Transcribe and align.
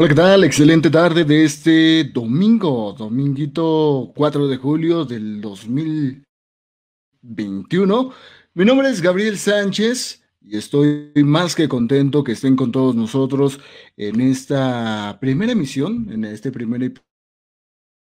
Hola, 0.00 0.08
¿qué 0.08 0.14
tal? 0.14 0.44
Excelente 0.44 0.88
tarde 0.88 1.26
de 1.26 1.44
este 1.44 2.04
domingo, 2.04 2.94
dominguito 2.96 4.14
4 4.16 4.48
de 4.48 4.56
julio 4.56 5.04
del 5.04 5.42
2021. 5.42 8.10
Mi 8.54 8.64
nombre 8.64 8.88
es 8.88 9.02
Gabriel 9.02 9.36
Sánchez 9.36 10.24
y 10.40 10.56
estoy 10.56 11.12
más 11.16 11.54
que 11.54 11.68
contento 11.68 12.24
que 12.24 12.32
estén 12.32 12.56
con 12.56 12.72
todos 12.72 12.96
nosotros 12.96 13.60
en 13.98 14.22
esta 14.22 15.18
primera 15.20 15.52
emisión, 15.52 16.10
en 16.10 16.24
este 16.24 16.50
primer 16.50 16.94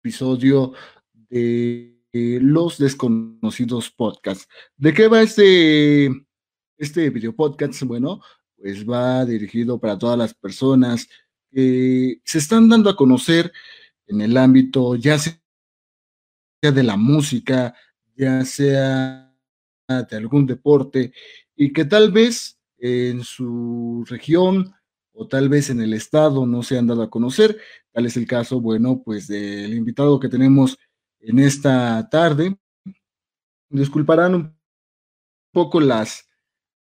episodio 0.04 0.74
de 1.28 1.98
Los 2.12 2.78
Desconocidos 2.78 3.90
Podcast. 3.90 4.48
¿De 4.76 4.94
qué 4.94 5.08
va 5.08 5.20
este, 5.20 6.12
este 6.78 7.10
video 7.10 7.34
podcast? 7.34 7.82
Bueno, 7.82 8.20
pues 8.56 8.88
va 8.88 9.24
dirigido 9.24 9.80
para 9.80 9.98
todas 9.98 10.16
las 10.16 10.32
personas 10.32 11.08
que 11.52 12.20
se 12.24 12.38
están 12.38 12.68
dando 12.68 12.90
a 12.90 12.96
conocer 12.96 13.52
en 14.06 14.20
el 14.20 14.36
ámbito 14.36 14.96
ya 14.96 15.18
sea 15.18 15.38
de 16.60 16.82
la 16.82 16.96
música, 16.96 17.74
ya 18.16 18.44
sea 18.44 19.32
de 19.88 20.16
algún 20.16 20.46
deporte, 20.46 21.12
y 21.54 21.72
que 21.72 21.84
tal 21.84 22.10
vez 22.10 22.58
en 22.78 23.22
su 23.22 24.04
región 24.08 24.74
o 25.12 25.28
tal 25.28 25.48
vez 25.48 25.70
en 25.70 25.80
el 25.80 25.92
estado 25.92 26.46
no 26.46 26.62
se 26.62 26.78
han 26.78 26.86
dado 26.86 27.02
a 27.02 27.10
conocer. 27.10 27.60
Tal 27.92 28.06
es 28.06 28.16
el 28.16 28.26
caso, 28.26 28.60
bueno, 28.60 29.02
pues 29.04 29.28
del 29.28 29.74
invitado 29.74 30.18
que 30.18 30.28
tenemos 30.28 30.78
en 31.20 31.38
esta 31.38 32.08
tarde. 32.08 32.56
Disculparán 33.68 34.34
un 34.34 34.58
poco 35.52 35.80
las, 35.80 36.26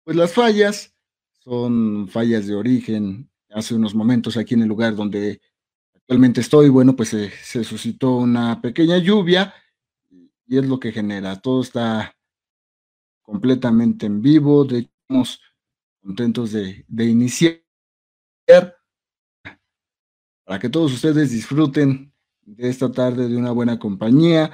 pues 0.03 0.15
las 0.15 0.33
fallas, 0.33 0.95
son 1.43 2.07
fallas 2.07 2.47
de 2.47 2.55
origen 2.55 3.29
hace 3.55 3.73
unos 3.73 3.95
momentos 3.95 4.35
aquí 4.35 4.53
en 4.53 4.63
el 4.63 4.67
lugar 4.67 4.95
donde 4.95 5.39
actualmente 5.93 6.41
estoy, 6.41 6.67
bueno, 6.67 6.95
pues 6.95 7.09
se, 7.09 7.63
suscitó 7.63 8.17
una 8.17 8.61
pequeña 8.61 8.97
lluvia 8.97 9.53
y 10.45 10.57
es 10.57 10.67
lo 10.67 10.77
que 10.77 10.91
genera. 10.91 11.39
Todo 11.39 11.61
está 11.61 12.13
completamente 13.21 14.05
en 14.05 14.21
vivo, 14.21 14.65
de 14.65 14.79
hecho, 14.79 14.91
estamos 15.01 15.41
contentos 16.01 16.51
de, 16.51 16.83
de 16.87 17.05
iniciar 17.05 17.63
para 20.43 20.59
que 20.59 20.69
todos 20.69 20.93
ustedes 20.93 21.31
disfruten 21.31 22.13
de 22.41 22.69
esta 22.69 22.91
tarde 22.91 23.29
de 23.29 23.37
una 23.37 23.51
buena 23.51 23.79
compañía 23.79 24.51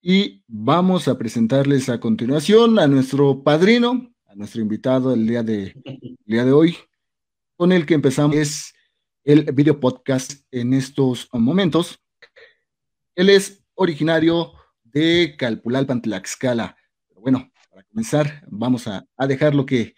y 0.00 0.42
vamos 0.48 1.08
a 1.08 1.18
presentarles 1.18 1.90
a 1.90 2.00
continuación 2.00 2.78
a 2.78 2.88
nuestro 2.88 3.44
padrino, 3.44 4.12
a 4.26 4.34
nuestro 4.34 4.62
invitado 4.62 5.12
el 5.12 5.26
día 5.26 5.42
de, 5.42 5.74
el 5.84 6.18
día 6.24 6.44
de 6.44 6.52
hoy, 6.52 6.76
con 7.60 7.72
el 7.72 7.84
que 7.84 7.92
empezamos 7.92 8.36
es 8.36 8.74
el 9.22 9.42
video 9.52 9.78
podcast 9.78 10.32
en 10.50 10.72
estos 10.72 11.28
momentos. 11.30 12.00
Él 13.14 13.28
es 13.28 13.62
originario 13.74 14.54
de 14.82 15.34
Calpulalpan, 15.36 16.00
Tlaxcala. 16.00 16.74
Pero 17.06 17.20
bueno, 17.20 17.52
para 17.68 17.82
comenzar, 17.82 18.44
vamos 18.48 18.88
a, 18.88 19.04
a 19.14 19.26
dejarlo 19.26 19.66
que 19.66 19.94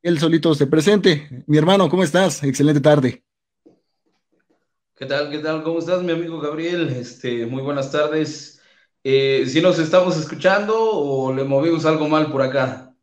él 0.00 0.18
solito 0.18 0.54
se 0.54 0.66
presente. 0.66 1.44
Mi 1.46 1.58
hermano, 1.58 1.90
¿cómo 1.90 2.02
estás? 2.02 2.42
Excelente 2.44 2.80
tarde. 2.80 3.22
¿Qué 4.96 5.04
tal? 5.04 5.30
¿Qué 5.30 5.40
tal? 5.40 5.62
¿Cómo 5.64 5.80
estás, 5.80 6.02
mi 6.02 6.12
amigo 6.12 6.40
Gabriel? 6.40 6.88
Este, 6.88 7.44
muy 7.44 7.62
buenas 7.62 7.92
tardes. 7.92 8.62
Eh, 9.04 9.44
¿Si 9.46 9.60
nos 9.60 9.78
estamos 9.78 10.16
escuchando 10.16 10.74
o 10.80 11.34
le 11.34 11.44
movimos 11.44 11.84
algo 11.84 12.08
mal 12.08 12.32
por 12.32 12.40
acá? 12.40 12.96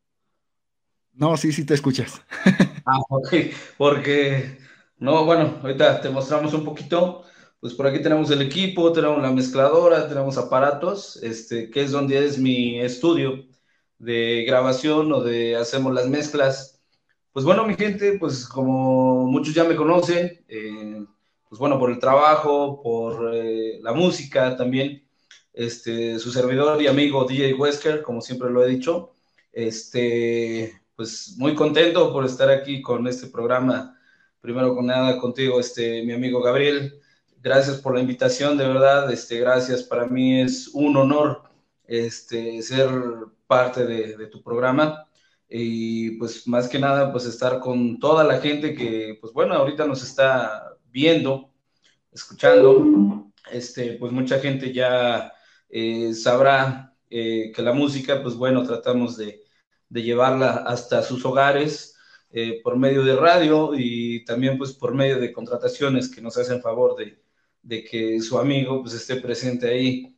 No, 1.14 1.38
sí, 1.38 1.52
sí 1.52 1.64
te 1.64 1.76
escuchas. 1.76 2.20
Ah, 2.92 3.00
ok, 3.10 3.34
porque, 3.78 4.58
no, 4.98 5.24
bueno, 5.26 5.60
ahorita 5.62 6.02
te 6.02 6.10
mostramos 6.10 6.54
un 6.54 6.64
poquito, 6.66 7.24
pues 7.60 7.74
por 7.74 7.86
aquí 7.88 8.02
tenemos 8.02 8.32
el 8.32 8.42
equipo, 8.42 8.92
tenemos 8.94 9.22
la 9.22 9.32
mezcladora, 9.32 10.08
tenemos 10.08 10.38
aparatos, 10.38 11.18
este, 11.22 11.70
que 11.70 11.84
es 11.84 11.92
donde 11.92 12.26
es 12.26 12.40
mi 12.40 12.80
estudio 12.80 13.46
de 14.00 14.44
grabación 14.48 15.12
o 15.14 15.22
de 15.22 15.56
hacemos 15.56 15.94
las 15.94 16.08
mezclas. 16.08 16.82
Pues 17.32 17.46
bueno, 17.46 17.66
mi 17.66 17.76
gente, 17.76 18.18
pues 18.18 18.48
como 18.48 19.28
muchos 19.28 19.54
ya 19.54 19.66
me 19.66 19.76
conocen, 19.76 20.44
eh, 20.48 21.06
pues 21.50 21.60
bueno, 21.60 21.78
por 21.80 21.92
el 21.92 22.00
trabajo, 22.00 22.82
por 22.82 23.36
eh, 23.36 23.80
la 23.82 23.94
música 23.94 24.56
también, 24.58 25.08
este, 25.54 26.18
su 26.20 26.32
servidor 26.32 26.82
y 26.82 26.88
amigo 26.88 27.26
DJ 27.26 27.54
Wesker, 27.56 28.02
como 28.02 28.22
siempre 28.22 28.50
lo 28.50 28.64
he 28.64 28.70
dicho, 28.70 29.16
este, 29.52 30.79
pues 31.00 31.36
muy 31.38 31.56
contento 31.56 32.12
por 32.12 32.26
estar 32.26 32.50
aquí 32.50 32.82
con 32.82 33.08
este 33.08 33.28
programa. 33.28 33.98
Primero 34.42 34.76
con 34.76 34.88
nada 34.88 35.18
contigo, 35.18 35.58
este, 35.58 36.04
mi 36.04 36.12
amigo 36.12 36.42
Gabriel. 36.42 37.00
Gracias 37.42 37.78
por 37.78 37.96
la 37.96 38.02
invitación, 38.02 38.58
de 38.58 38.68
verdad. 38.68 39.10
Este, 39.10 39.40
gracias. 39.40 39.82
Para 39.84 40.08
mí 40.08 40.42
es 40.42 40.68
un 40.74 40.98
honor 40.98 41.44
este, 41.88 42.62
ser 42.62 42.90
parte 43.48 43.86
de, 43.86 44.28
tu 44.28 44.44
programa 44.44 45.08
y 45.48 46.18
pues 46.18 46.46
más 46.50 46.68
que 46.68 46.80
nada 46.80 47.14
pues 47.14 47.24
estar 47.24 47.62
con 47.62 47.98
toda 47.98 48.26
la 48.26 48.42
gente 48.42 48.76
que 48.76 49.18
pues 49.22 49.32
bueno 49.32 49.54
ahorita 49.56 49.88
nos 49.88 50.04
está 50.04 50.76
viendo 50.92 51.50
escuchando 52.12 53.32
este 53.50 53.94
pues 53.94 54.12
mucha 54.12 54.38
gente 54.40 54.74
ya 54.74 55.32
eh, 55.70 56.14
sabrá 56.14 56.94
eh, 57.10 57.54
que 57.56 57.62
la 57.62 57.72
música 57.72 58.22
pues 58.22 58.36
bueno 58.36 58.64
tratamos 58.64 59.16
de, 59.18 59.39
de 59.90 60.04
llevarla 60.04 60.64
hasta 60.68 61.02
sus 61.02 61.26
hogares 61.26 61.96
eh, 62.32 62.62
por 62.64 62.78
medio 62.78 63.04
de 63.04 63.16
radio 63.16 63.72
y 63.76 64.24
también 64.24 64.58
pues 64.58 64.74
por 64.74 64.94
medio 64.94 65.20
de 65.20 65.34
contrataciones 65.34 66.10
que 66.10 66.22
nos 66.22 66.38
hacen 66.38 66.62
favor 66.62 66.96
de, 66.96 67.22
de 67.64 67.84
que 67.84 68.22
su 68.22 68.38
amigo 68.38 68.82
pues 68.82 68.94
esté 68.94 69.16
presente 69.18 69.68
ahí 69.68 70.16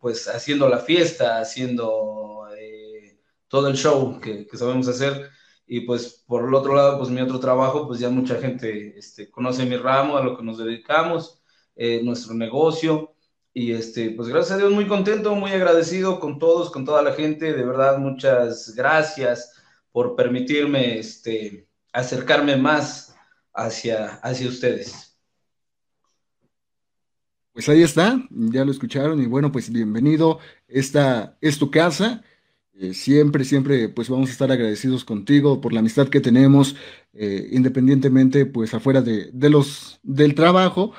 pues 0.00 0.28
haciendo 0.28 0.68
la 0.68 0.78
fiesta, 0.78 1.38
haciendo 1.40 2.46
eh, 2.58 3.20
todo 3.48 3.68
el 3.68 3.76
show 3.76 4.20
que, 4.20 4.46
que, 4.46 4.56
sabemos 4.56 4.88
hacer. 4.88 5.30
Y 5.66 5.80
pues 5.82 6.24
por 6.26 6.48
el 6.48 6.54
otro 6.54 6.74
lado 6.74 6.98
pues 6.98 7.10
mi 7.10 7.20
otro 7.20 7.38
trabajo 7.40 7.86
pues 7.86 8.00
ya 8.00 8.10
mucha 8.10 8.36
gente 8.40 8.98
este, 8.98 9.30
conoce 9.30 9.64
mi 9.64 9.76
ramo, 9.76 10.16
a 10.16 10.24
lo 10.24 10.36
que 10.36 10.42
nos 10.42 10.58
dedicamos, 10.58 11.42
eh, 11.76 12.00
nuestro 12.02 12.34
negocio 12.34 13.11
y 13.54 13.72
este, 13.72 14.10
pues 14.10 14.28
gracias 14.28 14.52
a 14.52 14.56
Dios, 14.58 14.72
muy 14.72 14.86
contento, 14.86 15.34
muy 15.34 15.50
agradecido 15.50 16.18
con 16.20 16.38
todos, 16.38 16.70
con 16.70 16.84
toda 16.84 17.02
la 17.02 17.12
gente. 17.12 17.52
De 17.52 17.64
verdad, 17.64 17.98
muchas 17.98 18.74
gracias 18.74 19.52
por 19.92 20.16
permitirme 20.16 20.98
este, 20.98 21.68
acercarme 21.92 22.56
más 22.56 23.14
hacia, 23.52 24.14
hacia 24.22 24.48
ustedes. 24.48 25.18
Pues 27.52 27.68
ahí 27.68 27.82
está, 27.82 28.18
ya 28.30 28.64
lo 28.64 28.70
escucharon 28.70 29.20
y 29.22 29.26
bueno, 29.26 29.52
pues 29.52 29.70
bienvenido. 29.70 30.38
Esta 30.66 31.36
es 31.42 31.58
tu 31.58 31.70
casa. 31.70 32.22
Eh, 32.72 32.94
siempre, 32.94 33.44
siempre, 33.44 33.90
pues 33.90 34.08
vamos 34.08 34.30
a 34.30 34.32
estar 34.32 34.50
agradecidos 34.50 35.04
contigo 35.04 35.60
por 35.60 35.74
la 35.74 35.80
amistad 35.80 36.08
que 36.08 36.20
tenemos, 36.20 36.74
eh, 37.12 37.50
independientemente, 37.52 38.46
pues 38.46 38.72
afuera 38.72 39.02
de, 39.02 39.30
de, 39.30 39.50
los, 39.50 40.00
del 40.02 40.34
trabajo. 40.34 40.94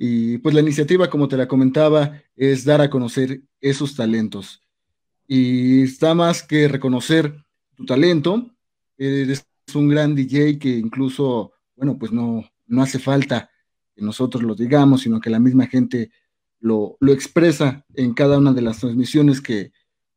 Y 0.00 0.38
pues 0.38 0.54
la 0.54 0.60
iniciativa, 0.60 1.10
como 1.10 1.26
te 1.26 1.36
la 1.36 1.48
comentaba, 1.48 2.22
es 2.36 2.64
dar 2.64 2.80
a 2.80 2.88
conocer 2.88 3.42
esos 3.60 3.96
talentos. 3.96 4.62
Y 5.26 5.82
está 5.82 6.14
más 6.14 6.42
que 6.44 6.68
reconocer 6.68 7.34
tu 7.74 7.84
talento. 7.84 8.48
Eres 8.96 9.44
un 9.74 9.88
gran 9.88 10.14
DJ 10.14 10.58
que 10.60 10.70
incluso, 10.70 11.52
bueno, 11.74 11.98
pues 11.98 12.12
no, 12.12 12.48
no 12.68 12.82
hace 12.82 13.00
falta 13.00 13.50
que 13.94 14.02
nosotros 14.02 14.44
lo 14.44 14.54
digamos, 14.54 15.02
sino 15.02 15.20
que 15.20 15.30
la 15.30 15.40
misma 15.40 15.66
gente 15.66 16.12
lo, 16.60 16.96
lo 17.00 17.12
expresa 17.12 17.84
en 17.94 18.14
cada 18.14 18.38
una 18.38 18.52
de 18.52 18.62
las 18.62 18.78
transmisiones 18.78 19.40
que 19.40 19.72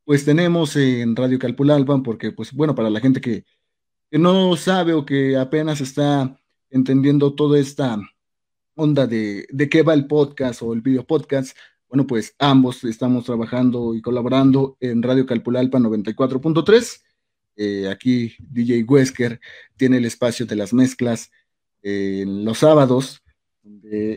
pues 0.05 0.25
tenemos 0.25 0.75
en 0.75 1.15
Radio 1.15 1.39
Calpulalpan, 1.39 2.03
porque 2.03 2.31
pues 2.31 2.53
bueno, 2.53 2.75
para 2.75 2.89
la 2.89 2.99
gente 2.99 3.19
que, 3.19 3.45
que 4.11 4.19
no 4.19 4.55
sabe 4.57 4.93
o 4.93 5.05
que 5.05 5.37
apenas 5.37 5.81
está 5.81 6.39
entendiendo 6.69 7.33
toda 7.33 7.59
esta 7.59 7.99
onda 8.75 9.07
de, 9.07 9.45
de 9.49 9.69
qué 9.69 9.83
va 9.83 9.93
el 9.93 10.07
podcast 10.07 10.61
o 10.61 10.73
el 10.73 10.81
video 10.81 11.05
podcast, 11.05 11.55
bueno, 11.91 12.07
pues 12.07 12.35
ambos 12.39 12.85
estamos 12.85 13.25
trabajando 13.25 13.93
y 13.93 14.01
colaborando 14.01 14.77
en 14.79 15.03
Radio 15.03 15.25
Calpulalpa 15.25 15.77
94.3. 15.77 17.01
Eh, 17.57 17.89
aquí 17.89 18.33
DJ 18.39 18.83
Wesker 18.83 19.41
tiene 19.75 19.97
el 19.97 20.05
espacio 20.05 20.45
de 20.45 20.55
las 20.55 20.73
mezclas 20.73 21.31
eh, 21.83 22.21
en 22.21 22.45
los 22.45 22.59
sábados. 22.59 23.21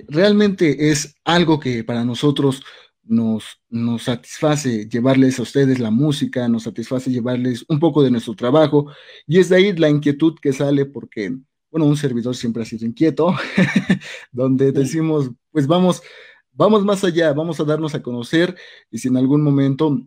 Realmente 0.06 0.90
es 0.90 1.16
algo 1.24 1.58
que 1.58 1.82
para 1.82 2.04
nosotros 2.04 2.62
nos, 3.02 3.60
nos 3.68 4.04
satisface 4.04 4.88
llevarles 4.88 5.40
a 5.40 5.42
ustedes 5.42 5.80
la 5.80 5.90
música, 5.90 6.48
nos 6.48 6.62
satisface 6.62 7.10
llevarles 7.10 7.64
un 7.68 7.80
poco 7.80 8.04
de 8.04 8.12
nuestro 8.12 8.34
trabajo 8.34 8.86
y 9.26 9.40
es 9.40 9.48
de 9.48 9.56
ahí 9.56 9.72
la 9.72 9.90
inquietud 9.90 10.36
que 10.40 10.52
sale 10.52 10.86
porque 10.86 11.36
bueno, 11.74 11.86
un 11.86 11.96
servidor 11.96 12.36
siempre 12.36 12.62
ha 12.62 12.66
sido 12.66 12.86
inquieto, 12.86 13.34
donde 14.30 14.70
decimos, 14.70 15.32
pues 15.50 15.66
vamos, 15.66 16.04
vamos 16.52 16.84
más 16.84 17.02
allá, 17.02 17.32
vamos 17.32 17.58
a 17.58 17.64
darnos 17.64 17.96
a 17.96 18.00
conocer 18.00 18.54
y 18.92 18.98
si 18.98 19.08
en 19.08 19.16
algún 19.16 19.42
momento, 19.42 20.00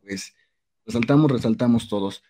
pues 0.00 0.32
resaltamos, 0.86 1.30
resaltamos 1.30 1.86
todos. 1.86 2.22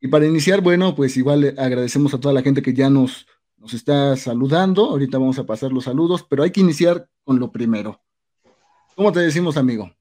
Y 0.00 0.08
para 0.08 0.26
iniciar, 0.26 0.62
bueno, 0.62 0.96
pues 0.96 1.16
igual 1.16 1.54
agradecemos 1.58 2.12
a 2.12 2.18
toda 2.18 2.34
la 2.34 2.42
gente 2.42 2.60
que 2.60 2.74
ya 2.74 2.90
nos, 2.90 3.28
nos 3.56 3.72
está 3.72 4.16
saludando. 4.16 4.86
Ahorita 4.86 5.18
vamos 5.18 5.38
a 5.38 5.46
pasar 5.46 5.70
los 5.70 5.84
saludos, 5.84 6.26
pero 6.28 6.42
hay 6.42 6.50
que 6.50 6.60
iniciar 6.60 7.08
con 7.22 7.38
lo 7.38 7.52
primero. 7.52 8.02
¿Cómo 8.96 9.12
te 9.12 9.20
decimos, 9.20 9.56
amigo? 9.56 9.92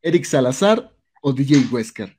¿Eric 0.00 0.26
Salazar 0.26 0.94
o 1.22 1.32
DJ 1.32 1.66
Wesker? 1.72 2.16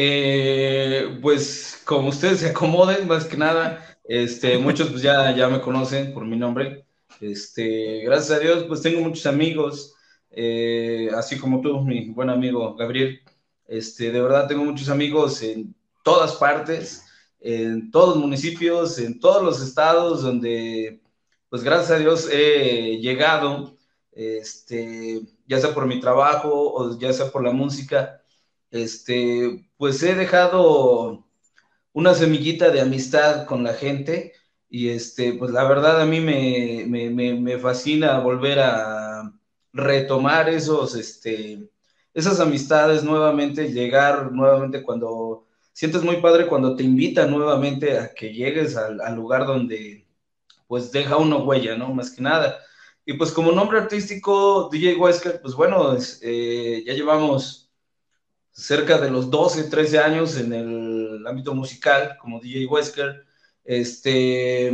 Eh, 0.00 1.18
pues 1.20 1.82
como 1.84 2.10
ustedes 2.10 2.38
se 2.38 2.50
acomoden, 2.50 3.08
más 3.08 3.24
que 3.24 3.36
nada, 3.36 3.84
este, 4.04 4.56
muchos 4.58 4.90
pues 4.90 5.02
ya, 5.02 5.34
ya 5.34 5.48
me 5.48 5.60
conocen 5.60 6.14
por 6.14 6.24
mi 6.24 6.36
nombre. 6.36 6.86
Este, 7.20 8.02
gracias 8.04 8.38
a 8.38 8.40
Dios, 8.40 8.64
pues 8.68 8.80
tengo 8.80 9.00
muchos 9.00 9.26
amigos, 9.26 9.96
eh, 10.30 11.10
así 11.16 11.36
como 11.36 11.60
tú, 11.60 11.80
mi 11.80 12.10
buen 12.10 12.30
amigo 12.30 12.76
Gabriel. 12.76 13.20
Este, 13.66 14.12
de 14.12 14.22
verdad 14.22 14.46
tengo 14.46 14.64
muchos 14.64 14.88
amigos 14.88 15.42
en 15.42 15.74
todas 16.04 16.36
partes, 16.36 17.04
en 17.40 17.90
todos 17.90 18.10
los 18.10 18.18
municipios, 18.18 19.00
en 19.00 19.18
todos 19.18 19.42
los 19.42 19.60
estados 19.60 20.22
donde, 20.22 21.02
pues 21.48 21.64
gracias 21.64 21.90
a 21.90 21.98
Dios 21.98 22.28
he 22.30 22.98
llegado, 23.00 23.76
este, 24.12 25.22
ya 25.48 25.58
sea 25.58 25.74
por 25.74 25.86
mi 25.88 26.00
trabajo 26.00 26.50
o 26.72 26.96
ya 27.00 27.12
sea 27.12 27.32
por 27.32 27.42
la 27.42 27.50
música, 27.50 28.22
este, 28.70 29.67
pues 29.78 30.02
he 30.02 30.14
dejado 30.14 31.26
una 31.92 32.14
semillita 32.14 32.70
de 32.70 32.80
amistad 32.82 33.46
con 33.46 33.64
la 33.64 33.74
gente 33.74 34.34
y 34.68 34.90
este, 34.90 35.34
pues 35.34 35.52
la 35.52 35.64
verdad 35.64 36.00
a 36.02 36.06
mí 36.06 36.20
me, 36.20 36.84
me, 36.86 37.34
me, 37.34 37.58
fascina 37.58 38.18
volver 38.20 38.60
a 38.60 39.32
retomar 39.72 40.48
esos, 40.50 40.94
este, 40.96 41.70
esas 42.14 42.40
amistades 42.40 43.04
nuevamente, 43.04 43.72
llegar 43.72 44.32
nuevamente 44.32 44.82
cuando 44.82 45.48
sientes 45.78 46.02
muy 46.02 46.16
padre 46.20 46.48
cuando 46.48 46.74
te 46.76 46.82
invitan 46.82 47.30
nuevamente 47.30 47.98
a 47.98 48.12
que 48.12 48.32
llegues 48.34 48.76
al, 48.76 48.98
lugar 49.14 49.46
donde 49.46 50.08
pues 50.66 50.92
deja 50.92 51.16
una 51.16 51.36
huella, 51.36 51.76
¿no? 51.76 51.94
Más 51.94 52.10
que 52.10 52.20
nada. 52.22 52.58
Y 53.06 53.14
pues 53.14 53.32
como 53.32 53.52
nombre 53.52 53.78
artístico, 53.78 54.68
DJ 54.72 54.96
Wesker, 54.96 55.40
pues 55.40 55.54
bueno, 55.54 55.96
eh, 56.22 56.82
ya 56.86 56.94
llevamos 56.94 57.67
cerca 58.52 58.98
de 58.98 59.10
los 59.10 59.30
12, 59.30 59.64
13 59.64 59.98
años 59.98 60.36
en 60.36 60.52
el 60.52 61.26
ámbito 61.26 61.54
musical 61.54 62.16
como 62.20 62.40
DJ 62.40 62.66
Wesker. 62.66 63.24
Este, 63.64 64.72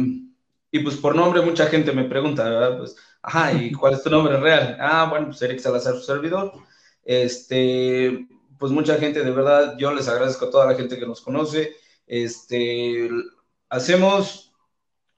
y 0.70 0.78
pues 0.80 0.96
por 0.96 1.14
nombre 1.14 1.42
mucha 1.42 1.66
gente 1.66 1.92
me 1.92 2.04
pregunta, 2.04 2.44
¿verdad? 2.44 2.78
Pues, 2.78 2.96
ajá, 3.22 3.52
¿y 3.52 3.72
cuál 3.80 3.94
es 3.94 4.02
tu 4.02 4.10
nombre 4.10 4.38
real? 4.38 4.76
Ah, 4.80 5.06
bueno, 5.10 5.26
pues 5.26 5.42
Eric 5.42 5.58
Salazar, 5.58 5.94
su 5.94 6.02
servidor. 6.02 6.52
Este, 7.04 8.26
pues 8.58 8.72
mucha 8.72 8.96
gente, 8.96 9.22
de 9.22 9.30
verdad, 9.30 9.76
yo 9.78 9.92
les 9.92 10.08
agradezco 10.08 10.46
a 10.46 10.50
toda 10.50 10.66
la 10.66 10.74
gente 10.74 10.98
que 10.98 11.06
nos 11.06 11.20
conoce. 11.20 11.76
Este, 12.06 13.08
hacemos 13.68 14.52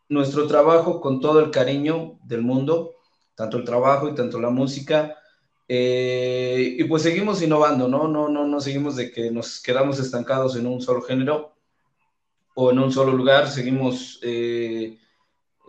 nuestro 0.08 0.46
trabajo 0.46 1.00
con 1.00 1.20
todo 1.20 1.40
el 1.40 1.50
cariño 1.50 2.18
del 2.24 2.42
mundo, 2.42 2.94
tanto 3.34 3.56
el 3.56 3.64
trabajo 3.64 4.08
y 4.08 4.14
tanto 4.14 4.40
la 4.40 4.50
música. 4.50 5.16
Eh, 5.68 6.76
y 6.78 6.84
pues 6.84 7.02
seguimos 7.02 7.42
innovando, 7.42 7.88
¿no? 7.88 8.06
No, 8.06 8.28
no, 8.28 8.46
no 8.46 8.60
seguimos 8.60 8.96
de 8.96 9.10
que 9.10 9.30
nos 9.30 9.60
quedamos 9.60 9.98
estancados 9.98 10.56
en 10.56 10.66
un 10.66 10.80
solo 10.80 11.02
género 11.02 11.56
o 12.54 12.70
en 12.70 12.78
un 12.78 12.92
solo 12.92 13.12
lugar, 13.12 13.48
seguimos 13.50 14.18
eh, 14.22 14.98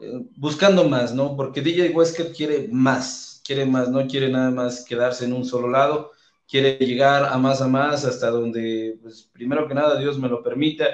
eh, 0.01 0.25
buscando 0.38 0.88
más, 0.88 1.13
¿no? 1.13 1.35
Porque 1.35 1.61
DJ 1.61 1.89
Wesker 1.89 2.31
quiere 2.31 2.69
más, 2.71 3.41
quiere 3.45 3.65
más, 3.65 3.89
no 3.89 4.07
quiere 4.07 4.29
nada 4.29 4.51
más 4.51 4.85
quedarse 4.85 5.25
en 5.25 5.33
un 5.33 5.44
solo 5.44 5.69
lado, 5.69 6.11
quiere 6.47 6.77
llegar 6.77 7.25
a 7.25 7.38
más 7.38 7.61
a 7.61 7.67
más 7.67 8.05
hasta 8.05 8.29
donde, 8.29 8.99
pues 9.01 9.23
primero 9.33 9.67
que 9.67 9.73
nada, 9.73 9.99
Dios 9.99 10.17
me 10.17 10.29
lo 10.29 10.44
permita 10.44 10.85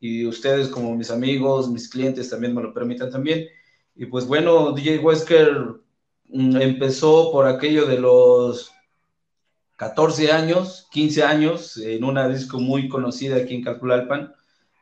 y 0.00 0.26
ustedes 0.26 0.68
como 0.68 0.96
mis 0.96 1.10
amigos, 1.10 1.70
mis 1.70 1.88
clientes 1.88 2.30
también 2.30 2.54
me 2.54 2.62
lo 2.62 2.72
permitan 2.72 3.10
también. 3.10 3.46
Y 3.94 4.06
pues 4.06 4.26
bueno, 4.26 4.72
DJ 4.72 4.98
Wesker 5.00 5.80
empezó 6.32 7.30
por 7.32 7.46
aquello 7.46 7.86
de 7.86 7.98
los 7.98 8.72
14 9.76 10.32
años, 10.32 10.88
15 10.90 11.22
años, 11.22 11.76
en 11.76 12.04
una 12.04 12.28
disco 12.28 12.58
muy 12.58 12.88
conocida 12.88 13.36
aquí 13.36 13.54
en 13.54 13.62
Calculalpan, 13.62 14.34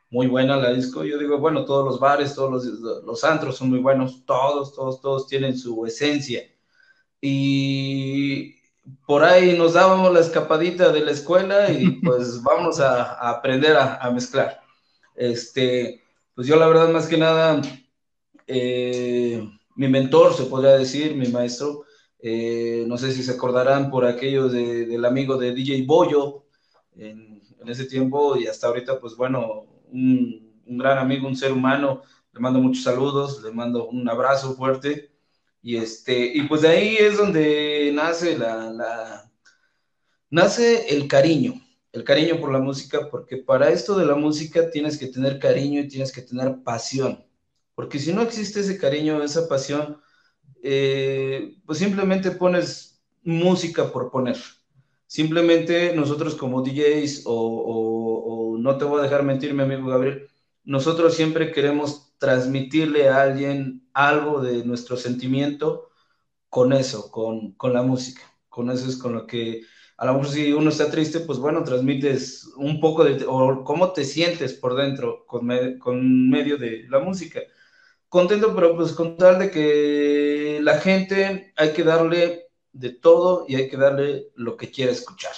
muy 0.09 0.27
buena 0.27 0.57
la 0.57 0.73
disco. 0.73 1.03
Yo 1.03 1.17
digo, 1.17 1.37
bueno, 1.37 1.65
todos 1.65 1.85
los 1.85 1.99
bares, 1.99 2.33
todos 2.35 2.51
los, 2.51 3.03
los 3.03 3.23
antros 3.23 3.57
son 3.57 3.69
muy 3.69 3.79
buenos, 3.79 4.25
todos, 4.25 4.73
todos, 4.73 5.01
todos 5.01 5.27
tienen 5.27 5.57
su 5.57 5.85
esencia. 5.85 6.43
Y 7.21 8.55
por 9.05 9.23
ahí 9.23 9.57
nos 9.57 9.73
dábamos 9.73 10.13
la 10.13 10.19
escapadita 10.19 10.91
de 10.91 11.01
la 11.01 11.11
escuela 11.11 11.71
y 11.71 11.89
pues 12.03 12.41
vamos 12.41 12.79
a, 12.79 13.13
aprender 13.29 13.75
a, 13.77 14.09
mezclar. 14.11 14.61
Este, 15.15 16.03
pues 16.35 16.47
yo 16.47 16.55
la 16.55 16.67
verdad 16.67 16.89
más 16.89 17.07
que 17.07 17.17
nada, 17.17 17.61
eh, 18.47 19.47
mi 19.77 19.87
mentor, 19.87 20.33
se 20.33 20.45
podría 20.45 20.71
decir, 20.71 21.15
mi 21.15 21.27
maestro, 21.27 21.85
eh, 22.19 22.83
no 22.87 22.97
sé 22.97 23.11
si 23.13 23.21
se 23.21 23.31
acordarán 23.31 23.91
por 23.91 24.05
aquello 24.05 24.49
del 24.49 25.05
amigo 25.05 25.37
de 25.37 25.53
DJ 25.53 25.83
Boyo 25.83 26.45
en, 26.95 27.37
ese 27.67 27.85
tiempo 27.85 28.37
y 28.37 28.47
hasta 28.47 28.67
ahorita, 28.67 28.99
pues 28.99 29.15
bueno, 29.17 29.65
un, 29.91 30.53
gran 30.65 30.97
amigo, 30.97 31.27
un 31.27 31.35
ser 31.35 31.51
humano. 31.51 32.01
Le 32.31 32.39
mando 32.39 32.59
muchos 32.59 32.83
saludos, 32.83 33.43
le 33.43 33.51
mando 33.51 33.87
un 33.89 34.07
abrazo 34.09 34.55
fuerte. 34.55 35.11
Y, 35.61 35.75
este, 35.75 36.31
y 36.33 36.43
pues 36.43 36.61
de 36.61 36.69
ahí 36.69 36.95
es 36.95 37.17
donde 37.17 37.91
nace, 37.93 38.37
la, 38.37 39.29
nace 40.29 40.95
el 40.95 41.09
cariño, 41.09 41.55
el 41.91 42.05
cariño 42.05 42.39
por 42.39 42.53
la 42.53 42.59
música, 42.59 43.09
porque 43.11 43.37
para 43.37 43.69
esto 43.69 43.97
de 43.97 44.05
la 44.05 44.15
música 44.15 44.71
tienes 44.71 44.97
que 44.97 45.07
tener 45.07 45.37
cariño 45.37 45.81
y 45.81 45.89
tienes 45.89 46.13
que 46.13 46.21
tener 46.21 46.63
pasión. 46.63 47.26
Porque 47.77 47.99
si 47.99 48.11
no 48.11 48.23
existe 48.23 48.61
ese 48.61 48.79
cariño, 48.79 49.21
esa 49.21 49.47
pasión, 49.47 50.01
eh, 50.63 51.57
pues 51.63 51.77
simplemente 51.77 52.31
pones 52.31 53.03
música 53.21 53.91
por 53.91 54.09
poner. 54.09 54.37
Simplemente 55.05 55.95
nosotros 55.95 56.33
como 56.33 56.63
DJs 56.63 57.21
o, 57.27 58.57
no 58.59 58.77
te 58.79 58.83
voy 58.85 58.99
a 58.99 59.03
dejar 59.03 59.21
mentir, 59.21 59.53
mi 59.53 59.61
amigo 59.61 59.89
Gabriel, 59.89 60.27
nosotros 60.63 61.13
siempre 61.13 61.51
queremos 61.51 62.15
transmitirle 62.17 63.09
a 63.09 63.21
alguien 63.21 63.87
algo 63.93 64.41
de 64.41 64.65
nuestro 64.65 64.97
sentimiento 64.97 65.91
con 66.49 66.73
eso, 66.73 67.11
con, 67.11 67.55
la 67.71 67.83
música. 67.83 68.23
Con 68.49 68.71
eso 68.71 68.89
es 68.89 68.97
con 68.97 69.13
lo 69.13 69.27
que, 69.27 69.61
a 69.97 70.07
lo 70.07 70.13
mejor 70.15 70.29
si 70.29 70.51
uno 70.51 70.71
está 70.71 70.89
triste, 70.89 71.19
pues 71.19 71.37
bueno, 71.37 71.63
transmites 71.63 72.51
un 72.57 72.79
poco 72.79 73.03
de, 73.03 73.23
o 73.27 73.63
cómo 73.63 73.93
te 73.93 74.03
sientes 74.03 74.53
por 74.53 74.75
dentro 74.75 75.27
con, 75.27 75.47
con 75.77 76.27
medio 76.31 76.57
de 76.57 76.87
la 76.89 76.97
música. 76.97 77.41
Contento, 78.09 78.55
pero 78.55 78.75
pues 78.75 78.93
con 78.93 79.17
tal 79.17 79.39
de 79.39 79.51
que 79.51 80.59
la 80.61 80.79
gente 80.79 81.53
hay 81.57 81.73
que 81.73 81.83
darle 81.83 82.47
de 82.71 82.91
todo 82.91 83.45
y 83.47 83.55
hay 83.55 83.69
que 83.69 83.77
darle 83.77 84.27
lo 84.35 84.55
que 84.55 84.71
quiera 84.71 84.91
escuchar 84.91 85.33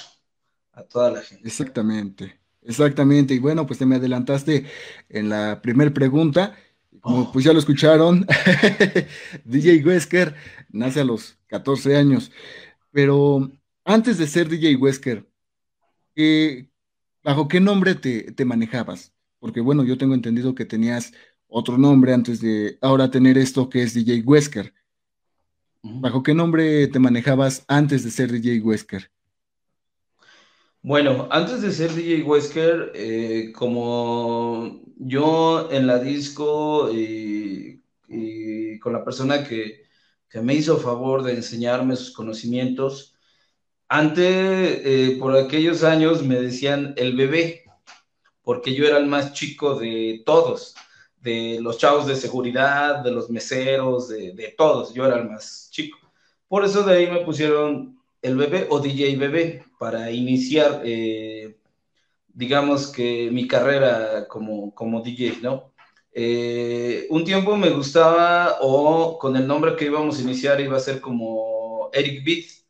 a 0.74 0.84
toda 0.84 1.12
la 1.12 1.22
gente. 1.22 1.48
Exactamente, 1.48 2.40
exactamente. 2.62 3.34
Y 3.34 3.40
bueno, 3.40 3.66
pues 3.66 3.80
te 3.80 3.86
me 3.86 3.96
adelantaste 3.96 4.66
en 5.10 5.30
la 5.30 5.62
primera 5.62 5.94
pregunta. 5.94 6.56
Como 7.02 7.32
pues 7.32 7.46
ya 7.46 7.54
lo 7.54 7.60
escucharon, 7.60 8.26
DJ 9.46 9.82
Wesker 9.86 10.36
nace 10.70 11.00
a 11.00 11.06
los 11.06 11.38
14 11.48 11.96
años. 11.96 12.32
Pero 12.92 13.50
antes 13.86 14.18
de 14.18 14.28
ser 14.28 14.50
DJ 14.50 14.76
Wesker, 14.76 15.26
¿bajo 17.24 17.48
qué 17.48 17.60
nombre 17.60 17.96
te, 17.96 18.32
te 18.34 18.46
manejabas? 18.46 19.14
Porque 19.40 19.62
bueno, 19.62 19.84
yo 19.84 19.98
tengo 19.98 20.14
entendido 20.14 20.56
que 20.56 20.66
tenías 20.66 21.14
otro 21.50 21.78
nombre 21.78 22.14
antes 22.14 22.40
de 22.40 22.78
ahora 22.82 23.12
tener 23.12 23.38
esto 23.38 23.70
que 23.70 23.84
es 23.84 23.94
DJ 23.94 24.22
Wesker. 24.22 24.74
¿Bajo 25.82 26.24
qué 26.24 26.34
nombre 26.34 26.88
te 26.88 27.00
manejabas 27.00 27.66
antes 27.68 28.04
de 28.04 28.12
ser 28.12 28.32
DJ 28.32 28.62
Wesker? 28.62 29.12
Bueno, 30.82 31.28
antes 31.32 31.62
de 31.62 31.72
ser 31.72 31.94
DJ 31.94 32.24
Wesker, 32.24 32.92
eh, 32.94 33.52
como 33.54 34.82
yo 34.98 35.70
en 35.72 35.88
la 35.88 36.00
disco 36.00 36.90
y, 36.94 37.82
con 38.80 38.94
la 38.94 39.04
persona 39.04 39.44
que, 39.44 39.88
me 40.42 40.54
hizo 40.54 40.78
favor 40.78 41.24
de 41.24 41.34
enseñarme 41.34 41.96
sus 41.96 42.14
conocimientos, 42.14 43.16
antes, 43.88 44.82
eh, 44.86 45.18
por 45.20 45.36
aquellos 45.36 45.84
años, 45.84 46.24
me 46.24 46.40
decían 46.40 46.94
el 46.98 47.16
bebé, 47.16 47.64
porque 48.44 48.76
yo 48.76 48.86
era 48.86 48.98
el 48.98 49.08
más 49.08 49.34
chico 49.34 49.76
de 49.76 50.22
todos 50.26 50.76
de 51.22 51.60
los 51.62 51.78
chavos 51.78 52.08
de 52.08 52.16
seguridad, 52.16 53.04
de 53.04 53.12
los 53.12 53.30
meseros, 53.30 54.10
de, 54.10 54.54
todos. 54.58 54.94
Yo 54.94 55.06
era 55.06 55.18
el 55.18 55.30
más 55.30 55.70
chico. 55.72 55.98
Por 56.48 56.66
eso 56.66 56.84
de 56.84 56.98
ahí 56.98 57.08
me 57.08 57.22
pusieron 57.22 58.00
el 58.22 58.36
bebé 58.38 58.68
o 58.70 58.80
DJ 58.80 59.16
bebé 59.18 59.66
para 59.80 60.12
iniciar, 60.12 60.82
eh, 60.84 61.58
digamos 62.28 62.88
que 62.88 63.30
mi 63.32 63.48
carrera 63.48 64.28
como, 64.28 64.74
como 64.74 65.02
DJ, 65.02 65.40
¿no? 65.42 65.72
Eh, 66.12 67.08
un 67.10 67.24
tiempo 67.24 67.56
me 67.56 67.70
gustaba, 67.70 68.58
o 68.62 69.18
con 69.20 69.36
el 69.36 69.48
nombre 69.48 69.76
que 69.76 69.86
íbamos 69.86 70.18
a 70.20 70.22
iniciar 70.22 70.60
iba 70.60 70.76
a 70.78 70.80
ser 70.80 71.00
como 71.00 71.90
Eric 71.94 72.26
Beats, 72.26 72.66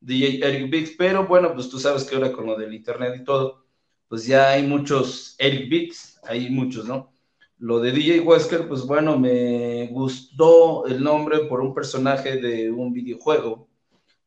DJ 0.00 0.40
Eric 0.46 0.70
Beats, 0.70 0.90
pero 0.98 1.26
bueno, 1.26 1.54
pues 1.54 1.68
tú 1.68 1.78
sabes 1.78 2.04
que 2.04 2.16
ahora 2.16 2.32
con 2.32 2.46
lo 2.46 2.56
del 2.56 2.74
internet 2.74 3.14
y 3.20 3.24
todo, 3.24 3.64
pues 4.08 4.26
ya 4.26 4.50
hay 4.50 4.64
muchos 4.64 5.36
Eric 5.38 5.70
Beats, 5.70 6.20
hay 6.24 6.50
muchos, 6.50 6.86
¿no? 6.86 7.12
Lo 7.60 7.78
de 7.78 7.92
DJ 7.92 8.20
Wesker, 8.20 8.66
pues 8.66 8.86
bueno, 8.86 9.18
me 9.18 9.86
gustó 9.88 10.86
el 10.86 11.02
nombre 11.02 11.40
por 11.40 11.60
un 11.60 11.74
personaje 11.74 12.38
de 12.38 12.70
un 12.70 12.90
videojuego, 12.90 13.68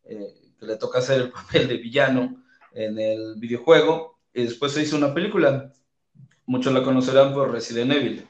eh, 0.03 0.53
que 0.59 0.67
le 0.67 0.77
toca 0.77 0.99
hacer 0.99 1.19
el 1.19 1.31
papel 1.31 1.67
de 1.67 1.77
villano 1.77 2.43
en 2.73 2.99
el 2.99 3.33
videojuego, 3.37 4.19
y 4.35 4.43
después 4.43 4.71
se 4.71 4.83
hizo 4.83 4.95
una 4.97 5.15
película, 5.15 5.73
muchos 6.45 6.71
la 6.71 6.83
conocerán 6.83 7.33
por 7.33 7.51
Resident 7.51 7.91
Evil. 7.93 8.27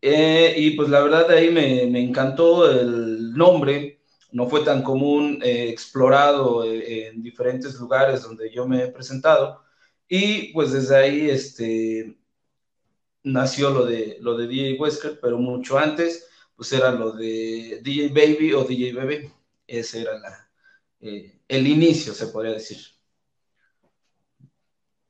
Eh, 0.00 0.54
y 0.56 0.72
pues 0.72 0.88
la 0.88 1.02
verdad 1.02 1.28
de 1.28 1.38
ahí 1.38 1.50
me, 1.52 1.86
me, 1.86 2.02
encantó 2.02 2.68
el 2.68 3.34
nombre, 3.34 4.00
no 4.32 4.48
fue 4.48 4.64
tan 4.64 4.82
común 4.82 5.38
eh, 5.44 5.68
explorado 5.68 6.64
en 6.64 7.22
diferentes 7.22 7.78
lugares 7.78 8.22
donde 8.22 8.52
yo 8.52 8.66
me 8.66 8.82
he 8.82 8.88
presentado, 8.88 9.62
y 10.08 10.52
pues 10.52 10.72
desde 10.72 10.96
ahí 10.96 11.30
este, 11.30 12.16
nació 13.24 13.70
lo 13.70 13.84
de, 13.84 14.18
lo 14.20 14.36
de 14.36 14.46
DJ 14.46 14.78
Wesker, 14.78 15.18
pero 15.20 15.38
mucho 15.38 15.78
antes, 15.78 16.26
pues 16.56 16.72
era 16.72 16.92
lo 16.92 17.12
de 17.12 17.80
DJ 17.82 18.08
Baby 18.08 18.52
o 18.52 18.64
DJ 18.64 18.92
Bebé. 18.92 19.32
Ese 19.66 20.02
era 20.02 20.18
la, 20.18 20.50
eh, 21.00 21.40
el 21.48 21.66
inicio, 21.66 22.14
se 22.14 22.26
podría 22.28 22.52
decir. 22.52 22.78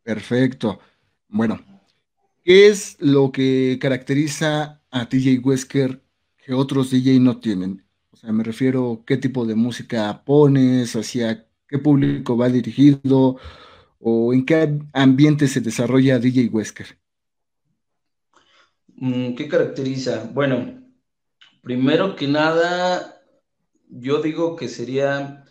Perfecto. 0.02 0.80
Bueno, 1.28 1.60
¿qué 2.44 2.68
es 2.68 2.96
lo 3.00 3.30
que 3.32 3.78
caracteriza 3.80 4.82
a 4.90 5.04
DJ 5.06 5.38
Wesker 5.38 6.02
que 6.36 6.54
otros 6.54 6.90
DJ 6.90 7.20
no 7.20 7.38
tienen? 7.38 7.84
O 8.10 8.16
sea, 8.16 8.32
me 8.32 8.44
refiero 8.44 9.04
qué 9.06 9.16
tipo 9.16 9.46
de 9.46 9.54
música 9.54 10.22
pones, 10.24 10.94
hacia 10.96 11.46
qué 11.68 11.78
público 11.78 12.36
va 12.36 12.48
dirigido 12.48 13.38
o 14.00 14.32
en 14.34 14.44
qué 14.44 14.78
ambiente 14.92 15.48
se 15.48 15.60
desarrolla 15.60 16.18
DJ 16.18 16.48
Wesker. 16.48 17.01
Mm, 19.02 19.34
¿Qué 19.34 19.48
caracteriza? 19.48 20.30
Bueno, 20.32 20.80
primero 21.62 22.16
que 22.16 22.28
nada, 22.28 23.22
yo 23.88 24.22
digo 24.22 24.56
que 24.56 24.68
sería 24.68 25.44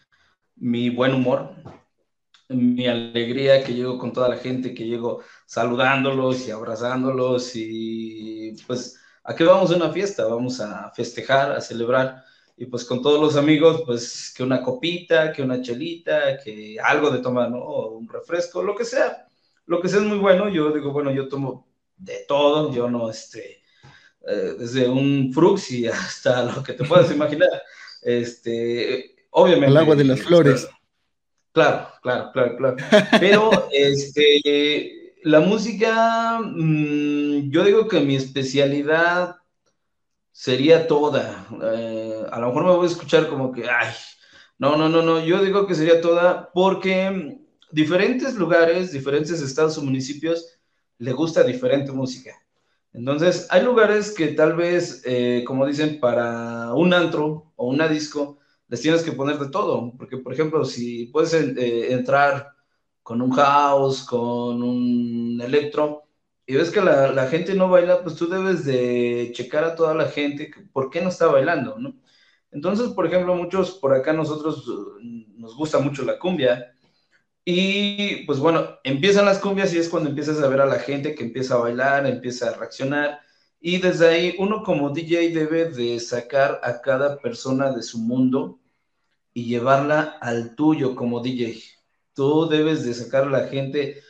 mi 0.56 0.90
buen 0.90 1.14
humor, 1.16 1.56
mi 2.50 2.88
alegría 2.88 3.64
que 3.64 3.74
llego 3.74 4.00
con 4.00 4.14
toda 4.14 4.30
la 4.30 4.38
gente, 4.38 4.74
que 4.74 4.88
llego 4.88 5.22
saludándolos 5.48 6.48
y 6.48 6.52
abrazándolos 6.52 7.52
y 7.56 8.56
pues 8.68 9.00
aquí 9.24 9.44
vamos 9.44 9.72
a 9.72 9.76
una 9.78 9.92
fiesta, 9.92 10.26
vamos 10.26 10.62
a 10.62 10.92
festejar, 10.92 11.52
a 11.54 11.62
celebrar 11.62 12.24
y 12.58 12.68
pues 12.68 12.86
con 12.86 13.02
todos 13.02 13.20
los 13.22 13.36
amigos, 13.38 13.84
pues 13.86 14.34
que 14.36 14.44
una 14.44 14.62
copita, 14.64 15.34
que 15.34 15.42
una 15.44 15.62
chelita, 15.62 16.38
que 16.44 16.78
algo 16.82 17.10
de 17.12 17.20
tomar, 17.20 17.52
¿no? 17.52 17.66
un 17.90 18.08
refresco, 18.08 18.64
lo 18.64 18.76
que 18.76 18.86
sea. 18.86 19.28
Lo 19.66 19.82
que 19.82 19.90
sea 19.90 20.00
es 20.02 20.06
muy 20.06 20.20
bueno, 20.20 20.50
yo 20.50 20.72
digo, 20.72 20.92
bueno, 20.94 21.12
yo 21.12 21.28
tomo 21.28 21.71
de 22.02 22.26
todo, 22.28 22.74
yo 22.74 22.90
no, 22.90 23.10
este, 23.10 23.62
eh, 24.28 24.56
desde 24.58 24.90
un 24.90 25.32
fruxi 25.34 25.88
hasta 25.88 26.44
lo 26.56 26.64
que 26.64 26.74
te 26.74 26.84
puedas 26.84 27.12
imaginar, 27.12 27.50
este, 28.02 29.16
obviamente. 29.30 29.72
El 29.72 29.78
agua 29.78 29.96
de 29.96 30.04
las 30.04 30.22
flores. 30.22 30.68
Claro, 31.54 31.88
claro, 32.02 32.32
claro, 32.32 32.58
claro. 32.58 32.78
Pero, 33.20 33.70
este, 33.72 35.16
la 35.24 35.42
música, 35.42 36.40
mm, 36.40 37.52
yo 37.52 37.64
digo 37.64 37.88
que 37.88 38.00
mi 38.00 38.16
especialidad 38.16 39.36
sería 40.32 40.88
toda. 40.88 41.46
Eh, 41.74 42.24
a 42.32 42.40
lo 42.40 42.48
mejor 42.48 42.66
me 42.66 42.72
voy 42.72 42.88
a 42.88 42.92
escuchar 42.92 43.28
como 43.28 43.52
que, 43.52 43.70
ay, 43.70 43.94
no, 44.58 44.76
no, 44.76 44.90
no, 44.90 45.02
no, 45.02 45.24
yo 45.24 45.44
digo 45.44 45.68
que 45.68 45.76
sería 45.76 46.02
toda 46.02 46.52
porque 46.54 47.38
diferentes 47.72 48.36
lugares, 48.36 48.92
diferentes 48.92 49.42
estados 49.42 49.78
o 49.78 49.82
municipios 49.82 50.61
le 51.02 51.14
gusta 51.14 51.44
diferente 51.44 51.92
música. 51.92 52.32
Entonces, 52.94 53.48
hay 53.50 53.64
lugares 53.64 54.12
que 54.12 54.28
tal 54.30 54.56
vez, 54.56 55.02
eh, 55.06 55.44
como 55.48 55.66
dicen, 55.66 56.00
para 56.00 56.74
un 56.76 56.94
antro 56.94 57.52
o 57.56 57.68
una 57.68 57.88
disco, 57.88 58.38
les 58.68 58.82
tienes 58.82 59.02
que 59.02 59.12
poner 59.12 59.40
de 59.40 59.50
todo, 59.50 59.94
porque, 59.98 60.18
por 60.18 60.32
ejemplo, 60.32 60.64
si 60.64 61.08
puedes 61.08 61.34
eh, 61.34 61.92
entrar 61.92 62.50
con 63.02 63.22
un 63.22 63.32
house, 63.32 64.04
con 64.04 64.62
un 64.62 65.42
electro, 65.42 66.04
y 66.46 66.56
ves 66.56 66.70
que 66.70 66.82
la, 66.82 67.28
gente 67.28 67.56
no 67.56 67.70
baila, 67.70 68.04
pues 68.04 68.16
tú 68.16 68.28
debes 68.30 68.64
de 68.66 69.32
checar 69.34 69.64
a 69.64 69.76
toda 69.76 69.96
la 69.96 70.08
gente 70.08 70.52
por 70.72 70.92
qué 70.92 71.02
no 71.02 71.10
está 71.10 71.28
bailando. 71.28 71.78
Entonces, 72.52 72.90
por 72.90 73.08
ejemplo, 73.08 73.34
muchos 73.36 73.72
por 73.72 73.94
acá 73.96 74.14
nosotros 74.14 74.66
nos 75.02 75.56
gusta 75.56 75.80
mucho 75.80 76.04
la 76.04 76.20
cumbia, 76.20 76.76
y 77.44 78.26
pues 78.26 78.40
bueno, 78.40 78.78
empiezan 78.84 79.26
las 79.26 79.40
cumbias 79.40 79.74
y 79.74 79.78
es 79.80 79.90
cuando 79.90 80.10
empiezas 80.10 80.42
a 80.42 80.48
ver 80.48 80.62
a 80.62 80.66
la 80.68 80.80
gente 80.80 81.16
que 81.16 81.24
empieza 81.24 81.56
a 81.56 81.60
bailar, 81.60 82.06
empieza 82.06 82.50
a 82.50 82.54
reaccionar. 82.54 83.20
Y 83.60 83.78
desde 83.80 84.08
ahí 84.08 84.36
uno 84.40 84.64
como 84.64 84.92
DJ 84.92 85.32
debe 85.32 85.70
de 85.70 86.00
sacar 86.00 86.60
a 86.64 86.82
cada 86.82 87.20
persona 87.20 87.72
de 87.72 87.84
su 87.84 88.00
mundo 88.00 88.60
y 89.34 89.46
llevarla 89.46 90.18
al 90.22 90.56
tuyo 90.56 90.96
como 90.96 91.22
DJ. 91.22 91.62
Tú 92.14 92.48
debes 92.50 92.84
de 92.86 92.94
sacar 92.94 93.24
a 93.24 93.30
la 93.30 93.48
gente 93.48 94.02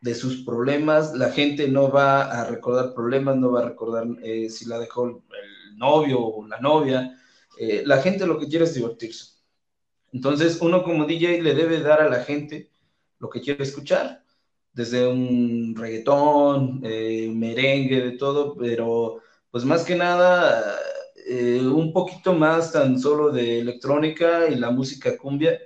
de 0.00 0.14
sus 0.14 0.44
problemas. 0.44 1.14
La 1.14 1.30
gente 1.30 1.68
no 1.68 1.90
va 1.90 2.22
a 2.22 2.44
recordar 2.48 2.94
problemas, 2.94 3.36
no 3.36 3.52
va 3.52 3.62
a 3.62 3.68
recordar 3.68 4.06
eh, 4.22 4.48
si 4.50 4.66
la 4.66 4.78
dejó 4.78 5.06
el 5.08 5.78
novio 5.78 6.20
o 6.20 6.46
la 6.46 6.60
novia. 6.60 7.18
Eh, 7.58 7.82
la 7.84 8.00
gente 8.00 8.26
lo 8.26 8.38
que 8.38 8.48
quiere 8.48 8.64
es 8.64 8.74
divertirse. 8.74 9.38
Entonces 10.12 10.58
uno 10.60 10.82
como 10.82 11.04
DJ 11.04 11.42
le 11.42 11.54
debe 11.54 11.80
dar 11.80 12.00
a 12.00 12.08
la 12.08 12.24
gente 12.24 12.70
lo 13.18 13.28
que 13.28 13.40
quiere 13.40 13.64
escuchar, 13.64 14.24
desde 14.72 15.06
un 15.06 15.74
reggaetón, 15.76 16.80
eh, 16.84 17.30
merengue, 17.34 18.00
de 18.00 18.12
todo, 18.12 18.56
pero 18.56 19.20
pues 19.50 19.64
más 19.64 19.84
que 19.84 19.96
nada 19.96 20.78
eh, 21.26 21.60
un 21.60 21.92
poquito 21.92 22.32
más 22.34 22.72
tan 22.72 22.98
solo 22.98 23.30
de 23.30 23.60
electrónica 23.60 24.48
y 24.48 24.56
la 24.56 24.70
música 24.70 25.16
cumbia, 25.18 25.58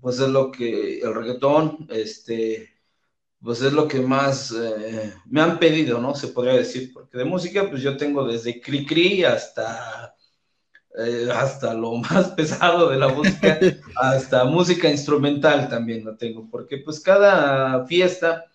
pues 0.00 0.20
es 0.20 0.28
lo 0.28 0.50
que 0.50 1.00
el 1.00 1.14
reggaetón, 1.14 1.86
este, 1.90 2.70
pues 3.40 3.62
es 3.62 3.72
lo 3.72 3.88
que 3.88 4.00
más 4.00 4.52
eh, 4.52 5.14
me 5.26 5.40
han 5.40 5.58
pedido, 5.58 6.00
¿no? 6.00 6.14
Se 6.14 6.28
podría 6.28 6.54
decir, 6.54 6.92
porque 6.92 7.18
de 7.18 7.24
música, 7.24 7.68
pues 7.70 7.82
yo 7.82 7.96
tengo 7.96 8.26
desde 8.26 8.60
Cri 8.60 8.86
Cri 8.86 9.24
hasta 9.24 10.15
eh, 10.96 11.28
hasta 11.30 11.74
lo 11.74 11.94
más 12.10 12.30
pesado 12.30 12.88
de 12.88 12.96
la 12.96 13.08
música, 13.08 13.58
hasta 13.96 14.44
música 14.44 14.88
instrumental 14.88 15.68
también 15.68 16.04
lo 16.04 16.16
tengo, 16.16 16.48
porque 16.50 16.78
pues 16.78 17.00
cada 17.00 17.84
fiesta, 17.86 18.46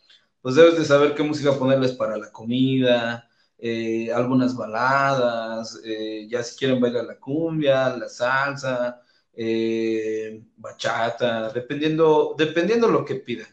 pues 0.41 0.55
debes 0.55 0.77
de 0.77 0.85
saber 0.85 1.13
qué 1.13 1.23
música 1.23 1.57
ponerles 1.57 1.91
para 1.93 2.17
la 2.17 2.31
comida, 2.31 3.27
eh, 3.59 4.11
algunas 4.11 4.55
baladas, 4.55 5.79
eh, 5.85 6.27
ya 6.29 6.41
si 6.41 6.57
quieren 6.57 6.79
bailar 6.79 7.05
la 7.05 7.19
cumbia, 7.19 7.95
la 7.95 8.09
salsa, 8.09 9.01
bachata, 10.57 11.49
dependiendo, 11.51 12.35
dependiendo 12.37 12.87
lo 12.87 13.05
que 13.05 13.15
pidan. 13.15 13.47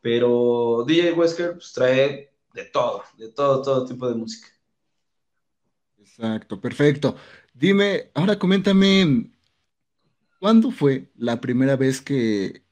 Pero 0.00 0.84
DJ 0.86 1.12
Wesker 1.12 1.52
pues, 1.52 1.72
trae 1.72 2.32
de 2.54 2.64
todo, 2.64 3.02
de 3.16 3.28
todo, 3.28 3.62
todo 3.62 3.86
tipo 3.86 4.08
de 4.08 4.14
música. 4.14 4.48
Exacto, 6.02 6.60
perfecto. 6.60 7.16
Dime, 7.54 8.10
ahora 8.14 8.36
coméntame, 8.36 9.30
¿cuándo 10.40 10.72
fue 10.72 11.12
la 11.16 11.40
primera 11.40 11.76
vez 11.76 12.00
que 12.00 12.64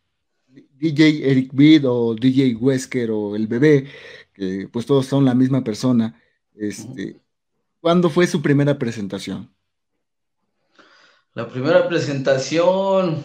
DJ 0.48 1.30
Eric 1.30 1.50
Bid 1.54 1.88
o 1.88 2.16
DJ 2.16 2.56
Wesker 2.56 3.12
o 3.12 3.36
el 3.36 3.46
bebé, 3.46 3.86
que 4.34 4.68
pues 4.72 4.84
todos 4.84 5.06
son 5.06 5.24
la 5.24 5.34
misma 5.34 5.62
persona, 5.62 6.20
este, 6.56 7.20
¿cuándo 7.80 8.10
fue 8.10 8.26
su 8.26 8.42
primera 8.42 8.76
presentación? 8.76 9.54
La 11.34 11.48
primera 11.48 11.86
presentación, 11.88 13.22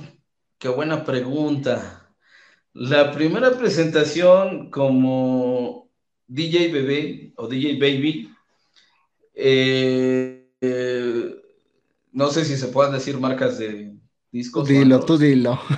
qué 0.60 0.70
buena 0.70 1.04
pregunta. 1.04 2.14
La 2.74 3.12
primera 3.12 3.58
presentación 3.58 4.70
como 4.70 5.90
DJ 6.28 6.72
Bebé 6.72 7.34
o 7.38 7.48
DJ 7.48 7.80
Baby, 7.80 8.35
eh, 9.36 10.50
eh, 10.62 11.36
no 12.13 12.30
sé 12.30 12.46
si 12.46 12.56
se 12.56 12.68
puedan 12.68 12.94
decir 12.94 13.20
marcas 13.20 13.58
de 13.58 13.94
discos. 14.32 14.68
Dilo, 14.68 15.00
tú 15.01 15.18
dilo. 15.18 15.60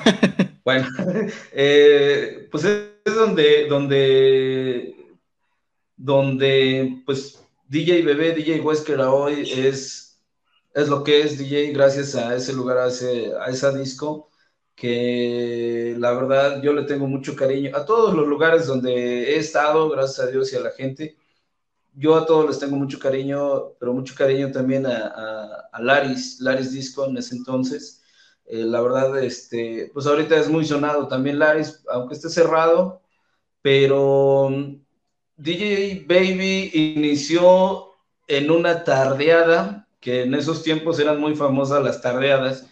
Bueno, 0.64 0.86
eh, 1.54 2.50
pues 2.52 2.66
es 2.66 3.16
donde, 3.16 3.70
donde, 3.70 4.98
donde, 5.96 7.04
pues 7.06 7.42
DJ 7.70 8.02
Bebé, 8.02 8.34
DJ 8.34 8.60
Wesker 8.60 9.00
hoy 9.00 9.50
es, 9.50 10.22
es 10.74 10.90
lo 10.90 11.06
que 11.06 11.22
es 11.22 11.38
DJ 11.38 11.72
gracias 11.72 12.16
a 12.16 12.36
ese 12.36 12.52
lugar, 12.52 12.80
a, 12.80 12.88
ese, 12.88 13.32
a 13.40 13.46
esa 13.46 13.72
disco, 13.72 14.30
que 14.76 15.96
la 15.98 16.12
verdad 16.12 16.62
yo 16.62 16.74
le 16.74 16.84
tengo 16.84 17.08
mucho 17.08 17.34
cariño 17.34 17.74
a 17.74 17.86
todos 17.86 18.14
los 18.14 18.28
lugares 18.28 18.68
donde 18.68 19.36
he 19.36 19.38
estado, 19.38 19.90
gracias 19.90 20.28
a 20.28 20.30
Dios 20.30 20.52
y 20.52 20.58
a 20.58 20.60
la 20.60 20.72
gente 20.72 21.16
yo 21.98 22.16
a 22.16 22.26
todos 22.28 22.46
les 22.48 22.60
tengo 22.60 22.76
mucho 22.76 23.00
cariño, 23.00 23.74
pero 23.80 23.92
mucho 23.92 24.14
cariño 24.16 24.52
también 24.52 24.86
a, 24.86 25.70
Laris, 25.80 26.40
Laris 26.40 26.72
Disco 26.72 27.06
en 27.06 27.18
ese 27.18 27.36
entonces. 27.36 28.04
Eh, 28.46 28.64
la 28.64 28.82
verdad, 28.82 29.18
este, 29.24 29.90
pues 29.94 30.06
ahorita 30.06 30.38
es 30.38 30.48
muy 30.48 30.64
sonado 30.66 31.08
también 31.08 31.40
Laris, 31.40 31.84
aunque 31.90 32.14
esté 32.16 32.30
cerrado, 32.30 33.02
pero 33.62 34.50
mm, 34.52 34.76
DJ 35.38 36.06
Baby 36.08 36.72
inició 36.74 37.94
en 38.28 38.52
una 38.52 38.84
tardeada, 38.84 39.88
que 40.00 40.24
en 40.24 40.36
esos 40.36 40.64
tiempos 40.64 41.00
eran 41.00 41.20
muy 41.20 41.36
famosas 41.36 41.84
las 41.84 42.02
tardeadas. 42.02 42.68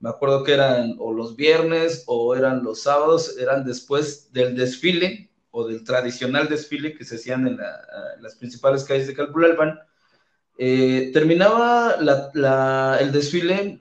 Me 0.00 0.08
acuerdo 0.08 0.44
que 0.44 0.54
eran 0.54 0.96
o 0.98 1.12
los 1.12 1.36
viernes 1.36 2.04
o 2.06 2.34
eran 2.34 2.64
los 2.64 2.82
sábados, 2.82 3.36
eran 3.38 3.64
después 3.64 4.32
del 4.32 4.56
desfile 4.56 5.31
o 5.52 5.68
del 5.68 5.84
tradicional 5.84 6.48
desfile 6.48 6.94
que 6.94 7.04
se 7.04 7.16
hacían 7.16 7.46
en, 7.46 7.58
las 8.20 8.34
principales 8.36 8.84
calles 8.84 9.06
de 9.06 9.14
Calpulalpan. 9.14 9.78
Eh, 10.58 11.10
terminaba 11.12 11.96
el 12.98 13.12
desfile 13.12 13.80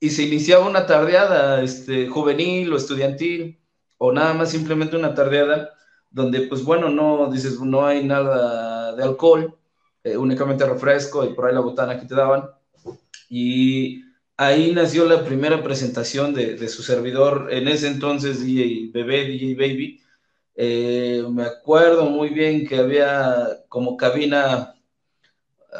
y 0.00 0.10
se 0.10 0.22
iniciaba 0.22 0.66
una 0.66 0.86
tardeada 0.86 1.62
este, 1.62 2.08
juvenil 2.08 2.72
o 2.72 2.76
estudiantil 2.76 3.60
o 3.98 4.12
nada 4.12 4.34
más 4.34 4.50
simplemente 4.50 4.96
una 4.96 5.14
tardeada 5.14 5.70
donde 6.10 6.42
pues 6.42 6.62
bueno, 6.62 6.88
no 6.90 7.28
dices, 7.30 7.60
no 7.60 7.86
hay 7.86 8.04
nada 8.04 8.94
de 8.94 9.02
alcohol, 9.02 9.56
eh, 10.04 10.16
únicamente 10.16 10.64
refresco 10.64 11.24
y 11.24 11.34
por 11.34 11.46
ahí 11.46 11.54
la 11.54 11.60
botana 11.60 11.98
que 11.98 12.06
te 12.06 12.14
daban. 12.14 12.44
Y 13.28 14.04
ahí 14.36 14.72
nació 14.72 15.06
la 15.06 15.24
primera 15.24 15.60
presentación 15.64 16.34
de, 16.34 16.54
de 16.54 16.68
su 16.68 16.84
servidor, 16.84 17.48
en 17.50 17.66
ese 17.66 17.88
entonces 17.88 18.44
DJ 18.44 18.90
Bebé, 18.92 19.24
DJ 19.24 19.54
Baby. 19.56 20.03
Eh, 20.56 21.24
me 21.30 21.44
acuerdo 21.44 22.06
muy 22.06 22.28
bien 22.30 22.66
que 22.66 22.76
había 22.76 23.64
como 23.68 23.96
cabina, 23.96 24.74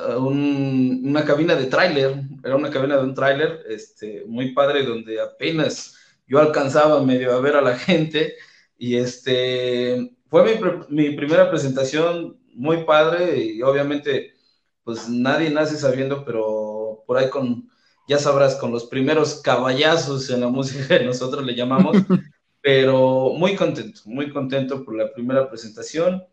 uh, 0.09 0.19
una 0.19 1.25
cabina 1.25 1.55
de 1.55 1.67
tráiler, 1.67 2.23
era 2.43 2.57
una 2.57 2.71
cabina 2.71 2.97
de 2.97 3.05
un 3.05 3.15
tráiler, 3.15 3.65
este, 3.69 4.25
muy 4.27 4.53
padre, 4.53 4.85
donde 4.85 5.21
apenas 5.21 5.97
yo 6.27 6.39
alcanzaba 6.41 7.03
medio 7.03 7.33
a 7.33 7.41
ver 7.41 7.57
a 7.57 7.63
la 7.63 7.77
gente 7.79 8.35
y 8.79 8.97
este, 8.97 10.17
fue 10.29 10.45
mi, 10.45 10.61
mi, 10.89 11.17
primera 11.17 11.51
presentación 11.51 12.39
muy 12.55 12.85
padre 12.85 13.39
y 13.39 13.63
obviamente 13.63 14.35
pues 14.83 15.09
nadie 15.09 15.51
nace 15.51 15.77
sabiendo, 15.77 16.25
pero 16.25 17.05
por 17.07 17.17
ahí 17.17 17.31
con, 17.31 17.69
ya 18.09 18.19
sabrás, 18.19 18.57
con 18.57 18.71
los 18.71 18.85
primeros 18.87 19.41
caballazos 19.41 20.29
en 20.31 20.41
la 20.41 20.49
música 20.49 20.99
que 20.99 21.05
nosotros 21.05 21.45
le 21.45 21.55
llamamos, 21.55 21.97
pero 22.65 23.35
muy 23.35 23.57
contento, 23.57 24.01
muy 24.07 24.33
contento 24.33 24.87
por 24.87 24.97
la 24.97 25.13
primera 25.13 25.51
presentación. 25.51 26.27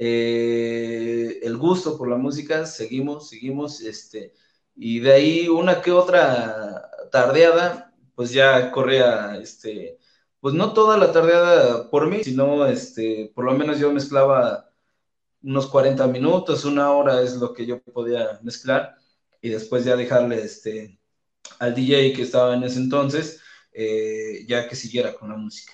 Eh, 0.00 1.38
el 1.44 1.56
gusto 1.56 1.96
por 1.96 2.08
la 2.08 2.16
música, 2.16 2.66
seguimos, 2.66 3.28
seguimos, 3.28 3.80
este, 3.80 4.34
y 4.74 4.98
de 4.98 5.12
ahí 5.12 5.48
una 5.48 5.80
que 5.80 5.92
otra 5.92 6.90
tardeada, 7.12 7.94
pues 8.16 8.32
ya 8.32 8.72
corría, 8.72 9.36
este, 9.36 10.00
pues 10.40 10.54
no 10.56 10.72
toda 10.72 10.98
la 10.98 11.12
tardeada 11.12 11.88
por 11.88 12.08
mí, 12.08 12.24
sino 12.24 12.66
este, 12.66 13.30
por 13.32 13.44
lo 13.44 13.52
menos 13.52 13.78
yo 13.78 13.92
mezclaba 13.92 14.68
unos 15.40 15.68
40 15.68 16.04
minutos, 16.08 16.64
una 16.64 16.90
hora 16.90 17.22
es 17.22 17.36
lo 17.36 17.52
que 17.54 17.64
yo 17.64 17.80
podía 17.80 18.40
mezclar 18.42 18.96
y 19.40 19.50
después 19.50 19.84
ya 19.84 19.94
dejarle 19.94 20.42
este, 20.42 20.98
al 21.60 21.76
DJ 21.76 22.12
que 22.12 22.22
estaba 22.22 22.56
en 22.56 22.64
ese 22.64 22.80
entonces, 22.80 23.40
eh, 23.78 24.46
ya 24.48 24.66
que 24.66 24.74
siguiera 24.74 25.14
con 25.14 25.28
la 25.28 25.36
música. 25.36 25.72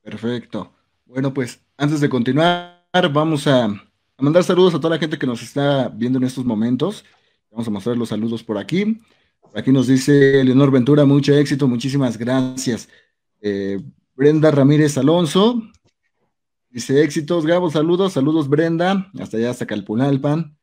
Perfecto. 0.00 0.72
Bueno, 1.04 1.34
pues 1.34 1.60
antes 1.76 2.00
de 2.00 2.08
continuar, 2.08 2.82
vamos 3.12 3.46
a, 3.46 3.68
mandar 4.16 4.42
saludos 4.42 4.74
a 4.74 4.78
toda 4.80 4.94
la 4.94 4.98
gente 4.98 5.18
que 5.18 5.26
nos 5.26 5.42
está 5.42 5.88
viendo 5.90 6.18
en 6.18 6.24
estos 6.24 6.46
momentos. 6.46 7.04
Vamos 7.50 7.68
a 7.68 7.70
mostrar 7.70 7.98
los 7.98 8.08
saludos 8.08 8.42
por 8.42 8.56
aquí. 8.56 8.98
Aquí 9.54 9.70
nos 9.70 9.88
dice 9.88 10.42
Leonor 10.42 10.70
Ventura, 10.70 11.04
mucho 11.04 11.34
éxito, 11.34 11.68
muchísimas 11.68 12.16
gracias. 12.16 12.88
Eh, 13.42 13.82
Brenda 14.16 14.50
Ramírez 14.50 14.96
Alonso 14.96 15.62
dice 16.70 17.02
éxitos, 17.02 17.44
Gabo, 17.44 17.70
saludos, 17.70 18.14
saludos 18.14 18.48
Brenda, 18.48 19.10
hasta 19.20 19.36
allá, 19.36 19.50
hasta 19.50 19.66
Calpunalpan. 19.66 20.56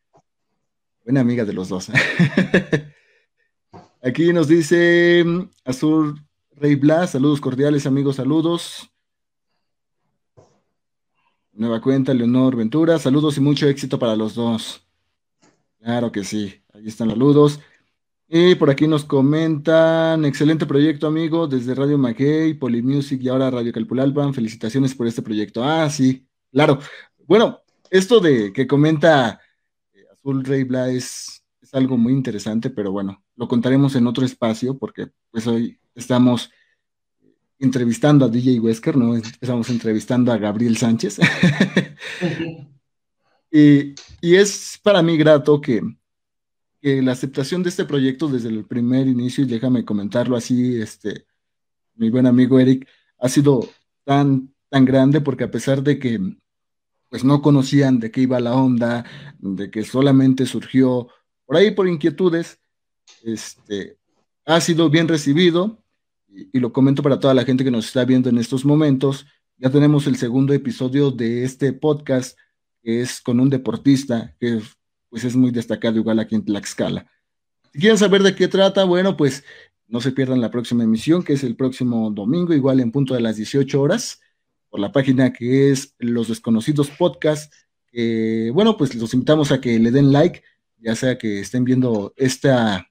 Buena 1.03 1.21
amiga 1.21 1.45
de 1.45 1.53
los 1.53 1.69
dos. 1.69 1.91
Aquí 4.05 4.31
nos 4.31 4.47
dice 4.47 5.23
mm, 5.25 5.49
Azul 5.63 6.21
Rey 6.51 6.75
Blas, 6.75 7.13
saludos 7.13 7.41
cordiales 7.41 7.87
amigos, 7.87 8.17
saludos. 8.17 8.91
Nueva 11.53 11.81
cuenta, 11.81 12.13
Leonor 12.13 12.55
Ventura, 12.55 12.99
saludos 12.99 13.35
y 13.37 13.41
mucho 13.41 13.67
éxito 13.67 13.97
para 13.97 14.15
los 14.15 14.35
dos. 14.35 14.85
Claro 15.79 16.11
que 16.11 16.23
sí, 16.23 16.53
ahí 16.75 16.85
están 16.85 17.07
los 17.07 17.15
saludos. 17.15 17.59
Y 18.27 18.53
por 18.53 18.69
aquí 18.69 18.87
nos 18.87 19.05
comentan, 19.05 20.23
excelente 20.23 20.67
proyecto, 20.67 21.07
amigo, 21.07 21.47
desde 21.47 21.73
Radio 21.73 21.97
Maguey, 21.97 22.53
Polymusic 22.53 23.23
y 23.23 23.29
ahora 23.29 23.49
Radio 23.49 23.73
Calpulalpan. 23.73 24.35
Felicitaciones 24.35 24.93
por 24.93 25.07
este 25.07 25.23
proyecto. 25.23 25.63
Ah, 25.63 25.89
sí, 25.89 26.27
claro. 26.51 26.77
Bueno, 27.25 27.63
esto 27.89 28.19
de 28.19 28.53
que 28.53 28.67
comenta 28.67 29.41
eh, 29.93 30.05
Azul 30.11 30.43
Rey 30.45 30.63
Bla 30.63 30.91
es, 30.91 31.43
algo 31.75 31.97
muy 31.97 32.13
interesante, 32.13 32.69
pero 32.69 32.91
bueno, 32.91 33.23
lo 33.35 33.47
contaremos 33.47 33.95
en 33.95 34.07
otro 34.07 34.25
espacio 34.25 34.77
porque 34.77 35.07
pues 35.31 35.45
hoy 35.47 35.79
estamos 35.93 36.51
entrevistando 37.59 38.25
a 38.25 38.29
DJ 38.29 38.59
Wesker, 38.59 38.97
¿no? 38.97 39.15
Estamos 39.15 39.69
entrevistando 39.69 40.31
a 40.31 40.37
Gabriel 40.37 40.77
Sánchez. 40.77 41.19
y, 43.51 43.95
y 44.21 44.35
es 44.35 44.79
para 44.81 45.01
mí 45.01 45.17
grato 45.17 45.59
que 45.59 45.81
la 46.81 47.13
aceptación 47.13 47.63
de 47.63 47.69
este 47.69 47.85
proyecto 47.85 48.27
desde 48.27 48.49
el 48.49 48.65
primer 48.65 49.07
inicio, 49.07 49.43
y 49.43 49.47
déjame 49.47 49.83
comentarlo 49.83 50.35
así, 50.35 50.79
este, 50.79 51.25
mi 51.95 52.09
buen 52.09 52.27
amigo 52.27 52.59
Eric, 52.59 52.87
ha 53.17 53.27
sido 53.27 53.67
tan, 54.03 54.53
tan 54.69 54.85
grande 54.85 55.21
porque 55.21 55.45
a 55.45 55.51
pesar 55.51 55.81
de 55.81 55.97
que 55.97 56.19
pues 57.09 57.23
no 57.23 57.41
conocían 57.41 57.99
de 57.99 58.11
qué 58.11 58.21
iba 58.21 58.39
la 58.39 58.55
onda, 58.55 59.05
de 59.39 59.71
que 59.71 59.83
solamente 59.83 60.45
surgió 60.45 61.07
por 61.45 61.57
ahí 61.57 61.71
por 61.71 61.87
inquietudes, 61.87 62.59
este, 63.23 63.97
ha 64.45 64.61
sido 64.61 64.89
bien 64.89 65.07
recibido 65.07 65.81
y, 66.27 66.59
lo 66.59 66.73
comento 66.73 67.01
para 67.01 67.19
toda 67.19 67.33
la 67.33 67.45
gente 67.45 67.63
que 67.63 67.71
nos 67.71 67.87
está 67.87 68.05
viendo 68.05 68.29
en 68.29 68.37
estos 68.37 68.65
momentos. 68.65 69.25
Ya 69.57 69.69
tenemos 69.69 70.07
el 70.07 70.17
segundo 70.17 70.53
episodio 70.53 71.11
de 71.11 71.43
este 71.43 71.73
podcast 71.73 72.37
que 72.83 73.01
es 73.01 73.21
con 73.21 73.39
un 73.39 73.49
deportista 73.49 74.35
que 74.39 74.61
pues 75.09 75.23
es 75.23 75.35
muy 75.35 75.51
destacado 75.51 75.97
igual 75.97 76.19
aquí 76.19 76.35
en 76.35 76.45
Tlaxcala. 76.45 77.09
Si 77.73 77.79
quieren 77.79 77.97
saber 77.97 78.21
de 78.21 78.35
qué 78.35 78.47
trata, 78.47 78.83
bueno, 78.83 79.17
pues 79.17 79.43
no 79.87 80.01
se 80.01 80.11
pierdan 80.11 80.41
la 80.41 80.51
próxima 80.51 80.83
emisión, 80.83 81.23
que 81.23 81.33
es 81.33 81.43
el 81.43 81.55
próximo 81.55 82.11
domingo, 82.11 82.53
igual 82.53 82.79
en 82.79 82.91
punto 82.91 83.13
de 83.13 83.21
las 83.21 83.37
18 83.37 83.81
horas, 83.81 84.19
por 84.69 84.79
la 84.79 84.91
página 84.91 85.31
que 85.31 85.71
es 85.71 85.95
Los 85.99 86.27
Desconocidos 86.27 86.89
Podcast. 86.91 87.53
bueno, 88.53 88.77
pues 88.77 88.93
los 88.95 89.13
invitamos 89.13 89.51
a 89.51 89.61
que 89.61 89.79
le 89.79 89.91
den 89.91 90.11
like, 90.11 90.43
ya 90.77 90.95
sea 90.95 91.17
que 91.17 91.39
estén 91.39 91.63
viendo 91.63 92.13
esta, 92.15 92.87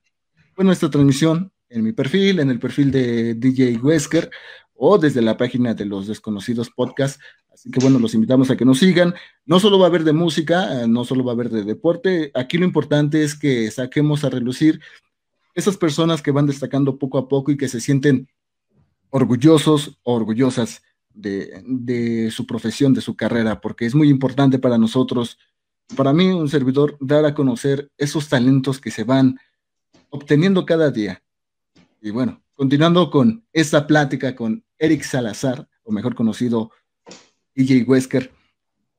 bueno, 0.56 0.72
esta 0.72 0.90
transmisión 0.90 1.52
en 1.68 1.82
mi 1.82 1.92
perfil, 1.92 2.40
en 2.40 2.50
el 2.50 2.58
perfil 2.58 2.90
de 2.90 3.34
DJ 3.34 3.78
Wesker, 3.78 4.30
o 4.74 4.98
desde 4.98 5.22
la 5.22 5.36
página 5.36 5.74
de 5.74 5.84
Los 5.84 6.06
Desconocidos 6.06 6.70
Podcast, 6.70 7.20
Así 7.54 7.70
que 7.70 7.78
bueno, 7.80 8.00
los 8.00 8.14
invitamos 8.14 8.50
a 8.50 8.56
que 8.56 8.64
nos 8.64 8.80
sigan. 8.80 9.14
No 9.46 9.60
solo 9.60 9.78
va 9.78 9.86
a 9.86 9.88
haber 9.88 10.02
de 10.02 10.12
música, 10.12 10.82
eh, 10.82 10.88
no 10.88 11.04
solo 11.04 11.24
va 11.24 11.32
a 11.32 11.34
haber 11.34 11.50
de 11.50 11.62
deporte. 11.62 12.32
Aquí 12.34 12.58
lo 12.58 12.64
importante 12.64 13.22
es 13.22 13.36
que 13.36 13.70
saquemos 13.70 14.24
a 14.24 14.30
relucir 14.30 14.80
esas 15.54 15.76
personas 15.76 16.20
que 16.20 16.32
van 16.32 16.46
destacando 16.46 16.98
poco 16.98 17.16
a 17.16 17.28
poco 17.28 17.52
y 17.52 17.56
que 17.56 17.68
se 17.68 17.80
sienten 17.80 18.28
orgullosos 19.10 20.00
o 20.02 20.14
orgullosas 20.14 20.82
de, 21.10 21.62
de 21.64 22.32
su 22.32 22.44
profesión, 22.44 22.92
de 22.92 23.00
su 23.00 23.14
carrera, 23.14 23.60
porque 23.60 23.86
es 23.86 23.94
muy 23.94 24.08
importante 24.08 24.58
para 24.58 24.76
nosotros, 24.76 25.38
para 25.96 26.12
mí, 26.12 26.30
un 26.30 26.48
servidor, 26.48 26.96
dar 27.00 27.24
a 27.24 27.34
conocer 27.34 27.90
esos 27.96 28.28
talentos 28.28 28.80
que 28.80 28.90
se 28.90 29.04
van 29.04 29.38
obteniendo 30.10 30.64
cada 30.64 30.90
día. 30.90 31.22
Y 32.00 32.10
bueno, 32.10 32.42
continuando 32.54 33.10
con 33.10 33.46
esta 33.52 33.86
plática 33.86 34.34
con 34.34 34.64
Eric 34.78 35.02
Salazar, 35.02 35.68
o 35.82 35.92
mejor 35.92 36.14
conocido 36.14 36.70
DJ 37.54 37.84
Wesker, 37.84 38.32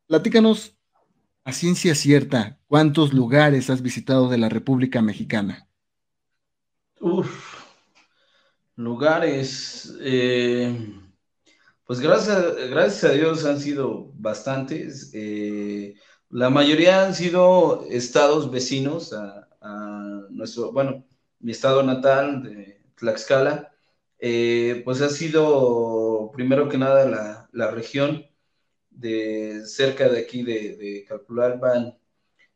platícanos 0.08 0.78
a 1.44 1.54
ciencia 1.54 1.96
cierta 1.96 2.60
cuántos 2.68 3.14
lugares 3.14 3.70
has 3.70 3.82
visitado 3.82 4.30
de 4.30 4.38
la 4.38 4.50
República 4.50 5.02
Mexicana. 5.02 5.68
Uf, 7.00 7.64
lugares, 8.76 9.96
eh, 10.02 11.00
pues 11.86 12.00
gracias, 12.00 12.56
gracias 12.70 13.04
a 13.04 13.14
Dios 13.14 13.46
han 13.46 13.60
sido 13.60 14.12
bastantes. 14.16 15.12
Eh, 15.14 15.96
la 16.36 16.50
mayoría 16.50 17.06
han 17.06 17.16
sido 17.16 17.86
estados 17.90 18.52
vecinos 18.52 19.14
a, 19.14 19.48
nuestro, 20.32 20.74
bueno, 20.74 21.06
mi 21.40 21.54
estado 21.54 21.82
natal 21.82 22.44
de 22.44 22.82
Tlaxcala. 22.96 23.72
Eh, 24.20 24.82
pues 24.84 25.02
ha 25.02 25.10
sido 25.10 26.32
primero 26.34 26.68
que 26.68 26.78
nada 26.78 27.06
la, 27.06 27.50
la 27.54 27.72
región 27.72 28.26
de 28.90 29.66
cerca 29.66 30.10
de 30.10 30.20
aquí 30.20 30.44
de, 30.44 30.76
de 30.76 31.06
Calpulalpan, 31.08 31.98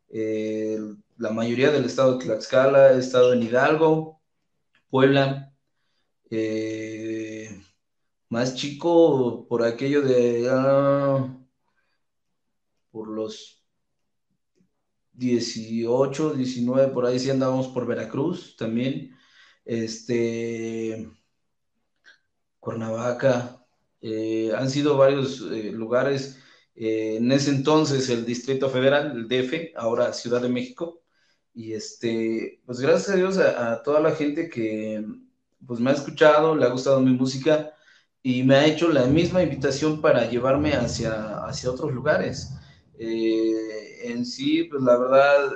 eh, 0.10 0.78
la 1.18 1.32
mayoría 1.32 1.72
del 1.72 1.86
estado 1.86 2.18
de 2.18 2.26
Tlaxcala, 2.26 2.92
estado 2.94 3.32
en 3.34 3.44
Hidalgo, 3.44 4.22
Puebla, 4.90 5.54
eh, 6.30 7.62
más 8.30 8.56
chico 8.56 9.48
por 9.48 9.64
aquello 9.64 10.02
de, 10.02 10.50
ah, 10.52 11.34
por 12.92 13.08
los 13.08 13.59
18, 15.20 16.34
19, 16.34 16.94
por 16.94 17.06
ahí 17.06 17.20
sí 17.20 17.30
andábamos 17.30 17.68
por 17.68 17.86
Veracruz 17.86 18.56
también. 18.58 19.16
Este, 19.66 21.12
Cuernavaca, 22.60 23.66
eh, 24.02 24.52
han 24.58 24.70
sido 24.70 24.98
varios 24.98 25.42
eh, 25.52 25.72
lugares. 25.72 26.40
Eh, 26.76 27.18
en 27.18 27.32
ese 27.32 27.52
entonces 27.52 28.10
el 28.10 28.26
Distrito 28.26 28.70
Federal, 28.70 29.12
el 29.12 29.28
DF, 29.28 29.74
ahora 29.78 30.14
Ciudad 30.14 30.42
de 30.42 30.50
México. 30.50 31.04
Y 31.54 31.74
este, 31.74 32.62
pues 32.66 32.80
gracias 32.80 33.10
a 33.10 33.16
Dios 33.16 33.38
a, 33.38 33.84
toda 33.84 34.00
la 34.00 34.12
gente 34.12 34.50
que 34.50 35.06
pues 35.66 35.80
me 35.80 35.90
ha 35.92 35.94
escuchado, 35.94 36.56
le 36.56 36.66
ha 36.66 36.70
gustado 36.70 37.02
mi 37.02 37.12
música 37.12 37.74
y 38.24 38.44
me 38.44 38.56
ha 38.56 38.66
hecho 38.66 38.90
la 38.90 39.06
misma 39.08 39.44
invitación 39.44 40.02
para 40.02 40.30
llevarme 40.30 40.74
hacia, 40.74 41.44
hacia 41.46 41.72
otros 41.72 41.92
lugares. 41.94 42.54
En 43.00 44.26
sí, 44.26 44.66
pues 44.66 44.84
la 44.84 44.98
verdad, 44.98 45.52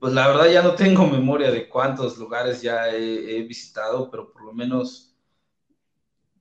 pues 0.00 0.12
la 0.12 0.28
verdad 0.28 0.50
ya 0.50 0.62
no 0.62 0.74
tengo 0.74 1.06
memoria 1.08 1.50
de 1.50 1.68
cuántos 1.68 2.18
lugares 2.18 2.62
ya 2.62 2.88
he 2.88 3.42
visitado, 3.42 4.10
pero 4.10 4.32
por 4.32 4.44
lo 4.44 4.52
menos 4.52 5.08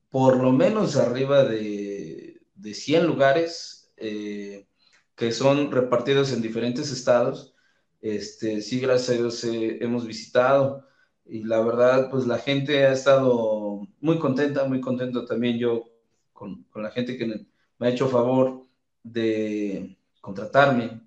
por 0.10 0.38
lo 0.41 0.52
menos 0.52 0.95
arriba 0.95 1.43
de, 1.43 2.41
de 2.56 2.73
100 2.73 3.08
lugares 3.08 3.91
eh, 3.97 4.67
que 5.15 5.32
son 5.32 5.71
repartidos 5.71 6.32
en 6.32 6.41
diferentes 6.41 6.91
estados. 6.91 7.56
Este, 8.02 8.62
sí, 8.62 8.80
gracias 8.80 9.10
a 9.10 9.19
Dios 9.21 9.43
eh, 9.43 9.78
hemos 9.82 10.06
visitado 10.06 10.86
y 11.26 11.43
la 11.43 11.60
verdad, 11.62 12.10
pues 12.10 12.26
la 12.28 12.38
gente 12.39 12.86
ha 12.86 12.93
estado 12.93 13.82
muy 14.00 14.19
contenta, 14.19 14.65
muy 14.65 14.80
contento 14.82 15.26
también 15.26 15.58
yo 15.58 15.86
con, 16.32 16.63
con 16.65 16.84
la 16.84 16.91
gente 16.91 17.17
que 17.17 17.26
me 17.26 17.88
ha 17.88 17.89
hecho 17.89 18.08
favor 18.08 18.66
de 19.12 19.98
contratarme, 20.22 21.02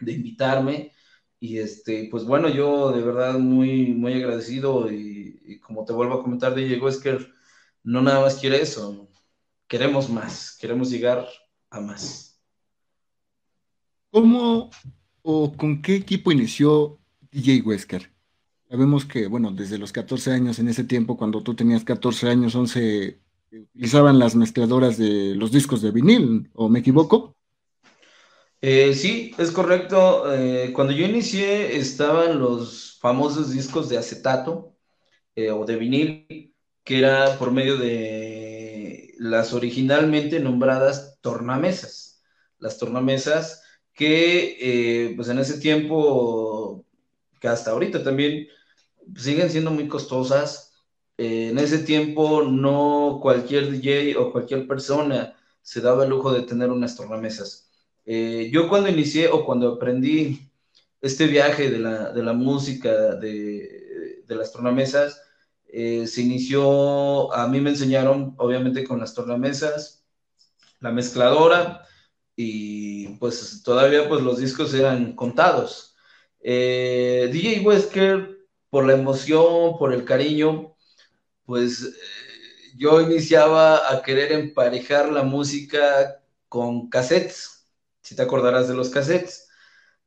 de 0.00 0.12
invitarme. 0.12 0.92
Y 1.40 1.58
este, 1.58 2.08
pues 2.10 2.24
bueno, 2.24 2.48
yo 2.48 2.92
de 2.92 3.02
verdad 3.02 3.38
muy, 3.38 3.92
muy 3.92 4.14
agradecido 4.14 4.90
y, 4.90 5.60
como 5.60 5.84
te 5.84 5.92
vuelvo 5.92 6.14
a 6.14 6.22
comentar, 6.22 6.54
de 6.54 6.74
es 6.88 6.98
que 6.98 7.18
no 7.82 8.00
nada 8.00 8.20
más 8.20 8.36
quiere 8.36 8.62
eso, 8.62 9.10
queremos 9.68 10.08
más, 10.08 10.56
queremos 10.58 10.90
llegar 10.90 11.26
a 11.70 11.80
más. 11.80 12.40
¿Cómo 14.10 14.70
o 15.22 15.52
con 15.52 15.82
qué 15.82 15.96
equipo 15.96 16.32
inició 16.32 16.98
DJ 17.30 17.62
Wesker? 17.62 18.10
Sabemos 18.68 19.04
que, 19.04 19.26
bueno, 19.26 19.50
desde 19.50 19.78
los 19.78 19.92
14 19.92 20.32
años, 20.32 20.58
en 20.58 20.68
ese 20.68 20.84
tiempo, 20.84 21.16
cuando 21.16 21.42
tú 21.42 21.54
tenías 21.54 21.84
14 21.84 22.28
años, 22.30 22.54
11, 22.54 23.20
utilizaban 23.60 24.18
las 24.18 24.34
mezcladoras 24.34 24.96
de 24.98 25.34
los 25.34 25.52
discos 25.52 25.82
de 25.82 25.90
vinil, 25.90 26.50
¿o 26.54 26.68
me 26.68 26.80
equivoco? 26.80 27.36
Eh, 28.66 28.94
sí, 28.94 29.34
es 29.36 29.50
correcto. 29.50 30.32
Eh, 30.32 30.72
cuando 30.72 30.94
yo 30.94 31.04
inicié 31.04 31.76
estaban 31.76 32.38
los 32.38 32.98
famosos 32.98 33.52
discos 33.52 33.90
de 33.90 33.98
acetato 33.98 34.74
eh, 35.36 35.50
o 35.50 35.66
de 35.66 35.76
vinil 35.76 36.54
que 36.82 36.98
era 36.98 37.38
por 37.38 37.50
medio 37.50 37.76
de 37.76 39.14
las 39.18 39.52
originalmente 39.52 40.40
nombradas 40.40 41.18
tornamesas. 41.20 42.22
Las 42.58 42.78
tornamesas 42.78 43.62
que, 43.92 45.12
pues 45.16 45.28
en 45.28 45.38
ese 45.38 45.60
tiempo, 45.60 46.86
que 47.40 47.48
hasta 47.48 47.70
ahorita 47.70 48.02
también 48.02 48.48
siguen 49.16 49.50
siendo 49.50 49.70
muy 49.70 49.88
costosas. 49.88 50.73
Eh, 51.16 51.48
en 51.50 51.58
ese 51.58 51.78
tiempo 51.78 52.42
no 52.42 53.18
cualquier 53.22 53.70
DJ 53.70 54.16
o 54.18 54.32
cualquier 54.32 54.66
persona 54.66 55.36
se 55.62 55.80
daba 55.80 56.04
el 56.04 56.10
lujo 56.10 56.32
de 56.32 56.42
tener 56.42 56.70
unas 56.70 56.96
tornamesas. 56.96 57.70
Eh, 58.04 58.50
yo 58.52 58.68
cuando 58.68 58.88
inicié 58.88 59.28
o 59.28 59.44
cuando 59.44 59.74
aprendí 59.74 60.50
este 61.00 61.26
viaje 61.26 61.70
de 61.70 61.78
la, 61.78 62.12
de 62.12 62.22
la 62.22 62.32
música, 62.32 63.14
de, 63.16 64.22
de 64.26 64.34
las 64.34 64.52
tornamesas, 64.52 65.20
eh, 65.66 66.06
se 66.06 66.22
inició, 66.22 67.32
a 67.34 67.48
mí 67.48 67.60
me 67.60 67.70
enseñaron 67.70 68.34
obviamente 68.38 68.84
con 68.84 69.00
las 69.00 69.14
tornamesas, 69.14 70.04
la 70.80 70.92
mezcladora 70.92 71.86
y 72.36 73.08
pues 73.18 73.62
todavía 73.64 74.08
pues 74.08 74.22
los 74.22 74.38
discos 74.38 74.74
eran 74.74 75.14
contados. 75.14 75.96
Eh, 76.40 77.28
DJ 77.32 77.60
Wesker, 77.66 78.38
por 78.70 78.86
la 78.86 78.94
emoción, 78.94 79.78
por 79.78 79.92
el 79.92 80.04
cariño, 80.04 80.73
pues 81.44 81.82
eh, 81.82 82.72
yo 82.76 83.00
iniciaba 83.00 83.92
a 83.92 84.02
querer 84.02 84.32
emparejar 84.32 85.12
la 85.12 85.22
música 85.22 86.20
con 86.48 86.88
cassettes, 86.88 87.66
si 88.02 88.16
te 88.16 88.22
acordarás 88.22 88.68
de 88.68 88.74
los 88.74 88.90
cassettes. 88.90 89.48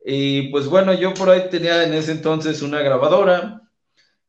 Y 0.06 0.50
pues 0.50 0.68
bueno, 0.68 0.94
yo 0.94 1.14
por 1.14 1.30
ahí 1.30 1.50
tenía 1.50 1.84
en 1.84 1.94
ese 1.94 2.12
entonces 2.12 2.62
una 2.62 2.82
grabadora, 2.82 3.68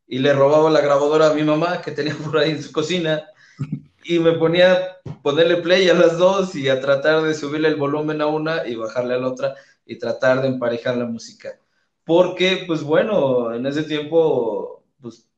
y 0.09 0.19
le 0.19 0.33
robaba 0.33 0.71
la 0.71 0.81
grabadora 0.81 1.29
a 1.29 1.33
mi 1.33 1.43
mamá 1.43 1.81
que 1.81 1.91
tenía 1.91 2.15
por 2.15 2.39
ahí 2.39 2.51
en 2.51 2.63
su 2.63 2.71
cocina 2.71 3.23
y 4.03 4.17
me 4.17 4.33
ponía 4.33 4.73
a 4.73 5.21
ponerle 5.21 5.57
play 5.57 5.87
a 5.87 5.93
las 5.93 6.17
dos 6.17 6.55
y 6.55 6.67
a 6.67 6.81
tratar 6.81 7.21
de 7.21 7.35
subirle 7.35 7.67
el 7.67 7.75
volumen 7.75 8.21
a 8.21 8.25
una 8.25 8.67
y 8.67 8.75
bajarle 8.75 9.13
a 9.13 9.19
la 9.19 9.27
otra 9.27 9.55
y 9.85 9.99
tratar 9.99 10.41
de 10.41 10.47
emparejar 10.47 10.97
la 10.97 11.05
música. 11.05 11.59
Porque, 12.03 12.63
pues 12.65 12.81
bueno, 12.81 13.53
en 13.53 13.67
ese 13.67 13.83
tiempo, 13.83 14.78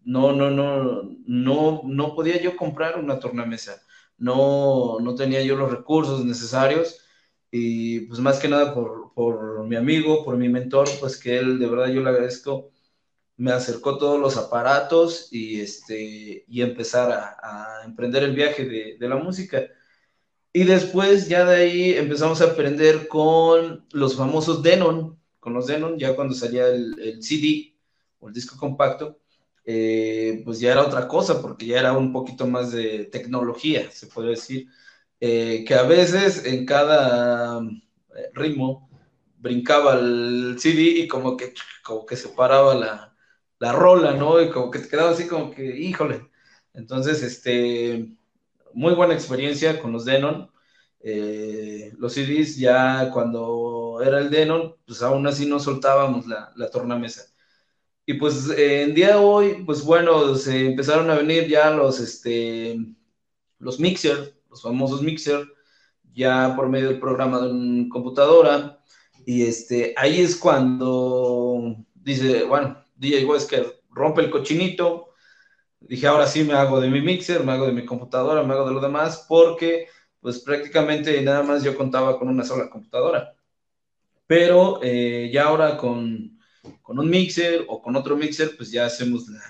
no, 0.03 0.31
no, 0.33 0.49
no, 0.51 1.03
no, 1.25 1.81
no 1.85 2.15
podía 2.15 2.41
yo 2.41 2.55
comprar 2.55 2.99
una 2.99 3.19
tornamesa. 3.19 3.81
No, 4.17 4.99
no 4.99 5.15
tenía 5.15 5.41
yo 5.41 5.55
los 5.55 5.71
recursos 5.71 6.25
necesarios 6.25 6.99
y 7.51 8.01
pues 8.01 8.19
más 8.19 8.39
que 8.39 8.47
nada 8.47 8.73
por, 8.73 9.13
por 9.13 9.65
mi 9.65 9.75
amigo, 9.75 10.23
por 10.23 10.37
mi 10.37 10.49
mentor, 10.49 10.87
pues 10.99 11.17
que 11.17 11.37
él 11.37 11.59
de 11.59 11.67
verdad 11.67 11.87
yo 11.87 12.01
le 12.01 12.09
agradezco 12.09 12.71
me 13.41 13.51
acercó 13.51 13.97
todos 13.97 14.19
los 14.19 14.37
aparatos 14.37 15.29
y, 15.31 15.61
este, 15.61 16.45
y 16.47 16.61
empezar 16.61 17.11
a, 17.11 17.81
emprender 17.85 18.21
el 18.21 18.35
viaje 18.35 18.65
de, 18.99 19.09
la 19.09 19.15
música. 19.15 19.63
Y 20.53 20.63
después 20.65 21.27
ya 21.27 21.43
de 21.45 21.55
ahí 21.55 21.93
empezamos 21.93 22.39
a 22.41 22.51
aprender 22.51 23.07
con 23.07 23.87
los 23.93 24.15
famosos 24.15 24.61
Denon, 24.61 25.19
con 25.39 25.53
los 25.53 25.65
Denon, 25.65 25.97
ya 25.97 26.15
cuando 26.15 26.35
salía 26.35 26.67
el, 26.67 27.23
CD 27.23 27.75
o 28.19 28.27
el 28.27 28.33
disco 28.35 28.57
compacto, 28.57 29.19
eh, 29.65 30.41
pues 30.45 30.59
ya 30.59 30.71
era 30.71 30.81
otra 30.83 31.07
cosa, 31.07 31.41
porque 31.41 31.65
ya 31.67 31.79
era 31.79 31.93
un 31.93 32.11
poquito 32.13 32.47
más 32.47 32.71
de 32.71 33.05
tecnología, 33.05 33.91
se 33.91 34.07
puede 34.07 34.31
decir, 34.31 34.67
eh, 35.19 35.63
que 35.67 35.75
a 35.75 35.83
veces 35.83 36.45
en 36.45 36.65
cada 36.65 37.61
eh, 37.61 38.29
ritmo 38.33 38.89
brincaba 39.37 39.95
el 39.95 40.55
CD 40.59 40.81
y 41.03 41.07
como 41.07 41.37
que, 41.37 41.53
como 41.83 42.05
que 42.05 42.15
se 42.17 42.29
paraba 42.29 42.75
la, 42.75 43.15
la 43.59 43.71
rola, 43.73 44.13
¿no? 44.13 44.41
Y 44.41 44.49
como 44.51 44.71
que 44.71 44.79
te 44.79 44.87
quedaba 44.89 45.11
así 45.11 45.27
como 45.27 45.51
que, 45.51 45.63
híjole. 45.77 46.29
Entonces, 46.73 47.21
este, 47.23 48.15
muy 48.73 48.93
buena 48.93 49.13
experiencia 49.13 49.81
con 49.81 49.91
los 49.91 50.05
Denon. 50.05 50.49
Eh, 50.99 51.93
los 51.97 52.13
CDs 52.13 52.57
ya 52.57 53.09
cuando 53.11 54.01
era 54.03 54.19
el 54.19 54.29
Denon, 54.29 54.75
pues 54.85 55.01
aún 55.01 55.25
así 55.27 55.45
no 55.47 55.59
soltábamos 55.59 56.27
la, 56.27 56.51
la 56.55 56.69
tornamesa. 56.69 57.23
Y 58.11 58.15
pues 58.15 58.49
en 58.57 58.93
día 58.93 59.07
de 59.11 59.15
hoy, 59.15 59.63
pues 59.65 59.85
bueno, 59.85 60.35
se 60.35 60.67
empezaron 60.67 61.09
a 61.09 61.15
venir 61.15 61.47
ya 61.47 61.69
los, 61.69 62.01
este, 62.01 62.77
los 63.57 63.79
mixer, 63.79 64.35
los 64.49 64.61
famosos 64.61 65.01
mixer, 65.01 65.47
ya 66.13 66.53
por 66.57 66.67
medio 66.67 66.89
del 66.89 66.99
programa 66.99 67.39
de 67.39 67.51
una 67.51 67.87
computadora. 67.87 68.83
Y 69.25 69.43
este, 69.43 69.93
ahí 69.95 70.19
es 70.19 70.35
cuando 70.35 71.77
dice, 71.93 72.43
bueno, 72.43 72.83
DJ 72.97 73.25
que 73.49 73.79
rompe 73.91 74.23
el 74.23 74.29
cochinito. 74.29 75.13
Dije, 75.79 76.05
ahora 76.07 76.27
sí 76.27 76.43
me 76.43 76.51
hago 76.51 76.81
de 76.81 76.89
mi 76.89 76.99
mixer, 76.99 77.45
me 77.45 77.53
hago 77.53 77.67
de 77.67 77.71
mi 77.71 77.85
computadora, 77.85 78.43
me 78.43 78.53
hago 78.53 78.67
de 78.67 78.73
lo 78.73 78.81
demás, 78.81 79.25
porque 79.29 79.87
pues 80.19 80.39
prácticamente 80.39 81.21
nada 81.21 81.43
más 81.43 81.63
yo 81.63 81.77
contaba 81.77 82.19
con 82.19 82.27
una 82.27 82.43
sola 82.43 82.69
computadora. 82.69 83.35
Pero 84.27 84.81
eh, 84.83 85.29
ya 85.31 85.45
ahora 85.45 85.77
con, 85.77 86.30
con, 86.91 86.99
un 86.99 87.09
mixer 87.09 87.65
o 87.69 87.81
con 87.81 87.95
otro 87.95 88.17
mixer, 88.17 88.57
pues 88.57 88.69
ya 88.69 88.85
hacemos 88.85 89.29
la, 89.29 89.41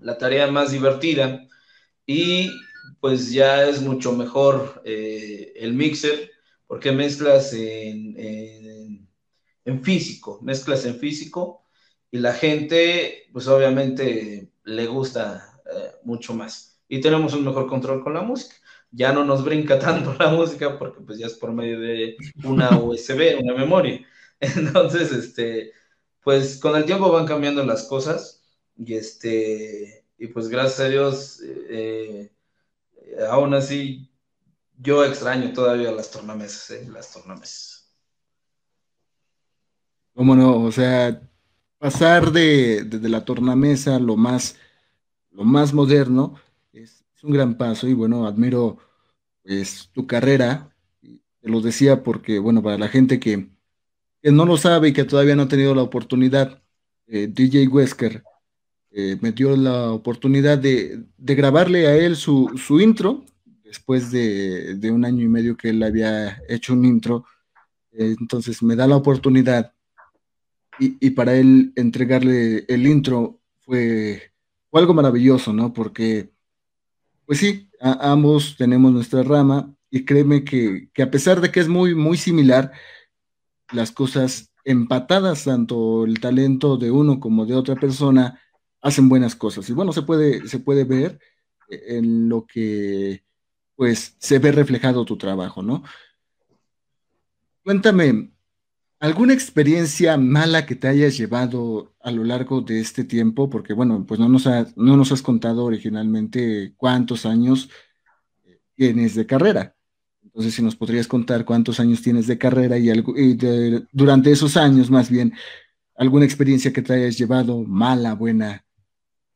la 0.00 0.18
tarea 0.18 0.50
más 0.50 0.72
divertida 0.72 1.46
y 2.04 2.50
pues 3.00 3.30
ya 3.30 3.68
es 3.68 3.80
mucho 3.80 4.10
mejor 4.12 4.82
eh, 4.84 5.52
el 5.54 5.74
mixer 5.74 6.32
porque 6.66 6.90
mezclas 6.90 7.52
en, 7.52 8.16
en, 9.64 9.84
físico, 9.84 10.40
mezclas 10.42 10.84
en 10.84 10.98
físico 10.98 11.64
y 12.10 12.18
la 12.18 12.32
gente, 12.32 13.28
pues 13.32 13.46
obviamente 13.46 14.50
le 14.64 14.86
gusta 14.86 15.60
eh, 15.64 15.92
mucho 16.02 16.34
más. 16.34 16.80
Y 16.88 17.00
tenemos 17.00 17.34
un 17.34 17.44
mejor 17.44 17.68
control 17.68 18.02
con 18.02 18.14
la 18.14 18.22
música. 18.22 18.56
Ya 18.90 19.12
no 19.12 19.24
nos 19.24 19.44
brinca 19.44 19.78
tanto 19.86 20.16
la 20.18 20.30
música 20.30 20.76
porque 20.76 21.02
pues 21.02 21.18
ya 21.18 21.26
es 21.26 21.34
por 21.34 21.52
medio 21.52 21.78
de 21.78 22.16
una 22.42 22.76
USB, 22.78 23.38
una 23.40 23.54
memoria. 23.54 24.04
Entonces, 24.40 25.12
este, 25.12 25.72
pues 26.26 26.58
con 26.58 26.74
el 26.74 26.84
tiempo 26.84 27.12
van 27.12 27.24
cambiando 27.24 27.64
las 27.64 27.84
cosas 27.84 28.42
y 28.76 28.94
este, 28.94 30.04
y 30.18 30.26
pues 30.26 30.48
gracias 30.48 30.80
a 30.80 30.88
Dios, 30.88 31.40
eh, 31.70 32.32
aún 33.30 33.54
así, 33.54 34.10
yo 34.76 35.04
extraño 35.04 35.52
todavía 35.52 35.92
las 35.92 36.10
tornamesas, 36.10 36.70
eh, 36.72 36.88
las 36.90 37.12
tornamesas. 37.12 37.94
cómo 40.14 40.34
no, 40.34 40.64
o 40.64 40.72
sea, 40.72 41.22
pasar 41.78 42.32
de, 42.32 42.84
la 43.02 43.24
tornamesa 43.24 43.94
a 43.94 44.00
lo 44.00 44.16
más, 44.16 44.56
lo 45.30 45.44
más 45.44 45.72
moderno 45.72 46.34
es, 46.72 47.04
un 47.22 47.30
gran 47.30 47.56
paso 47.56 47.86
y 47.86 47.94
bueno, 47.94 48.26
admiro 48.26 48.78
pues 49.44 49.90
tu 49.92 50.08
carrera, 50.08 50.74
te 51.00 51.48
lo 51.48 51.60
decía 51.60 52.02
porque 52.02 52.40
bueno, 52.40 52.64
para 52.64 52.78
la 52.78 52.88
gente 52.88 53.20
que, 53.20 53.55
no 54.32 54.44
lo 54.44 54.56
sabe 54.56 54.88
y 54.88 54.92
que 54.92 55.04
todavía 55.04 55.36
no 55.36 55.42
ha 55.42 55.48
tenido 55.48 55.74
la 55.74 55.82
oportunidad, 55.82 56.62
eh, 57.06 57.28
DJ 57.28 57.68
Wesker 57.68 58.22
eh, 58.98 59.18
me 59.20 59.32
dio 59.32 59.54
la 59.56 59.92
oportunidad 59.92 60.56
de, 60.56 61.04
grabarle 61.18 61.86
a 61.86 61.94
él 61.96 62.16
su, 62.16 62.50
intro, 62.80 63.26
después 63.62 64.10
de, 64.10 64.90
un 64.90 65.04
año 65.04 65.22
y 65.22 65.28
medio 65.28 65.54
que 65.54 65.68
él 65.68 65.82
había 65.82 66.40
hecho 66.48 66.72
un 66.72 66.86
intro, 66.86 67.26
eh, 67.92 68.16
entonces 68.18 68.62
me 68.62 68.74
da 68.74 68.86
la 68.86 68.96
oportunidad 68.96 69.74
y, 70.78 71.10
para 71.10 71.34
él 71.36 71.72
entregarle 71.76 72.64
el 72.68 72.86
intro 72.86 73.38
fue, 73.60 74.32
algo 74.72 74.94
maravilloso, 74.94 75.52
¿no? 75.52 75.72
Porque, 75.72 76.30
pues 77.26 77.38
sí, 77.38 77.68
ambos 77.80 78.56
tenemos 78.56 78.92
nuestra 78.92 79.22
rama 79.22 79.74
y 79.90 80.04
créeme 80.04 80.42
que, 80.42 80.88
a 81.02 81.10
pesar 81.10 81.40
de 81.40 81.50
que 81.50 81.60
es 81.60 81.68
muy, 81.68 81.94
muy 81.94 82.16
similar, 82.16 82.72
las 83.72 83.92
cosas 83.92 84.52
empatadas, 84.64 85.44
tanto 85.44 86.04
el 86.04 86.20
talento 86.20 86.76
de 86.76 86.90
uno 86.90 87.20
como 87.20 87.46
de 87.46 87.54
otra 87.54 87.76
persona, 87.76 88.40
hacen 88.80 89.08
buenas 89.08 89.36
cosas. 89.36 89.68
Y 89.70 89.72
bueno, 89.72 89.92
se 89.92 90.02
puede, 90.02 90.46
se 90.48 90.58
puede 90.58 90.84
ver 90.84 91.18
en 91.68 92.28
lo 92.28 92.46
que 92.46 93.24
pues 93.74 94.16
se 94.18 94.38
ve 94.38 94.52
reflejado 94.52 95.04
tu 95.04 95.18
trabajo, 95.18 95.62
¿no? 95.62 95.82
Cuéntame, 97.62 98.30
¿Alguna 98.98 99.34
experiencia 99.34 100.16
mala 100.16 100.64
que 100.64 100.74
te 100.74 100.88
hayas 100.88 101.18
llevado 101.18 101.94
a 102.00 102.10
lo 102.10 102.24
largo 102.24 102.62
de 102.62 102.80
este 102.80 103.04
tiempo? 103.04 103.50
Porque, 103.50 103.74
bueno, 103.74 104.06
pues 104.06 104.18
no 104.18 104.26
nos, 104.28 104.46
no 104.46 104.96
nos 104.96 105.12
has 105.12 105.20
contado 105.20 105.64
originalmente 105.66 106.72
cuántos 106.78 107.26
años 107.26 107.68
tienes 108.74 109.14
de 109.14 109.26
carrera. 109.26 109.75
Entonces, 110.36 110.54
si 110.54 110.62
nos 110.62 110.76
podrías 110.76 111.08
contar 111.08 111.46
cuántos 111.46 111.80
años 111.80 112.02
tienes 112.02 112.26
de 112.26 112.36
carrera 112.36 112.76
y, 112.76 112.90
algo, 112.90 113.14
durante 113.90 114.30
esos 114.30 114.58
años, 114.58 114.90
más 114.90 115.08
bien, 115.08 115.32
alguna 115.94 116.26
experiencia 116.26 116.74
que 116.74 116.82
te 116.82 116.92
hayas 116.92 117.16
llevado 117.16 117.62
mala, 117.62 118.12
buena, 118.12 118.62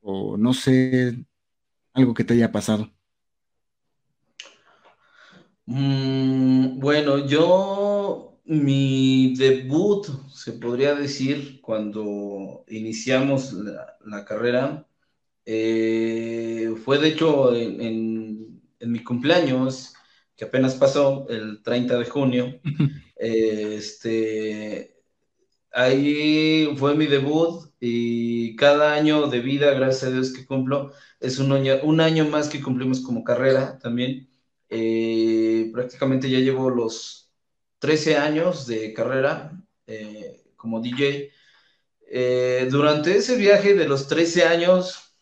o 0.02 0.36
no 0.36 0.52
sé, 0.52 1.16
algo 1.94 2.12
que 2.12 2.22
te 2.22 2.34
haya 2.34 2.52
pasado. 2.52 2.90
Mm, 5.64 6.78
bueno, 6.78 7.26
yo 7.26 8.38
mi 8.44 9.34
debut, 9.38 10.06
se 10.30 10.52
podría 10.52 10.94
decir, 10.94 11.62
cuando 11.62 12.66
iniciamos 12.68 13.54
la, 14.04 14.26
carrera, 14.26 14.86
eh, 15.46 16.74
fue 16.84 16.98
de 16.98 17.08
hecho 17.08 17.54
en, 17.56 18.60
mi 18.80 19.02
cumpleaños, 19.02 19.94
que 20.40 20.46
apenas 20.46 20.74
pasó, 20.74 21.26
el 21.28 21.62
30 21.62 21.98
de 21.98 22.04
junio. 22.06 22.60
este, 23.14 24.96
ahí 25.70 26.74
fue 26.78 26.96
mi 26.96 27.04
debut 27.04 27.70
y 27.78 28.56
cada 28.56 28.94
año 28.94 29.26
de 29.26 29.40
vida, 29.40 29.74
gracias 29.74 30.04
a 30.04 30.14
Dios 30.14 30.32
que 30.32 30.46
cumplo, 30.46 30.92
es 31.20 31.38
un 31.40 31.52
año, 31.52 31.74
un 31.82 32.00
año 32.00 32.24
más 32.24 32.48
que 32.48 32.62
cumplimos 32.62 33.02
como 33.02 33.22
carrera 33.22 33.78
también. 33.80 34.30
Eh, 34.70 35.68
prácticamente 35.74 36.30
ya 36.30 36.38
llevo 36.38 36.70
los 36.70 37.30
13 37.78 38.16
años 38.16 38.66
de 38.66 38.94
carrera 38.94 39.52
eh, 39.86 40.42
como 40.56 40.80
DJ. 40.80 41.32
Eh, 42.10 42.66
durante 42.70 43.14
ese 43.14 43.36
viaje 43.36 43.74
de 43.74 43.86
los 43.86 44.08
13 44.08 44.44
años, 44.44 45.12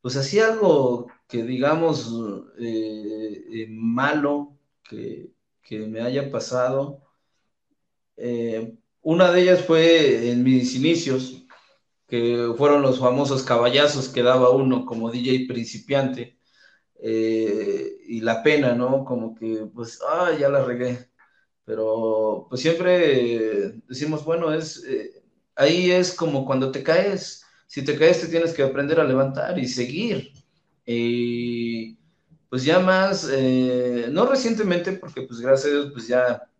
pues 0.00 0.16
hacía 0.16 0.46
algo 0.46 1.08
que 1.28 1.42
digamos 1.42 2.12
eh, 2.58 3.66
malo 3.70 4.58
que, 4.82 5.32
me 5.70 6.00
haya 6.00 6.30
pasado. 6.30 7.02
una 9.02 9.30
de 9.32 9.42
ellas 9.42 9.64
fue 9.64 10.30
en 10.30 10.42
mis 10.42 10.74
inicios, 10.74 11.46
que 12.06 12.52
fueron 12.56 12.82
los 12.82 12.98
famosos 12.98 13.42
caballazos 13.42 14.08
que 14.08 14.22
daba 14.22 14.50
uno 14.50 14.86
como 14.86 15.10
DJ 15.10 15.46
principiante. 15.48 16.38
y 17.00 18.20
la 18.22 18.42
pena, 18.42 18.74
¿no? 18.74 19.04
Como 19.04 19.34
que, 19.34 19.66
pues, 19.74 20.00
ah, 20.08 20.32
ya 20.38 20.48
la 20.48 20.64
regué 20.64 21.08
pero 21.68 22.46
pues 22.48 22.62
siempre 22.62 23.74
decimos, 23.86 24.24
bueno, 24.24 24.54
es, 24.54 24.82
eh, 24.88 25.22
ahí 25.54 25.90
es 25.90 26.14
como 26.14 26.46
cuando 26.46 26.72
te 26.72 26.82
caes, 26.82 27.44
si 27.66 27.84
te 27.84 27.98
caes 27.98 28.22
te 28.22 28.28
tienes 28.28 28.54
que 28.54 28.62
aprender 28.62 28.98
a 28.98 29.04
levantar 29.04 29.58
y 29.58 29.68
seguir. 29.68 30.32
Y 30.90 31.98
pues 32.48 32.64
ya 32.64 32.78
más, 32.80 33.28
eh, 33.30 34.06
no 34.10 34.24
recientemente, 34.24 34.92
porque 34.92 35.20
pues 35.20 35.38
gracias 35.38 35.66
a 35.66 35.76
Dios, 35.76 35.90
pues 35.92 36.08
ya, 36.08 36.50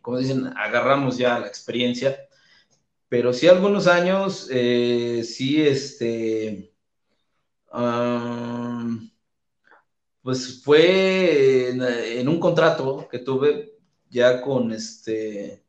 como 0.00 0.18
dicen, 0.18 0.46
agarramos 0.56 1.18
ya 1.18 1.40
la 1.40 1.48
experiencia, 1.48 2.16
pero 3.08 3.32
sí 3.32 3.48
algunos 3.48 3.88
años, 3.88 4.48
eh, 4.52 5.24
sí, 5.24 5.60
este, 5.60 6.72
pues 10.22 10.62
fue 10.62 11.70
en, 11.70 12.28
un 12.28 12.38
contrato 12.38 13.08
que 13.10 13.18
tuve, 13.18 13.76
ya 14.08 14.40
con 14.40 14.70
este, 14.70 15.64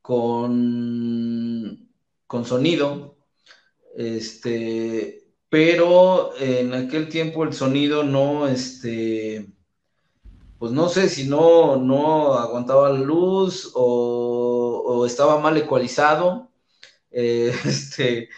con, 0.00 1.90
con 2.28 2.44
sonido, 2.44 3.18
este, 3.96 5.19
pero 5.50 6.36
en 6.38 6.72
aquel 6.72 7.08
tiempo 7.08 7.44
el 7.44 7.52
sonido 7.52 8.04
no, 8.04 8.46
este, 8.48 9.52
pues 10.58 10.72
no 10.72 10.88
sé 10.88 11.08
si 11.08 11.28
no, 11.28 11.76
no 11.76 12.34
aguantaba 12.34 12.90
la 12.90 13.00
luz 13.00 13.72
o, 13.74 15.04
estaba 15.06 15.40
mal 15.40 15.56
ecualizado, 15.56 16.50
este, 17.10 18.28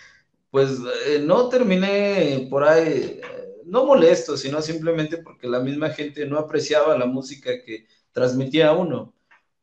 pues 0.50 0.78
eh, 1.08 1.20
no 1.22 1.48
terminé 1.48 2.46
por 2.50 2.64
ahí, 2.64 3.20
no 3.66 3.86
molesto, 3.86 4.36
sino 4.36 4.62
simplemente 4.62 5.18
porque 5.18 5.48
la 5.48 5.60
misma 5.60 5.90
gente 5.90 6.26
no 6.26 6.38
apreciaba 6.38 6.96
la 6.96 7.06
música 7.06 7.62
que 7.64 7.86
transmitía 8.12 8.72
uno. 8.72 9.14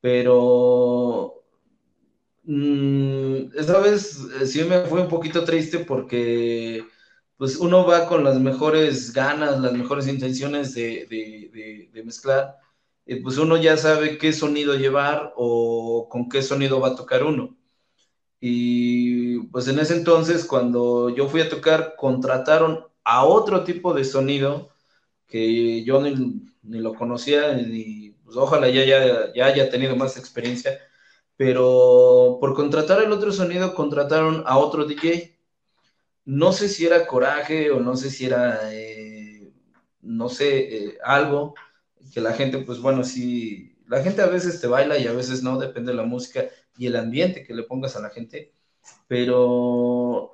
Pero 0.02 1.44
mm, 2.44 3.58
esa 3.58 3.80
vez 3.80 4.20
eh, 4.42 4.46
sí 4.48 4.64
me 4.64 4.82
fue 4.82 5.02
un 5.02 5.10
poquito 5.10 5.44
triste 5.44 5.80
porque 5.80 6.86
pues 7.40 7.58
uno 7.58 7.86
va 7.88 8.08
con 8.08 8.24
las 8.26 8.40
mejores 8.40 9.14
ganas, 9.14 9.62
las 9.62 9.74
mejores 9.74 10.08
intenciones 10.08 10.74
de, 10.76 11.90
mezclar, 12.06 12.58
y 13.06 13.16
pues 13.22 13.38
uno 13.38 13.58
ya 13.58 13.78
sabe 13.78 14.18
qué 14.18 14.34
sonido 14.34 14.76
llevar 14.76 15.34
o 15.38 16.10
con 16.10 16.30
qué 16.30 16.42
sonido 16.44 16.82
va 16.82 16.90
a 16.90 16.96
tocar 16.96 17.24
uno. 17.24 17.58
Y 18.42 19.40
pues 19.48 19.68
en 19.70 19.80
ese 19.80 19.96
entonces, 19.96 20.46
cuando 20.46 21.10
yo 21.16 21.30
fui 21.30 21.42
a 21.42 21.50
tocar, 21.50 21.96
contrataron 21.98 22.86
a 23.04 23.26
otro 23.26 23.64
tipo 23.64 23.94
de 23.94 24.04
sonido 24.06 24.70
que 25.28 25.84
yo 25.86 26.02
ni, 26.02 26.42
ni 26.64 26.80
lo 26.80 26.94
conocía 26.96 27.54
ni 27.54 28.12
pues 28.30 28.38
ojalá 28.38 28.70
ya, 28.70 28.86
ya, 29.34 29.46
haya 29.46 29.70
tenido 29.72 29.96
más 29.96 30.18
experiencia, 30.18 30.80
pero 31.38 32.38
por 32.40 32.54
contratar 32.54 33.02
el 33.02 33.12
otro 33.12 33.32
sonido 33.32 33.74
contrataron 33.74 34.44
a 34.46 34.58
otro 34.58 34.86
DJ. 34.86 35.39
No 36.26 36.52
sé 36.52 36.70
si 36.70 36.86
era 36.86 37.08
coraje 37.08 37.72
o 37.72 37.80
no 37.80 37.96
sé 37.96 38.10
si 38.10 38.26
era, 38.26 38.74
eh, 38.74 39.52
no 40.02 40.30
sé, 40.30 40.86
eh, 40.86 40.98
algo 41.04 41.56
que 42.14 42.22
la 42.22 42.34
gente, 42.34 42.60
pues 42.60 42.80
bueno, 42.80 43.04
sí, 43.04 43.78
la 43.88 44.04
gente 44.04 44.22
a 44.22 44.28
veces 44.28 44.62
te 44.62 44.68
baila 44.68 44.98
y 44.98 45.08
a 45.08 45.14
veces 45.14 45.44
no, 45.44 45.60
depende 45.60 45.92
de 45.92 45.98
la 45.98 46.04
música 46.04 46.46
y 46.78 46.88
el 46.88 46.96
ambiente 46.96 47.44
que 47.44 47.54
le 47.54 47.64
pongas 47.64 47.96
a 47.96 48.02
la 48.02 48.10
gente, 48.10 48.54
pero 49.08 50.34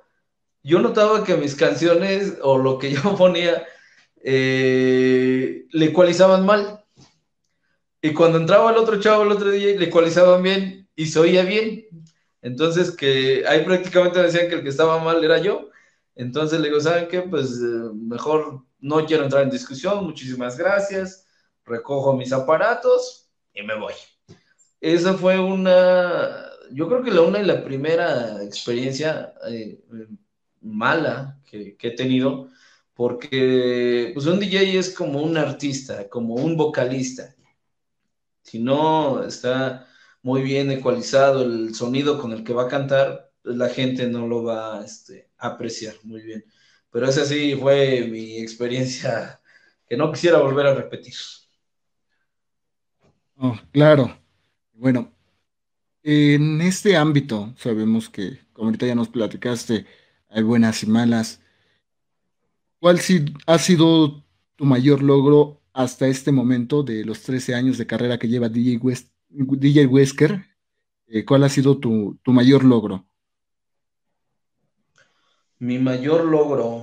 yo 0.62 0.80
notaba 0.80 1.24
que 1.24 1.36
mis 1.36 1.54
canciones 1.54 2.38
o 2.42 2.58
lo 2.58 2.78
que 2.78 2.92
yo 2.92 3.00
ponía 3.16 3.64
eh, 4.22 5.66
le 5.70 5.86
ecualizaban 5.86 6.44
mal. 6.44 6.84
Y 8.02 8.12
cuando 8.12 8.38
entraba 8.38 8.72
el 8.72 8.76
otro 8.76 9.00
chavo 9.00 9.22
el 9.22 9.32
otro 9.32 9.50
día, 9.50 9.78
le 9.78 9.86
ecualizaban 9.86 10.42
bien 10.42 10.88
y 10.96 11.06
se 11.06 11.20
oía 11.20 11.44
bien. 11.44 11.86
Entonces, 12.42 12.90
que 12.90 13.44
ahí 13.46 13.64
prácticamente 13.64 14.22
decían 14.22 14.48
que 14.48 14.56
el 14.56 14.62
que 14.62 14.68
estaba 14.68 15.02
mal 15.02 15.22
era 15.22 15.38
yo. 15.38 15.70
Entonces 16.16 16.60
le 16.60 16.68
digo, 16.68 16.80
¿saben 16.80 17.08
qué? 17.08 17.22
Pues 17.22 17.60
eh, 17.60 17.90
mejor 17.94 18.64
no 18.80 19.04
quiero 19.04 19.24
entrar 19.24 19.42
en 19.42 19.50
discusión, 19.50 20.04
muchísimas 20.04 20.56
gracias, 20.56 21.26
recojo 21.64 22.16
mis 22.16 22.32
aparatos 22.32 23.28
y 23.54 23.62
me 23.62 23.78
voy. 23.78 23.92
Esa 24.80 25.14
fue 25.14 25.38
una, 25.38 26.50
yo 26.72 26.88
creo 26.88 27.02
que 27.02 27.10
la 27.10 27.22
una 27.22 27.40
y 27.40 27.44
la 27.44 27.62
primera 27.64 28.42
experiencia 28.42 29.34
eh, 29.48 29.78
mala 30.62 31.38
que, 31.44 31.76
he 31.78 31.90
tenido, 31.90 32.48
porque 32.94 34.10
pues 34.14 34.26
un 34.26 34.40
DJ 34.40 34.78
es 34.78 34.94
como 34.94 35.22
un 35.22 35.36
artista, 35.36 36.08
como 36.08 36.34
un 36.34 36.56
vocalista. 36.56 37.34
Si 38.42 38.58
no 38.58 39.22
está 39.22 39.86
muy 40.22 40.42
bien 40.42 40.70
ecualizado 40.70 41.42
el 41.42 41.74
sonido 41.74 42.18
con 42.20 42.32
el 42.32 42.42
que 42.44 42.54
va 42.54 42.64
a 42.64 42.68
cantar, 42.68 43.32
pues, 43.42 43.56
la 43.56 43.68
gente 43.68 44.06
no 44.08 44.26
lo 44.26 44.44
va 44.44 44.84
este, 44.84 45.25
apreciar 45.38 45.94
muy 46.02 46.22
bien. 46.22 46.44
Pero 46.90 47.08
esa 47.08 47.24
sí 47.24 47.54
fue 47.54 48.06
mi 48.10 48.38
experiencia 48.38 49.40
que 49.88 49.96
no 49.96 50.10
quisiera 50.12 50.38
volver 50.38 50.66
a 50.66 50.74
repetir. 50.74 51.14
Oh, 53.36 53.58
claro. 53.72 54.18
Bueno, 54.72 55.12
en 56.02 56.60
este 56.60 56.96
ámbito 56.96 57.54
sabemos 57.58 58.08
que, 58.08 58.38
como 58.52 58.68
ahorita 58.68 58.86
ya 58.86 58.94
nos 58.94 59.08
platicaste, 59.08 59.86
hay 60.28 60.42
buenas 60.42 60.82
y 60.82 60.86
malas. 60.86 61.40
¿Cuál 62.78 63.00
ha 63.46 63.58
sido 63.58 64.24
tu 64.54 64.64
mayor 64.64 65.02
logro 65.02 65.62
hasta 65.72 66.06
este 66.08 66.32
momento 66.32 66.82
de 66.82 67.04
los 67.04 67.22
13 67.22 67.54
años 67.54 67.78
de 67.78 67.86
carrera 67.86 68.18
que 68.18 68.28
lleva 68.28 68.48
DJ, 68.48 68.80
DJ 69.28 69.86
Wesker? 69.86 70.44
Eh, 71.06 71.24
¿Cuál 71.24 71.44
ha 71.44 71.48
sido 71.48 71.78
tu, 71.78 72.18
mayor 72.26 72.64
logro? 72.64 73.05
Mi 75.58 75.78
mayor 75.78 76.24
logro. 76.24 76.82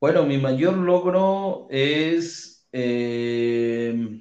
Bueno, 0.00 0.24
mi 0.24 0.38
mayor 0.38 0.74
logro 0.76 1.66
es, 1.70 2.68
eh, 2.72 4.20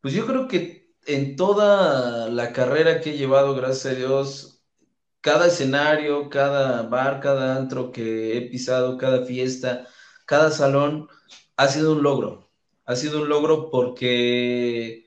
pues 0.00 0.14
yo 0.14 0.26
creo 0.26 0.48
que 0.48 0.94
en 1.06 1.36
toda 1.36 2.28
la 2.28 2.52
carrera 2.52 3.00
que 3.00 3.10
he 3.10 3.16
llevado, 3.16 3.54
gracias 3.54 3.94
a 3.94 3.96
Dios, 3.96 4.64
cada 5.20 5.46
escenario, 5.48 6.28
cada 6.30 6.82
bar, 6.82 7.20
cada 7.20 7.56
antro 7.56 7.92
que 7.92 8.36
he 8.36 8.42
pisado, 8.42 8.98
cada 8.98 9.24
fiesta, 9.24 9.86
cada 10.26 10.50
salón, 10.50 11.08
ha 11.56 11.68
sido 11.68 11.92
un 11.92 12.02
logro. 12.02 12.50
Ha 12.84 12.96
sido 12.96 13.22
un 13.22 13.28
logro 13.28 13.70
porque 13.70 15.06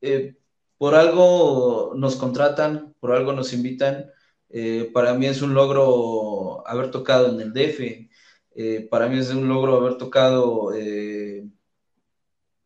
eh, 0.00 0.36
por 0.78 0.94
algo 0.94 1.92
nos 1.96 2.16
contratan, 2.16 2.94
por 3.00 3.12
algo 3.12 3.32
nos 3.32 3.52
invitan. 3.52 4.10
Eh, 4.50 4.90
para 4.92 5.14
mí 5.14 5.26
es 5.26 5.42
un 5.42 5.54
logro 5.54 6.66
haber 6.68 6.90
tocado 6.90 7.28
en 7.30 7.40
el 7.40 7.52
DF. 7.52 8.10
Eh, 8.54 8.88
para 8.90 9.08
mí 9.08 9.18
es 9.18 9.30
un 9.30 9.48
logro 9.48 9.76
haber 9.76 9.96
tocado 9.96 10.72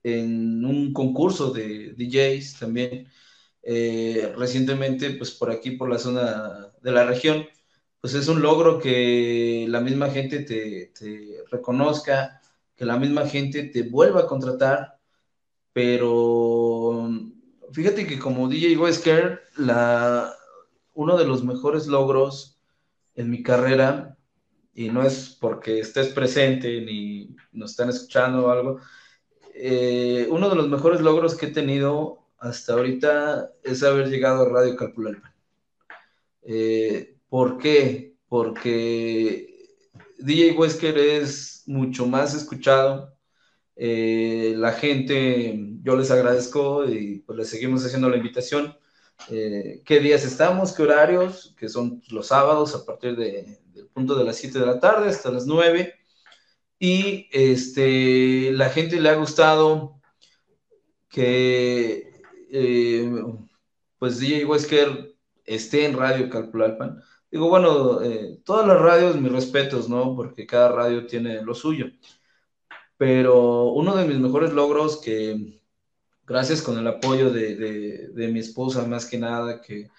en 0.04 0.64
un 0.64 0.92
concurso 0.92 1.50
de 1.52 1.94
DJs 1.96 2.58
también. 2.60 3.08
Eh, 3.62 4.32
recientemente, 4.36 5.10
pues 5.12 5.30
por 5.32 5.50
aquí, 5.50 5.72
por 5.72 5.90
la 5.90 5.98
zona 5.98 6.72
de 6.82 6.92
la 6.92 7.04
región, 7.04 7.46
pues 8.00 8.14
es 8.14 8.28
un 8.28 8.42
logro 8.42 8.78
que 8.78 9.66
la 9.68 9.80
misma 9.80 10.10
gente 10.10 10.40
te, 10.40 10.92
reconozca, 11.50 12.40
que 12.76 12.84
la 12.84 12.98
misma 12.98 13.26
gente 13.26 13.64
te 13.64 13.82
vuelva 13.82 14.22
a 14.22 14.26
contratar, 14.26 14.98
pero 15.72 17.10
fíjate 17.72 18.06
que 18.06 18.18
como 18.18 18.48
DJ 18.48 18.76
Wesker, 18.78 19.42
la, 19.56 20.34
uno 20.94 21.16
de 21.16 21.26
los 21.26 21.44
mejores 21.44 21.86
logros 21.86 22.58
en 23.14 23.30
mi 23.30 23.42
carrera, 23.42 24.16
y 24.74 24.88
no 24.88 25.02
es 25.02 25.36
porque 25.40 25.78
estés 25.78 26.08
presente 26.08 26.80
ni 26.80 27.36
nos 27.52 27.72
están 27.72 27.90
escuchando 27.90 28.46
o 28.46 28.50
algo, 28.50 28.80
eh, 29.54 30.26
uno 30.30 30.50
de 30.50 30.56
los 30.56 30.68
mejores 30.68 31.00
logros 31.00 31.36
que 31.36 31.46
he 31.46 31.50
tenido 31.50 32.18
hasta 32.38 32.74
ahorita 32.74 33.52
es 33.62 33.82
haber 33.82 34.08
llegado 34.08 34.42
a 34.42 34.48
Radio 34.48 34.76
Calpulalpan. 34.76 35.32
Eh, 36.42 37.16
¿Por 37.28 37.58
qué? 37.58 38.16
Porque 38.28 39.54
DJ 40.18 40.52
Wesker 40.52 40.98
es 40.98 41.62
mucho 41.66 42.06
más 42.06 42.34
escuchado. 42.34 43.16
Eh, 43.76 44.54
la 44.56 44.72
gente, 44.72 45.58
yo 45.82 45.96
les 45.96 46.10
agradezco 46.10 46.88
y 46.88 47.20
pues 47.20 47.38
les 47.38 47.48
seguimos 47.48 47.84
haciendo 47.84 48.10
la 48.10 48.16
invitación. 48.16 48.76
Eh, 49.30 49.82
¿Qué 49.84 50.00
días 50.00 50.24
estamos? 50.24 50.72
¿Qué 50.72 50.82
horarios? 50.82 51.54
Que 51.58 51.68
son 51.68 52.02
los 52.10 52.28
sábados 52.28 52.74
a 52.74 52.84
partir 52.84 53.16
de, 53.16 53.58
del 53.72 53.88
punto 53.88 54.14
de 54.14 54.24
las 54.24 54.36
7 54.36 54.58
de 54.58 54.66
la 54.66 54.80
tarde 54.80 55.08
hasta 55.08 55.30
las 55.30 55.46
9. 55.46 55.94
Y 56.78 57.28
este, 57.32 58.52
la 58.52 58.68
gente 58.70 59.00
le 59.00 59.08
ha 59.08 59.14
gustado 59.14 60.00
que 61.08 62.22
eh, 62.50 63.10
pues 63.98 64.18
DJ 64.18 64.44
Wesker 64.44 65.16
esté 65.44 65.86
en 65.86 65.96
Radio 65.96 66.28
Calpulalpan. 66.28 67.00
Digo, 67.30 67.48
bueno, 67.48 68.02
eh, 68.02 68.40
todas 68.44 68.66
las 68.66 68.80
radios, 68.80 69.16
mis 69.20 69.32
respetos, 69.32 69.88
¿no? 69.88 70.14
Porque 70.16 70.46
cada 70.46 70.70
radio 70.72 71.06
tiene 71.06 71.42
lo 71.42 71.54
suyo. 71.54 71.86
Pero 72.96 73.72
uno 73.72 73.96
de 73.96 74.06
mis 74.06 74.18
mejores 74.18 74.52
logros 74.52 75.00
que, 75.00 75.60
gracias 76.26 76.62
con 76.62 76.78
el 76.78 76.86
apoyo 76.86 77.30
de, 77.30 78.10
mi 78.32 78.40
esposa 78.40 78.86
más 78.86 79.06
que 79.06 79.18
nada, 79.18 79.60
que 79.60 79.90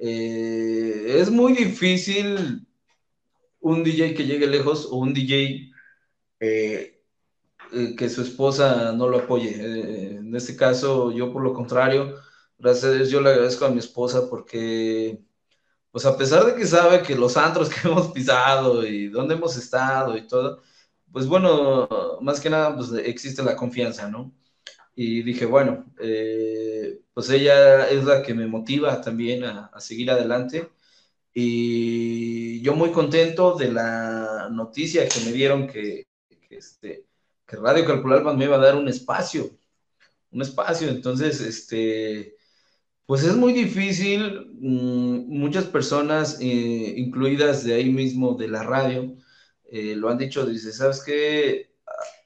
eh, 0.00 1.16
es 1.20 1.30
muy 1.30 1.54
difícil 1.54 2.66
un 3.60 3.82
DJ 3.82 4.14
que 4.14 4.26
llegue 4.26 4.46
lejos 4.46 4.86
o 4.90 4.96
un 4.96 5.14
DJ 5.14 5.70
eh, 6.40 6.96
que 7.96 8.08
su 8.08 8.22
esposa 8.22 8.92
no 8.92 9.08
lo 9.08 9.18
apoye. 9.18 9.50
Eh, 9.50 10.16
en 10.18 10.34
este 10.36 10.56
caso, 10.56 11.10
yo 11.12 11.32
por 11.32 11.42
lo 11.42 11.52
contrario, 11.54 12.16
gracias 12.58 13.10
yo 13.10 13.20
le 13.20 13.30
agradezco 13.30 13.64
a 13.66 13.70
mi 13.70 13.78
esposa 13.78 14.28
porque, 14.30 15.20
pues 15.90 16.06
a 16.06 16.16
pesar 16.16 16.44
de 16.46 16.54
que 16.54 16.66
sabe 16.66 17.02
que 17.02 17.16
los 17.16 17.36
antros 17.36 17.68
que 17.74 17.88
hemos 17.88 18.12
pisado 18.12 18.86
y 18.86 19.08
dónde 19.08 19.34
hemos 19.34 19.56
estado 19.56 20.16
y 20.16 20.26
todo, 20.26 20.62
pues 21.12 21.26
bueno, 21.26 21.88
más 22.20 22.40
que 22.40 22.50
nada, 22.50 22.76
pues 22.76 22.92
existe 23.04 23.42
la 23.42 23.56
confianza, 23.56 24.08
¿no? 24.08 24.32
Y 24.96 25.22
dije, 25.22 25.46
bueno, 25.46 25.86
eh, 26.00 27.00
pues 27.14 27.30
ella 27.30 27.88
es 27.90 28.04
la 28.04 28.22
que 28.22 28.34
me 28.34 28.46
motiva 28.46 29.00
también 29.00 29.44
a, 29.44 29.70
seguir 29.80 30.10
adelante. 30.10 30.70
Y 31.34 32.62
yo 32.62 32.74
muy 32.74 32.92
contento 32.92 33.56
de 33.56 33.72
la 33.72 34.48
noticia 34.50 35.08
que 35.08 35.20
me 35.26 35.32
dieron 35.32 35.68
que, 35.68 36.06
que 36.48 36.56
este, 36.56 37.06
que 37.46 37.56
Radio 37.56 37.84
Calcular 37.86 38.24
me 38.36 38.44
iba 38.44 38.56
a 38.56 38.60
dar 38.60 38.76
un 38.76 38.88
espacio, 38.88 39.50
un 40.32 40.42
espacio. 40.42 40.88
Entonces, 40.88 41.40
este, 41.40 42.36
pues 43.06 43.24
es 43.24 43.36
muy 43.36 43.52
difícil, 43.52 44.48
mm, 44.60 45.28
muchas 45.28 45.66
personas, 45.66 46.38
eh, 46.40 46.94
incluidas 46.96 47.64
de 47.64 47.74
ahí 47.74 47.90
mismo 47.90 48.34
de 48.34 48.48
la 48.48 48.62
radio, 48.64 49.16
eh, 49.70 49.94
lo 49.96 50.08
han 50.10 50.18
dicho, 50.18 50.46
dice, 50.46 50.72
¿sabes 50.72 51.02
qué? 51.04 51.75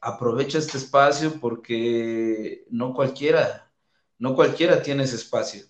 Aprovecha 0.01 0.59
este 0.59 0.79
espacio 0.79 1.39
porque 1.41 2.65
no 2.71 2.95
cualquiera, 2.95 3.71
no 4.19 4.35
cualquiera 4.35 4.83
tiene 4.83 5.05
ese 5.05 5.17
espacio. 5.17 5.65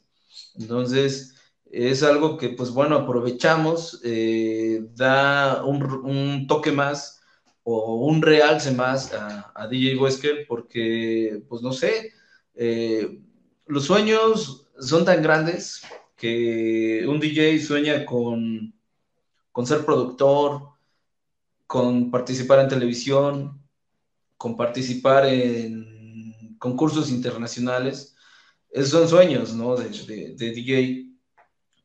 Entonces, 0.55 1.35
es 1.71 2.03
algo 2.03 2.37
que, 2.37 2.51
pues 2.51 2.71
bueno, 2.71 2.97
aprovechamos, 2.97 4.01
eh, 4.05 4.87
da 4.95 5.64
un, 5.64 6.47
toque 6.47 6.73
más 6.73 7.21
o 7.62 8.07
un 8.07 8.23
realce 8.23 8.73
más 8.73 9.12
a, 9.12 9.66
DJ 9.69 9.97
Wesker 9.97 10.47
porque, 10.49 11.43
pues 11.49 11.62
no 11.62 11.73
sé, 11.73 12.12
eh, 12.55 13.21
los 13.66 13.85
sueños 13.85 14.69
son 14.79 15.05
tan 15.05 15.23
grandes 15.23 15.83
que 16.16 17.05
un 17.07 17.21
DJ 17.21 17.61
sueña 17.61 18.05
con, 18.05 18.75
con 19.53 19.66
ser 19.66 19.85
productor, 19.85 20.71
con 21.66 22.11
participar 22.11 22.61
en 22.61 22.69
televisión, 22.69 23.60
con 24.40 24.57
participar 24.57 25.26
en 25.26 26.57
concursos 26.59 27.11
internacionales. 27.11 28.16
Esos 28.70 28.88
son 28.88 29.07
sueños, 29.07 29.53
¿no? 29.53 29.76
De, 29.76 29.90
DJ. 30.35 31.11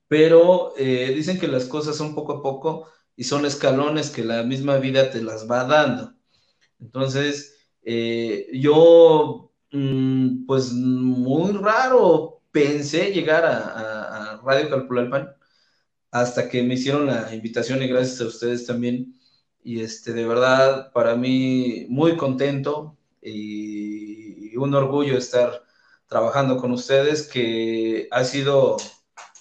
Pero 0.08 0.74
eh, 0.78 1.12
dicen 1.13 1.38
que 1.38 1.50
las 1.50 1.65
cosas 1.65 1.98
son 1.98 2.15
poco 2.15 2.32
a 2.32 2.41
poco 2.41 2.88
y 3.18 3.26
son 3.26 3.46
escalones 3.46 4.10
que 4.10 4.24
la 4.24 4.44
misma 4.44 4.78
vida 4.78 5.12
te 5.12 5.22
las 5.22 5.52
va 5.52 5.65
dando. 5.65 6.13
Entonces, 6.80 7.58
eh, 7.84 8.47
yo, 8.53 9.51
mm, 9.74 10.45
pues 10.45 10.72
muy 10.72 11.51
raro 11.51 12.41
pensé 12.51 13.12
llegar 13.12 13.43
a, 13.45 14.38
a 14.38 14.41
Radio 14.43 14.70
Calpulalpan 14.70 15.30
hasta 16.10 16.47
que 16.47 16.64
me 16.64 16.76
hicieron 16.76 17.08
la 17.08 17.36
invitación 17.36 17.84
y 17.84 17.88
gracias 17.89 18.22
a 18.22 18.28
ustedes 18.28 18.66
también. 18.66 19.14
Y 19.66 19.82
este, 19.82 20.13
de 20.13 20.28
verdad, 20.28 20.91
para 20.91 21.16
mí, 21.16 21.88
muy 21.89 22.16
contento 22.18 22.95
y, 23.20 24.55
un 24.55 24.76
orgullo 24.76 25.18
estar 25.18 25.63
trabajando 26.07 26.57
con 26.57 26.72
ustedes, 26.72 27.28
que 27.28 28.07
ha 28.11 28.24
sido 28.24 28.78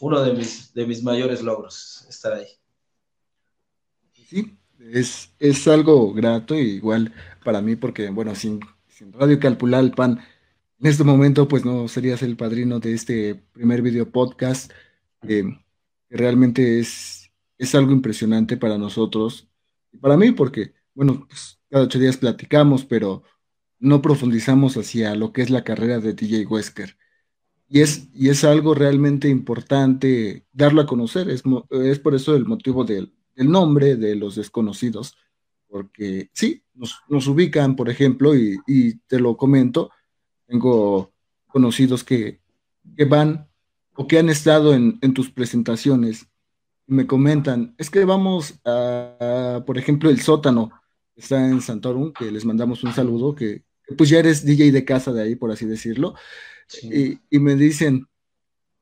uno 0.00 0.22
de 0.22 0.32
mis, 0.32 0.72
de 0.72 0.86
mis 0.86 1.02
mayores 1.02 1.42
logros, 1.42 2.06
estar 2.08 2.32
ahí. 2.32 2.46
Sí, 4.14 4.56
es, 4.80 5.30
es 5.38 5.68
algo 5.68 6.14
grato 6.14 6.54
y 6.54 6.76
igual 6.76 7.12
para 7.44 7.60
mí 7.60 7.76
porque, 7.76 8.08
bueno, 8.08 8.34
sin, 8.34 8.60
sin 8.88 9.12
Radio 9.12 9.38
Calpulalpan, 9.38 10.20
en 10.80 10.86
este 10.86 11.04
momento 11.04 11.46
pues 11.48 11.66
no 11.66 11.86
serías 11.86 12.22
el 12.22 12.38
padrino 12.38 12.80
de 12.80 12.94
este 12.94 13.34
primer 13.52 13.82
video 13.82 14.10
podcast, 14.10 14.72
que 15.20 15.60
realmente 16.08 16.80
es, 16.80 17.30
es 17.58 17.74
algo 17.74 17.92
impresionante 17.92 18.56
para 18.56 18.78
nosotros 18.78 19.48
y 19.94 19.98
para 19.98 20.16
mí 20.16 20.32
porque, 20.32 20.74
bueno, 20.92 21.24
pues 21.28 21.60
cada 21.70 21.84
ocho 21.84 21.98
días 21.98 22.16
platicamos, 22.16 22.84
pero 22.84 23.22
no 23.78 24.02
profundizamos 24.02 24.76
hacia 24.76 25.14
lo 25.14 25.32
que 25.32 25.42
es 25.42 25.50
la 25.50 25.62
carrera 25.62 26.00
de 26.00 26.14
DJ 26.14 26.46
Wesker. 26.46 26.96
Y 27.68 27.80
es, 27.80 28.08
y 28.12 28.28
es 28.28 28.44
algo 28.44 28.74
realmente 28.74 29.28
importante 29.28 30.46
darlo 30.52 30.82
a 30.82 30.86
conocer, 30.86 31.30
es, 31.30 31.42
es 31.70 31.98
por 32.00 32.14
eso 32.14 32.34
el 32.34 32.44
motivo 32.44 32.84
del, 32.84 33.12
nombre 33.36 33.96
de 33.96 34.16
los 34.16 34.34
desconocidos, 34.36 35.16
porque 35.68 36.30
sí, 36.32 36.62
nos, 36.74 37.26
ubican, 37.26 37.76
por 37.76 37.88
ejemplo, 37.88 38.36
y, 38.36 38.58
y, 38.66 38.94
te 39.06 39.18
lo 39.18 39.36
comento, 39.36 39.90
tengo 40.46 41.12
conocidos 41.46 42.04
que, 42.04 42.40
que 42.96 43.04
van 43.04 43.48
o 43.94 44.06
que 44.06 44.18
han 44.18 44.28
estado 44.28 44.74
en, 44.74 44.98
en 45.02 45.14
tus 45.14 45.30
presentaciones 45.30 46.28
me 46.86 47.06
comentan, 47.06 47.74
es 47.78 47.90
que 47.90 48.04
vamos 48.04 48.60
a, 48.64 49.62
por 49.66 49.78
ejemplo, 49.78 50.10
el 50.10 50.20
sótano, 50.20 50.70
está 51.16 51.46
en 51.46 51.60
Santorum, 51.60 52.12
que 52.12 52.30
les 52.30 52.44
mandamos 52.44 52.84
un 52.84 52.92
saludo, 52.92 53.34
que, 53.34 53.64
pues 53.96 54.10
ya 54.10 54.18
eres 54.18 54.44
DJ 54.44 54.72
de 54.72 54.84
casa 54.84 55.12
de 55.12 55.22
ahí, 55.22 55.36
por 55.36 55.50
así 55.50 55.66
decirlo, 55.66 56.14
y, 56.82 57.18
me 57.38 57.54
dicen, 57.56 58.06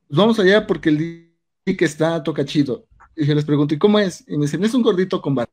pues 0.08 0.16
vamos 0.16 0.38
allá 0.38 0.66
porque 0.66 0.88
el 0.88 0.98
DJ 0.98 1.76
que 1.76 1.84
está 1.84 2.22
toca 2.22 2.44
chido. 2.44 2.86
Y 3.16 3.26
yo 3.26 3.34
les 3.34 3.44
pregunto, 3.44 3.74
¿y 3.74 3.78
cómo 3.78 3.98
es? 3.98 4.24
Y 4.26 4.36
me 4.36 4.46
dicen, 4.46 4.64
es 4.64 4.74
un 4.74 4.82
gordito 4.82 5.20
con 5.20 5.34
barba. 5.34 5.52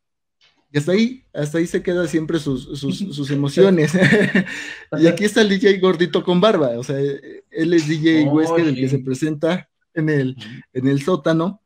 Y 0.72 0.78
hasta 0.78 0.92
ahí, 0.92 1.26
hasta 1.34 1.58
ahí 1.58 1.66
se 1.66 1.82
queda 1.82 2.08
siempre 2.08 2.40
sus, 2.40 2.80
sus, 2.80 3.32
emociones. 3.32 3.94
y 5.00 5.08
aquí 5.08 5.26
está 5.26 5.42
el 5.42 5.50
DJ 5.50 5.80
gordito 5.80 6.24
con 6.24 6.40
barba, 6.40 6.78
o 6.78 6.84
sea, 6.84 6.98
él 7.00 7.74
es 7.74 7.88
DJ 7.88 8.26
Wesker, 8.26 8.68
el 8.68 8.76
que 8.76 8.90
se 8.90 9.00
presenta 9.00 9.70
en 9.94 10.10
el, 10.10 10.36
en 10.74 10.88
el 10.88 11.02
sótano. 11.02 11.62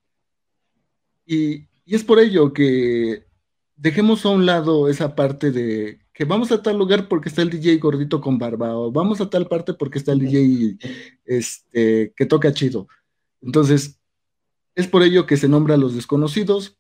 Y, 1.26 1.68
es 1.86 2.04
por 2.04 2.20
ello 2.20 2.54
que 2.54 3.26
dejemos 3.76 4.26
a 4.26 4.30
un 4.30 4.46
lado 4.46 4.88
esa 4.88 5.16
parte 5.16 5.52
de 5.52 6.00
que 6.14 6.26
vamos 6.26 6.52
a 6.52 6.62
tal 6.62 6.78
lugar 6.78 7.08
porque 7.10 7.28
está 7.28 7.42
el 7.42 7.50
DJ 7.50 7.78
gordito 7.78 8.22
con 8.22 8.38
barba, 8.38 8.76
o 8.76 8.92
vamos 8.92 9.20
a 9.20 9.30
tal 9.30 9.48
parte 9.48 9.74
porque 9.74 9.98
está 9.98 10.14
el 10.14 10.20
DJ 10.20 10.78
este, 11.26 12.14
que 12.16 12.26
toca 12.26 12.54
chido. 12.54 12.88
Entonces, 13.42 14.00
es 14.76 14.88
por 14.88 15.04
ello 15.04 15.26
que 15.26 15.38
se 15.38 15.50
nombra 15.50 15.76
a 15.76 15.78
los 15.78 15.96
desconocidos. 15.96 16.78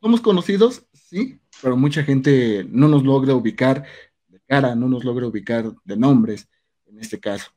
Somos 0.00 0.20
conocidos, 0.20 0.84
sí, 0.92 1.40
pero 1.62 1.76
mucha 1.76 2.02
gente 2.02 2.66
no 2.68 2.88
nos 2.88 3.04
logra 3.04 3.34
ubicar 3.34 3.84
de 4.28 4.40
cara, 4.40 4.74
no 4.74 4.88
nos 4.88 5.04
logra 5.04 5.26
ubicar 5.26 5.72
de 5.84 5.96
nombres, 5.96 6.48
en 6.86 6.98
este 6.98 7.20
caso. 7.20 7.50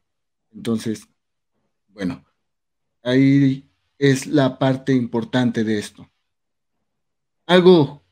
Entonces, 0.53 1.07
bueno, 1.87 2.23
ahí 3.01 3.67
es 3.97 4.27
la 4.27 4.57
parte 4.59 4.93
importante 4.93 5.63
de 5.63 5.79
esto. 5.79 6.09
Algo 7.45 8.03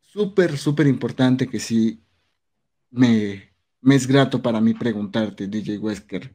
súper, 0.00 0.56
súper 0.58 0.86
importante 0.86 1.48
que 1.48 1.60
sí 1.60 2.02
me, 2.90 3.52
es 3.82 4.06
grato 4.06 4.40
para 4.40 4.60
mí 4.60 4.74
preguntarte, 4.74 5.46
DJ 5.48 5.78
Wesker. 5.78 6.34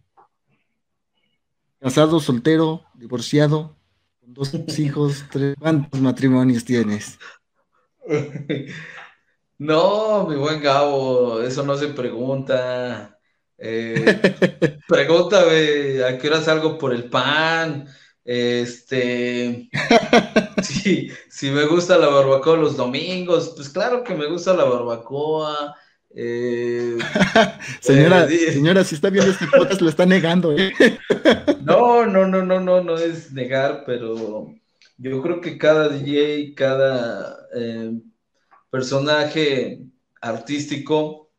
Casado, 1.80 2.20
soltero, 2.20 2.84
divorciado, 2.94 3.78
con 4.20 4.34
dos 4.34 4.54
hijos, 4.80 5.26
tres, 5.32 5.56
¿cuántos 5.60 6.02
matrimonios 6.02 6.66
tienes? 6.66 7.18
No, 9.60 10.26
mi 10.26 10.38
buen 10.38 10.62
Gabo, 10.62 11.42
eso 11.42 11.64
no 11.64 11.76
se 11.76 11.90
pregunta. 11.90 13.20
Eh, 13.58 14.80
pregúntame 14.88 16.02
a 16.02 16.18
qué 16.18 16.28
hora 16.30 16.42
salgo 16.42 16.78
por 16.78 16.94
el 16.94 17.10
pan. 17.10 17.86
Este, 18.32 19.68
sí, 20.62 21.10
si 21.32 21.50
me 21.50 21.66
gusta 21.66 21.98
la 21.98 22.10
barbacoa 22.10 22.58
los 22.58 22.78
domingos, 22.78 23.54
pues 23.56 23.70
claro 23.70 24.04
que 24.04 24.14
me 24.14 24.28
gusta 24.28 24.54
la 24.54 24.66
barbacoa. 24.66 25.76
Eh, 26.12 26.96
señora, 27.82 28.26
eh, 28.26 28.54
señora, 28.54 28.84
si 28.84 28.94
está 28.94 29.10
viendo 29.10 29.32
este 29.32 29.48
podcast, 29.48 29.82
lo 29.82 29.90
está 29.90 30.06
negando. 30.06 30.56
¿eh? 30.56 30.72
no, 31.64 32.06
no, 32.06 32.28
no, 32.28 32.46
no, 32.46 32.60
no, 32.60 32.84
no 32.84 32.98
es 33.00 33.32
negar, 33.32 33.82
pero 33.84 34.54
yo 34.98 35.24
creo 35.24 35.42
que 35.42 35.58
cada 35.58 35.90
DJ, 35.90 36.54
cada 36.54 37.36
personaje 38.70 39.82
artístico, 40.22 41.32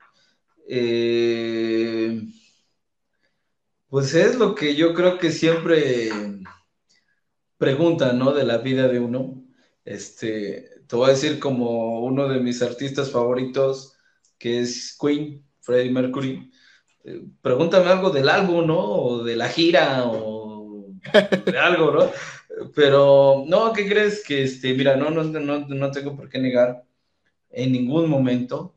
pues 3.89 4.15
es 4.15 4.35
lo 4.35 4.57
que 4.57 4.75
yo 4.75 4.93
creo 4.93 5.19
que 5.19 5.31
siempre 5.31 6.11
pregunta, 7.61 8.15
¿no? 8.15 8.33
De 8.33 8.45
la 8.45 8.57
vida 8.59 8.89
de 8.89 8.99
uno. 8.99 9.45
Este, 9.85 10.67
te 10.87 10.97
voy 10.97 11.11
a 11.11 11.13
decir 11.13 11.39
como 11.39 12.01
uno 12.01 12.27
de 12.27 12.41
mis 12.41 12.63
artistas 12.63 13.11
favoritos 13.11 13.97
que 14.39 14.61
es 14.61 14.97
Queen, 14.99 15.45
Freddie 15.61 15.93
Mercury. 15.93 16.51
Eh, 17.05 17.23
pregúntame 17.43 17.91
algo 17.91 18.09
del 18.09 18.31
álbum, 18.31 18.67
¿no? 18.67 18.81
O 18.81 19.25
de 19.25 19.37
la 19.37 19.49
gira, 19.51 20.07
o 20.07 20.87
de 21.45 21.59
algo, 21.59 21.93
¿no? 21.93 22.11
Pero, 22.75 23.45
no, 23.47 23.75
¿qué 23.75 23.87
crees? 23.87 24.25
Que, 24.25 24.43
este, 24.45 24.73
mira, 24.73 24.97
no, 24.97 25.11
no, 25.11 25.23
no, 25.23 25.59
no 25.69 25.91
tengo 25.91 26.17
por 26.17 26.31
qué 26.31 26.39
negar 26.39 26.85
en 27.51 27.73
ningún 27.73 28.09
momento. 28.09 28.75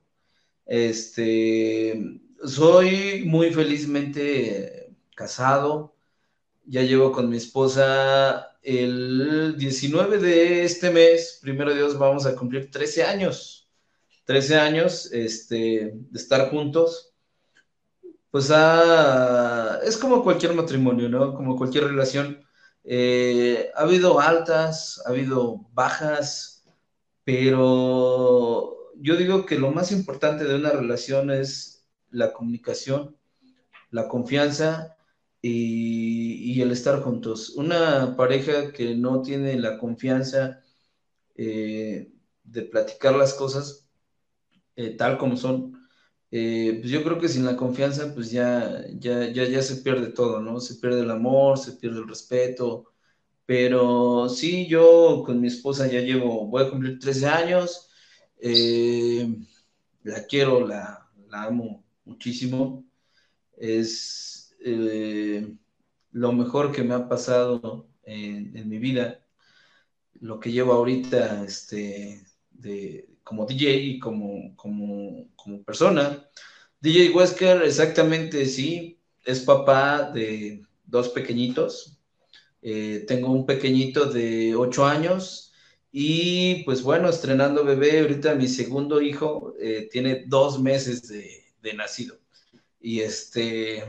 Este, 0.65 2.19
soy 2.45 3.23
muy 3.25 3.53
felizmente 3.53 4.93
casado. 5.15 5.95
Ya 6.65 6.81
llevo 6.81 7.13
con 7.13 7.29
mi 7.29 7.38
esposa 7.38 8.53
el 8.64 9.55
19 9.57 10.18
de 10.18 10.64
este 10.64 10.89
mes, 10.89 11.39
primero 11.41 11.74
Dios, 11.74 11.97
vamos 11.97 12.26
a 12.26 12.36
cumplir 12.36 12.72
13 12.72 13.03
años. 13.03 13.70
13 14.26 14.55
años 14.55 15.11
este, 15.11 15.91
de 15.93 16.20
estar 16.20 16.49
juntos, 16.49 17.14
pues 18.32 18.49
es 19.86 19.97
como 19.97 20.24
cualquier 20.24 20.53
matrimonio, 20.53 21.09
¿no? 21.09 21.36
Como 21.36 21.55
cualquier 21.55 21.84
relación. 21.86 22.43
Eh, 22.84 23.70
ha 23.76 23.82
habido 23.82 24.20
altas, 24.20 25.01
ha 25.05 25.09
habido 25.09 25.68
bajas, 25.74 26.66
pero 27.24 28.91
yo 28.95 29.18
digo 29.18 29.45
que 29.45 29.59
lo 29.59 29.72
más 29.72 29.91
importante 29.91 30.45
de 30.45 30.55
una 30.55 30.72
relación 30.72 31.30
es 31.30 31.86
la 32.09 32.34
comunicación, 32.34 33.16
la 33.91 34.07
confianza 34.07 34.95
y, 35.43 36.61
el 36.61 36.71
estar 36.71 37.01
juntos. 37.03 37.51
Una 37.51 38.15
pareja 38.17 38.71
que 38.73 38.95
no 38.95 39.21
tiene 39.21 39.59
la 39.59 39.77
confianza 39.77 40.61
eh, 41.35 42.13
de 42.43 42.61
platicar 42.63 43.15
las 43.15 43.33
cosas, 43.35 43.89
eh, 44.75 44.91
tal 44.97 45.17
como 45.17 45.37
son, 45.37 45.73
eh, 46.31 46.77
pues 46.81 46.91
yo 46.91 47.03
creo 47.03 47.19
que 47.19 47.29
sin 47.29 47.45
la 47.45 47.57
confianza, 47.57 48.13
pues 48.13 48.31
ya, 48.31 48.85
ya, 48.99 49.31
ya, 49.31 49.45
ya 49.45 49.61
se 49.61 49.77
pierde 49.77 50.07
todo, 50.11 50.41
¿no? 50.41 50.59
Se 50.61 50.75
pierde 50.75 51.01
el 51.01 51.11
amor, 51.11 51.57
se 51.59 51.73
pierde 51.73 51.99
el 51.99 52.07
respeto. 52.07 52.93
Pero 53.45 54.29
sí, 54.29 54.67
yo 54.67 55.23
con 55.25 55.41
mi 55.41 55.47
esposa 55.47 55.87
ya 55.87 56.01
llevo, 56.01 56.47
voy 56.47 56.63
a 56.63 56.69
cumplir 56.69 56.99
13 56.99 57.27
años. 57.27 57.89
La 60.03 60.25
quiero, 60.27 60.67
la, 60.67 61.09
amo 61.31 61.83
muchísimo. 62.05 62.85
Es 63.57 64.32
lo 64.64 66.32
mejor 66.32 66.72
que 66.72 66.84
me 66.84 66.93
ha 66.93 67.07
pasado 67.07 67.88
en, 68.03 68.55
en, 68.55 68.70
mi 68.70 68.78
vida. 68.78 69.26
Lo 70.20 70.39
que 70.39 70.51
llevo 70.51 70.74
ahorita, 70.74 71.43
este, 71.43 72.24
de, 72.51 73.09
como 73.24 73.45
DJ 73.45 73.76
y 73.76 73.99
como, 73.99 74.55
como, 74.55 75.28
como 75.36 75.64
persona. 75.64 76.30
DJ 76.82 77.11
Wesker, 77.11 77.64
exactamente 77.64 78.45
sí, 78.45 78.99
es 79.26 79.41
papá 79.41 80.11
de 80.11 80.61
dos 80.86 81.09
pequeñitos. 81.09 81.97
Eh, 82.61 83.05
tengo 83.07 83.32
un 83.32 83.45
pequeñito 83.45 84.05
de 84.05 84.55
ocho 84.55 84.86
años 84.86 85.53
y 85.91 86.64
pues 86.64 86.82
bueno, 86.82 87.09
estrenando 87.09 87.64
bebé, 87.64 87.99
ahorita 88.01 88.36
mi 88.36 88.47
segundo 88.47 89.01
hijo 89.01 89.53
eh, 89.59 89.89
tiene 89.91 90.24
dos 90.28 90.61
meses 90.61 91.07
de, 91.07 91.43
de, 91.61 91.74
nacido. 91.74 92.18
Y 92.80 93.01
este, 93.01 93.84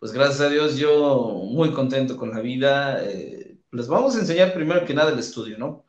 pues 0.00 0.12
gracias 0.12 0.40
a 0.40 0.48
Dios 0.48 0.78
yo 0.78 1.42
muy 1.44 1.72
contento 1.72 2.16
con 2.16 2.30
la 2.30 2.40
vida. 2.40 3.04
Eh, 3.04 3.58
les 3.70 3.86
vamos 3.86 4.16
a 4.16 4.20
enseñar 4.20 4.54
primero 4.54 4.86
que 4.86 4.94
nada 4.94 5.12
el 5.12 5.18
estudio, 5.18 5.58
¿no? 5.58 5.84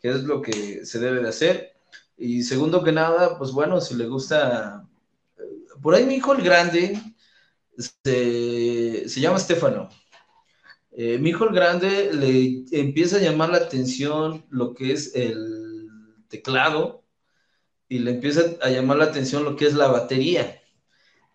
Que 0.00 0.10
es 0.10 0.22
lo 0.22 0.40
que 0.40 0.86
se 0.86 1.00
debe 1.00 1.20
de 1.20 1.28
hacer. 1.28 1.74
Y 2.16 2.44
segundo 2.44 2.84
que 2.84 2.92
nada, 2.92 3.36
pues 3.36 3.50
bueno, 3.50 3.80
si 3.80 3.96
le 3.96 4.06
gusta, 4.06 4.88
por 5.82 5.94
ahí 5.94 6.06
mi 6.06 6.14
hijo 6.14 6.34
el 6.34 6.42
grande 6.42 7.02
se, 7.76 9.20
llama 9.20 9.38
Estefano. 9.38 9.88
Eh, 10.92 11.18
mi 11.18 11.30
hijo 11.30 11.44
el 11.44 11.54
grande 11.54 12.12
le 12.12 12.64
empieza 12.70 13.16
a 13.16 13.20
llamar 13.20 13.50
la 13.50 13.58
atención 13.58 14.46
lo 14.50 14.72
que 14.72 14.92
es 14.92 15.16
el 15.16 16.14
teclado 16.28 17.04
y 17.88 17.98
le 17.98 18.12
empieza 18.12 18.42
a 18.62 18.70
llamar 18.70 18.98
la 18.98 19.04
atención 19.06 19.42
lo 19.42 19.56
que 19.56 19.66
es 19.66 19.74
la 19.74 19.88
batería. 19.88 20.57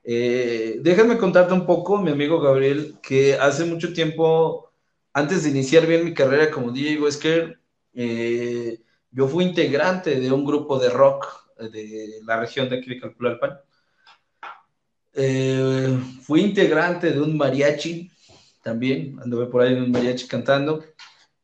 Eh, 0.06 0.80
déjame 0.82 1.18
contarte 1.18 1.54
un 1.54 1.66
poco, 1.66 1.98
mi 1.98 2.12
amigo 2.12 2.40
Gabriel, 2.42 2.96
que 3.02 3.36
hace 3.36 3.64
mucho 3.64 3.94
tiempo, 3.94 4.72
antes 5.14 5.44
de 5.44 5.50
iniciar 5.52 5.88
bien 5.88 6.04
mi 6.04 6.14
carrera 6.14 6.52
como 6.52 6.72
DJ 6.72 7.00
Wesker, 7.00 7.60
eh, 7.94 8.80
yo 9.12 9.28
fui 9.28 9.46
integrante 9.46 10.20
de 10.20 10.32
un 10.32 10.44
grupo 10.44 10.78
de 10.80 10.90
rock 10.90 11.26
de 11.72 12.20
la 12.26 12.40
región 12.40 12.68
de 12.68 12.78
aquí 12.78 12.90
de 12.90 13.00
Calpulalpan. 13.00 13.60
Eh, 15.14 16.00
fui 16.24 16.42
integrante 16.42 17.12
de 17.12 17.22
un 17.22 17.38
mariachi 17.38 18.10
también, 18.64 19.20
anduve 19.22 19.46
por 19.46 19.62
ahí 19.62 19.74
en 19.74 19.84
un 19.84 19.92
mariachi 19.92 20.28
cantando. 20.28 20.84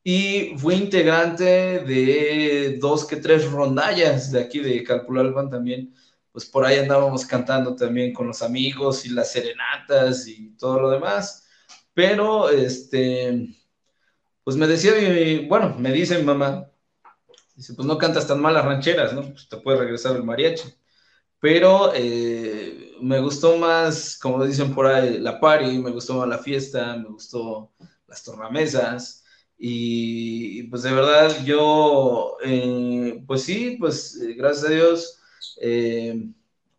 Y 0.04 0.58
fui 0.58 0.76
integrante 0.76 1.46
de 1.86 2.78
dos 2.82 3.06
que 3.06 3.18
tres 3.18 3.50
rondallas 3.52 4.32
de 4.32 4.42
aquí 4.42 4.60
de 4.60 4.84
Calpulalpan 4.84 5.50
también. 5.50 5.94
Pues 6.40 6.50
por 6.50 6.66
ahí 6.66 6.80
andábamos 6.80 7.26
cantando 7.26 7.76
también 7.76 8.14
con 8.14 8.28
los 8.28 8.42
amigos 8.42 9.06
y 9.06 9.10
las 9.10 9.34
serenatas 9.34 10.26
y 10.26 10.56
todo 10.56 10.80
lo 10.80 10.90
demás. 10.90 11.46
Pero, 11.94 12.50
este, 12.50 13.50
pues 14.46 14.56
me 14.56 14.66
decía, 14.66 14.94
bueno, 15.50 15.76
me 15.78 15.92
dice 15.92 16.18
mi 16.18 16.24
mamá, 16.24 16.72
dice, 17.58 17.74
pues 17.74 17.86
no 17.86 17.98
cantas 17.98 18.26
tan 18.26 18.40
mal 18.40 18.54
las 18.54 18.64
rancheras, 18.64 19.12
¿no? 19.12 19.24
Pues 19.24 19.50
te 19.50 19.58
puede 19.58 19.80
regresar 19.80 20.16
el 20.16 20.24
mariachi. 20.24 20.64
Pero 21.42 21.92
eh, 21.94 22.94
me 23.02 23.20
gustó 23.20 23.58
más, 23.58 24.18
como 24.18 24.46
dicen 24.46 24.74
por 24.74 24.88
ahí, 24.88 25.18
la 25.20 25.42
party, 25.42 25.80
me 25.80 25.92
gustó 25.92 26.16
más 26.20 26.30
la 26.30 26.38
fiesta, 26.38 26.96
me 26.96 27.10
gustó 27.10 27.74
las 28.08 28.24
tornamesas. 28.24 29.26
Y, 29.58 30.64
pues 30.70 30.84
de 30.84 30.94
verdad 30.94 31.44
yo, 31.44 32.38
eh, 32.46 33.22
pues 33.28 33.44
sí, 33.44 33.76
pues 33.78 34.16
eh, 34.22 34.36
gracias 34.36 34.68
a 34.68 34.74
Dios, 34.74 35.19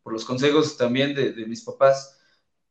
por 0.03 0.13
los 0.13 0.25
consejos 0.25 0.77
también 0.77 1.15
de, 1.15 1.33
de 1.33 1.47
mis 1.47 1.63
papás, 1.63 2.21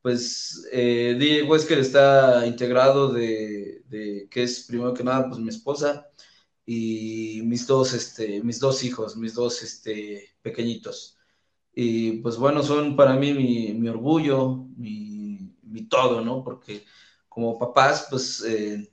pues 0.01 0.67
eh, 0.71 1.15
DJ 1.19 1.43
Wesker 1.43 1.79
está 1.79 2.45
integrado 2.45 3.11
de, 3.11 3.83
de, 3.87 4.27
que 4.29 4.43
es 4.43 4.65
primero 4.65 4.93
que 4.93 5.03
nada, 5.03 5.27
pues 5.27 5.39
mi 5.39 5.49
esposa 5.49 6.09
y 6.65 7.41
mis 7.45 7.67
dos, 7.67 7.93
este, 7.93 8.41
mis 8.43 8.59
dos 8.59 8.83
hijos, 8.83 9.17
mis 9.17 9.33
dos 9.33 9.61
este, 9.63 10.35
pequeñitos. 10.41 11.17
Y 11.73 12.13
pues 12.21 12.37
bueno, 12.37 12.63
son 12.63 12.95
para 12.95 13.15
mí 13.15 13.33
mi, 13.33 13.73
mi 13.73 13.89
orgullo, 13.89 14.67
mi, 14.77 15.55
mi, 15.63 15.87
todo, 15.87 16.21
¿no? 16.21 16.43
Porque 16.43 16.85
como 17.29 17.59
papás, 17.59 18.07
pues 18.09 18.43
eh, 18.43 18.91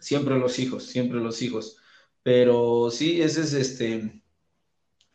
siempre 0.00 0.38
los 0.38 0.58
hijos, 0.58 0.84
siempre 0.84 1.20
los 1.20 1.42
hijos. 1.42 1.76
Pero 2.22 2.90
sí, 2.90 3.22
ese 3.22 3.42
es 3.42 3.52
este, 3.54 4.22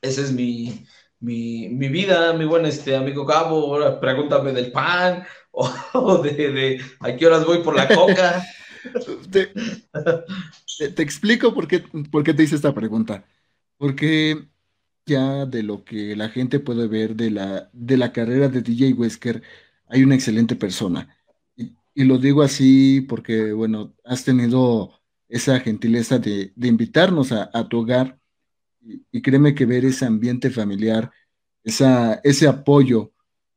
ese 0.02 0.22
es 0.24 0.32
mi, 0.32 0.86
mi, 1.20 1.70
mi, 1.70 1.89
vida, 1.89 2.34
mi 2.34 2.45
buen 2.45 2.65
este, 2.65 2.95
amigo 2.95 3.32
ahora 3.32 3.99
pregúntame 3.99 4.51
del 4.53 4.72
pan 4.72 5.24
o, 5.51 6.18
de, 6.20 6.51
de, 6.51 6.82
a 6.99 7.15
qué 7.15 7.26
horas 7.26 7.45
voy 7.45 7.59
por 7.63 7.76
la 7.76 7.88
coca. 7.88 8.43
te, 9.32 9.51
te, 10.89 11.03
explico 11.03 11.53
por 11.53 11.68
qué, 11.68 11.80
por 12.11 12.24
qué 12.24 12.34
te 12.34 12.43
hice 12.43 12.55
esta 12.55 12.74
pregunta. 12.74 13.26
Porque 13.78 14.47
ya 15.05 15.45
de 15.45 15.63
lo 15.63 15.84
que 15.84 16.15
la 16.15 16.30
gente 16.30 16.59
puede 16.59 16.88
ver 16.88 17.15
de 17.15 17.32
la, 17.32 17.70
de 17.74 17.97
la 17.97 18.11
carrera 18.11 18.49
de 18.49 18.61
DJ 18.61 18.93
Wesker, 18.93 19.41
hay 19.88 20.03
una 20.03 20.15
excelente 20.15 20.55
persona. 20.55 21.18
Y, 21.55 21.74
y, 21.95 22.03
lo 22.03 22.18
digo 22.20 22.43
así 22.43 23.01
porque, 23.01 23.53
bueno, 23.53 23.95
has 24.03 24.24
tenido 24.24 25.01
esa 25.30 25.59
gentileza 25.59 26.20
de, 26.20 26.53
de 26.55 26.68
invitarnos 26.68 27.32
a, 27.32 27.49
a 27.53 27.68
tu 27.68 27.80
hogar 27.80 28.20
y, 29.12 29.22
créeme 29.22 29.54
que 29.54 29.66
ver 29.66 29.86
ese 29.86 30.06
ambiente 30.06 30.50
familiar, 30.50 31.12
esa, 31.64 32.16
ese 32.24 32.48
apoyo 32.48 33.12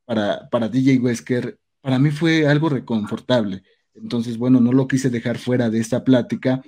para, 0.05 0.49
para 0.51 0.69
DJ 0.69 0.99
Wesker, 0.99 1.59
para 1.81 1.99
mí 1.99 2.11
fue 2.11 2.47
algo 2.47 2.69
reconfortable. 2.69 3.63
Entonces, 3.95 4.37
bueno, 4.37 4.61
no 4.61 4.73
lo 4.73 4.89
quise 4.89 5.11
dejar 5.11 5.39
fuera 5.39 5.71
de 5.71 5.81
esta 5.81 6.05
plática 6.05 6.63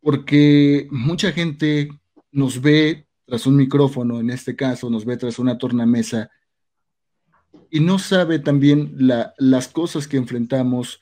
porque 0.00 0.88
mucha 0.90 1.32
gente 1.32 1.88
nos 2.30 2.60
ve 2.60 3.06
tras 3.26 3.46
un 3.46 3.56
micrófono, 3.56 4.20
en 4.20 4.30
este 4.30 4.56
caso, 4.56 4.88
nos 4.88 5.04
ve 5.04 5.16
tras 5.16 5.38
una 5.38 5.58
tornamesa 5.58 6.30
y 7.70 7.80
no 7.80 7.98
sabe 7.98 8.38
también 8.38 8.94
la, 8.96 9.34
las 9.36 9.68
cosas 9.68 10.08
que 10.08 10.16
enfrentamos 10.16 11.00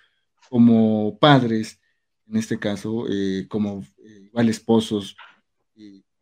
como 0.50 1.18
padres, 1.18 1.80
en 2.28 2.36
este 2.36 2.58
caso, 2.58 3.06
eh, 3.08 3.46
como 3.48 3.84
eh, 3.98 4.22
igual 4.26 4.48
esposos, 4.48 5.16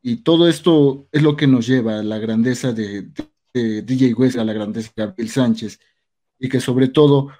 y, 0.04 0.16
todo 0.16 0.48
esto 0.48 1.08
es 1.10 1.22
lo 1.22 1.36
que 1.36 1.46
nos 1.46 1.66
lleva 1.66 1.98
a 1.98 2.02
la 2.02 2.18
grandeza 2.18 2.72
de, 2.72 3.10
DJ 3.54 4.14
West, 4.14 4.36
a 4.36 4.44
la 4.44 4.52
grandeza 4.52 4.92
de 4.94 5.02
Gabriel 5.04 5.30
Sánchez, 5.30 5.80
y 6.38 6.48
que 6.48 6.60
sobre 6.60 6.88
todo, 6.88 7.30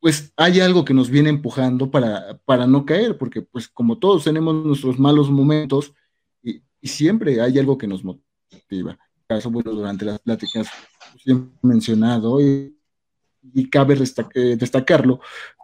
pues 0.00 0.32
hay 0.36 0.60
algo 0.60 0.84
que 0.84 0.94
nos 0.94 1.10
viene 1.10 1.28
empujando 1.28 1.90
para, 1.90 2.38
para 2.44 2.66
no 2.66 2.86
caer, 2.86 3.18
porque 3.18 3.42
pues 3.42 3.68
como 3.68 3.98
todos 3.98 4.24
tenemos 4.24 4.54
nuestros 4.64 4.98
malos 4.98 5.30
momentos, 5.30 5.92
y, 6.42 6.62
siempre 6.82 7.40
hay 7.40 7.58
algo 7.58 7.78
que 7.78 7.86
nos 7.86 8.02
motiva. 8.04 8.98
Caso, 9.26 9.50
bueno, 9.50 9.72
durante 9.72 10.04
las 10.04 10.18
pláticas 10.18 10.68
siempre 11.22 11.52
mencionado, 11.62 12.40
y, 12.40 12.76
y 13.52 13.68
cabe 13.68 13.98
eh, 14.34 14.56
destacarlo, 14.56 15.20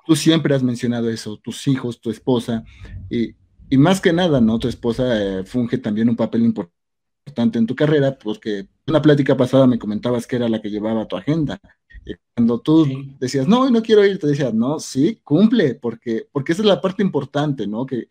tú 0.06 0.14
siempre 0.14 0.54
has 0.54 0.62
mencionado 0.62 1.08
eso, 1.08 1.38
tus 1.38 1.66
hijos, 1.68 2.00
tu 2.00 2.10
esposa, 2.10 2.64
y, 3.08 3.34
y 3.70 3.78
más 3.78 4.00
que 4.00 4.12
nada, 4.12 4.40
¿no? 4.40 4.58
Tu 4.58 4.68
esposa 4.68 5.04
eh, 5.22 5.44
funge 5.44 5.78
también 5.78 6.08
un 6.08 6.16
papel 6.16 6.42
importante 6.42 7.58
en 7.58 7.66
tu 7.66 7.76
carrera, 7.76 8.18
porque 8.18 8.58
en 8.58 8.68
una 8.88 9.00
plática 9.00 9.36
pasada 9.36 9.66
me 9.66 9.78
comentabas 9.78 10.26
que 10.26 10.36
era 10.36 10.48
la 10.48 10.60
que 10.60 10.70
llevaba 10.70 11.06
tu 11.06 11.16
agenda. 11.16 11.60
Y 12.04 12.14
cuando 12.34 12.60
tú 12.60 12.86
decías, 13.18 13.46
no, 13.46 13.70
no 13.70 13.80
quiero 13.80 14.04
ir, 14.04 14.18
te 14.18 14.26
decías, 14.26 14.52
no, 14.52 14.80
sí, 14.80 15.20
cumple, 15.22 15.76
porque, 15.76 16.26
porque 16.32 16.52
esa 16.52 16.62
es 16.62 16.68
la 16.68 16.80
parte 16.80 17.02
importante, 17.02 17.66
¿no? 17.66 17.86
Que, 17.86 18.08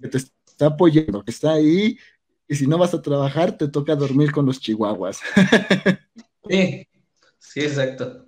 que 0.00 0.08
te 0.08 0.18
está 0.18 0.66
apoyando, 0.66 1.22
que 1.22 1.30
está 1.30 1.52
ahí, 1.52 1.98
y 2.48 2.54
si 2.54 2.66
no 2.66 2.78
vas 2.78 2.94
a 2.94 3.02
trabajar, 3.02 3.56
te 3.56 3.68
toca 3.68 3.94
dormir 3.94 4.32
con 4.32 4.46
los 4.46 4.60
chihuahuas. 4.60 5.20
sí, 6.48 6.88
sí, 7.38 7.60
exacto. 7.60 8.24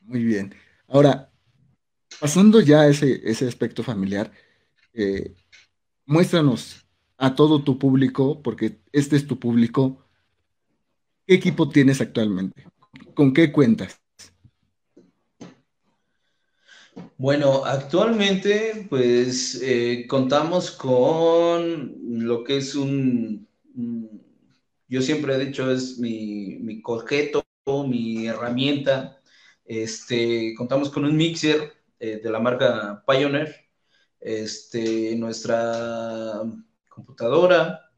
Muy 0.00 0.24
bien. 0.24 0.54
Ahora, 0.88 1.31
Pasando 2.22 2.60
ya 2.60 2.86
ese, 2.86 3.20
ese 3.28 3.48
aspecto 3.48 3.82
familiar, 3.82 4.30
eh, 4.94 5.34
muéstranos 6.06 6.86
a 7.16 7.34
todo 7.34 7.64
tu 7.64 7.80
público, 7.80 8.40
porque 8.44 8.78
este 8.92 9.16
es 9.16 9.26
tu 9.26 9.40
público, 9.40 10.06
¿qué 11.26 11.34
equipo 11.34 11.68
tienes 11.68 12.00
actualmente? 12.00 12.64
¿Con 13.14 13.34
qué 13.34 13.50
cuentas? 13.50 14.00
Bueno, 17.18 17.64
actualmente 17.64 18.86
pues 18.88 19.60
eh, 19.60 20.06
contamos 20.08 20.70
con 20.70 21.96
lo 22.24 22.44
que 22.44 22.58
es 22.58 22.76
un, 22.76 23.48
yo 24.86 25.02
siempre 25.02 25.34
he 25.34 25.44
dicho 25.44 25.72
es 25.72 25.98
mi, 25.98 26.60
mi 26.60 26.80
cojeto, 26.82 27.44
mi 27.66 28.28
herramienta. 28.28 29.20
Este, 29.64 30.54
contamos 30.56 30.88
con 30.88 31.04
un 31.04 31.16
mixer 31.16 31.81
eh, 32.02 32.20
de 32.20 32.30
la 32.30 32.40
marca 32.40 33.04
Pioneer, 33.06 33.54
este, 34.18 35.14
nuestra 35.14 36.42
computadora 36.88 37.92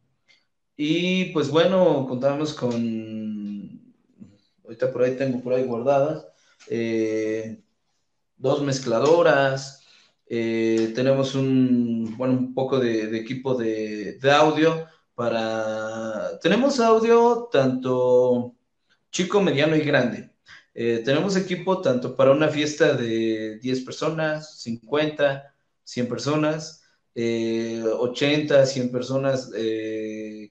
y 0.77 1.33
pues 1.33 1.49
bueno, 1.51 2.07
contamos 2.07 2.53
con, 2.53 3.95
ahorita 4.63 4.93
por 4.93 5.03
ahí 5.05 5.17
tengo 5.17 5.41
por 5.41 5.55
ahí 5.55 5.65
guardadas, 5.65 6.27
eh, 6.69 7.63
dos 8.37 8.61
mezcladoras, 8.63 9.83
eh, 10.27 10.93
tenemos 10.95 11.35
un, 11.35 12.15
bueno, 12.19 12.35
un 12.35 12.55
poco 12.55 12.79
de, 12.81 13.17
equipo 13.17 13.55
de, 13.55 14.19
de, 14.19 14.31
audio 14.33 14.87
para, 15.15 16.39
tenemos 16.41 16.79
audio 16.79 17.49
tanto 17.51 18.55
chico, 19.11 19.41
mediano 19.41 19.77
y 19.77 19.81
grande. 19.81 20.34
Eh, 20.77 21.03
tenemos 21.05 21.37
equipo 21.37 21.81
tanto 21.81 22.17
para 22.17 22.33
una 22.33 22.49
fiesta 22.49 22.95
de 22.95 23.59
10 23.61 23.83
personas, 23.83 24.61
50, 24.61 25.55
100 25.85 26.09
personas, 26.09 26.83
80, 27.15 28.67
100 28.67 28.91
personas, 28.91 29.51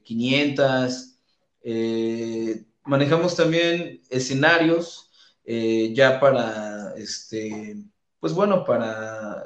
500. 0.04 1.18
Eh, 1.62 2.56
eh, 2.56 2.66
manejamos 2.86 3.36
también 3.36 4.02
escenarios 4.10 5.10
ya 5.46 6.20
para, 6.22 6.94
este, 6.96 7.76
pues 8.20 8.34
bueno, 8.34 8.64
para 8.64 9.44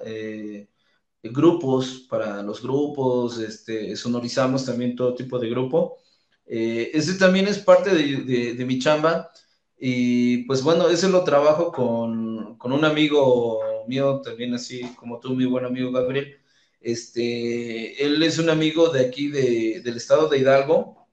grupos, 1.23 2.05
para 2.09 2.43
los 2.43 2.61
grupos, 2.61 3.39
este, 3.39 3.95
sonorizamos 3.95 4.63
también 4.65 4.95
todo 4.95 5.15
tipo 5.15 5.39
de 5.39 5.49
grupo. 5.49 5.97
ese 6.45 7.15
también 7.15 7.47
es 7.47 7.57
parte 7.57 7.89
de, 7.93 8.53
de 8.53 8.65
mi 8.65 8.77
chamba 8.79 9.31
y 9.79 10.43
pues 10.45 10.63
bueno, 10.63 10.89
ese 10.89 11.09
lo 11.09 11.23
trabajo 11.23 11.71
con, 11.71 12.57
con, 12.57 12.71
un 12.71 12.85
amigo 12.85 13.59
mío, 13.87 14.21
también 14.23 14.53
así 14.53 14.81
como 14.95 15.19
tú, 15.19 15.35
mi 15.35 15.45
buen 15.45 15.65
amigo 15.65 15.91
Gabriel. 15.91 16.37
Este, 16.81 18.03
él 18.03 18.21
es 18.23 18.39
un 18.39 18.49
amigo 18.49 18.89
de 18.89 19.05
aquí 19.05 19.29
de, 19.29 19.81
del 19.83 19.97
estado 19.97 20.29
de 20.29 20.39
Hidalgo 20.39 21.07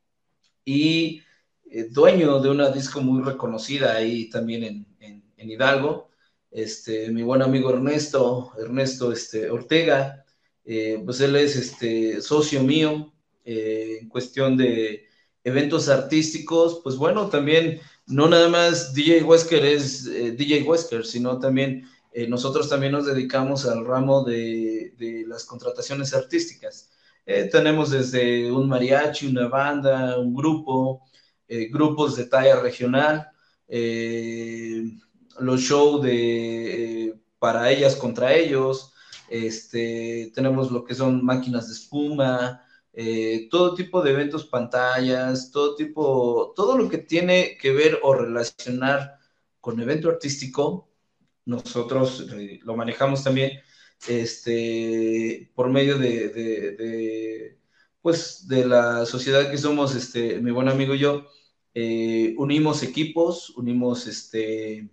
y 0.65 1.23
eh, 1.71 1.89
dueño 1.91 2.41
de 2.41 2.51
una 2.51 2.71
disco 2.71 3.01
muy 3.01 3.23
reconocida 3.23 3.95
ahí 3.97 4.31
también 4.31 4.65
en, 4.65 4.87
en, 5.01 5.25
en, 5.37 5.51
Hidalgo. 5.51 6.11
Este, 6.51 7.11
mi 7.11 7.23
buen 7.23 7.43
amigo 7.43 7.71
Ernesto, 7.71 8.53
Ernesto 8.59 9.13
este, 9.13 9.51
Ortega, 9.51 10.25
eh, 10.65 11.03
pues 11.05 11.21
él 11.21 11.37
es 11.37 11.57
este, 11.57 12.23
socio 12.23 12.63
mío 12.63 13.13
eh, 13.45 13.99
en 14.01 14.09
cuestión 14.09 14.57
de 14.57 15.07
eventos 15.43 15.89
artísticos. 15.89 16.81
Pues 16.83 16.97
bueno, 16.97 17.29
también 17.29 17.81
no 18.07 18.29
nada 18.29 18.49
más 18.49 18.95
DJ 18.95 19.23
Wesker 19.25 19.65
es 19.65 20.07
eh, 20.07 20.33
DJ 20.33 20.63
Wesker, 20.63 21.05
sino 21.07 21.39
también 21.39 21.89
eh, 22.13 22.29
nosotros 22.29 22.69
también 22.69 22.93
nos 22.93 23.07
dedicamos 23.07 23.67
al 23.67 23.85
ramo 23.85 24.23
de, 24.25 24.95
de 24.99 25.25
las 25.27 25.45
contrataciones 25.45 26.15
artísticas. 26.15 26.91
Eh, 27.27 27.49
tenemos 27.51 27.91
desde 27.91 28.53
un 28.53 28.69
mariachi, 28.69 29.27
una 29.27 29.49
banda, 29.49 30.19
un 30.19 30.35
grupo, 30.35 31.03
grupos 31.71 32.17
de 32.17 32.27
talla 32.27 32.61
regional, 32.61 33.29
los 35.39 35.61
shows 35.61 36.03
de 36.03 37.15
para 37.39 37.71
ellas 37.71 37.97
contra 37.97 38.33
ellos, 38.35 38.95
este, 39.29 40.33
tenemos 40.35 40.71
lo 40.71 40.85
que 40.85 40.95
son 40.95 41.25
máquinas 41.25 41.69
de 41.69 41.75
espuma, 41.75 42.64
eh, 42.97 43.49
todo 43.51 43.75
tipo 43.75 44.03
de 44.03 44.13
eventos, 44.13 44.47
pantallas, 44.47 45.51
todo 45.51 45.75
tipo, 45.75 46.53
todo 46.55 46.79
lo 46.79 46.89
que 46.89 46.99
tiene 46.99 47.59
que 47.61 47.73
ver 47.73 47.99
o 48.03 48.15
relacionar 48.15 49.19
con 49.61 49.81
evento 49.81 50.09
artístico, 50.09 50.89
nosotros 51.45 52.25
eh, 52.33 52.61
lo 52.63 52.77
manejamos 52.77 53.25
también 53.25 53.61
este, 54.07 55.51
por 55.57 55.71
medio 55.71 55.99
de, 55.99 57.59
pues, 58.01 58.47
de 58.47 58.65
la 58.65 59.07
sociedad 59.07 59.51
que 59.51 59.59
somos, 59.59 59.97
este, 59.97 60.41
mi 60.41 60.53
buen 60.53 60.69
amigo 60.69 60.95
y 60.95 61.01
yo, 61.01 61.27
eh, 61.75 62.35
unimos 62.39 62.85
equipos, 62.85 63.51
unimos, 63.57 64.07
este, 64.07 64.89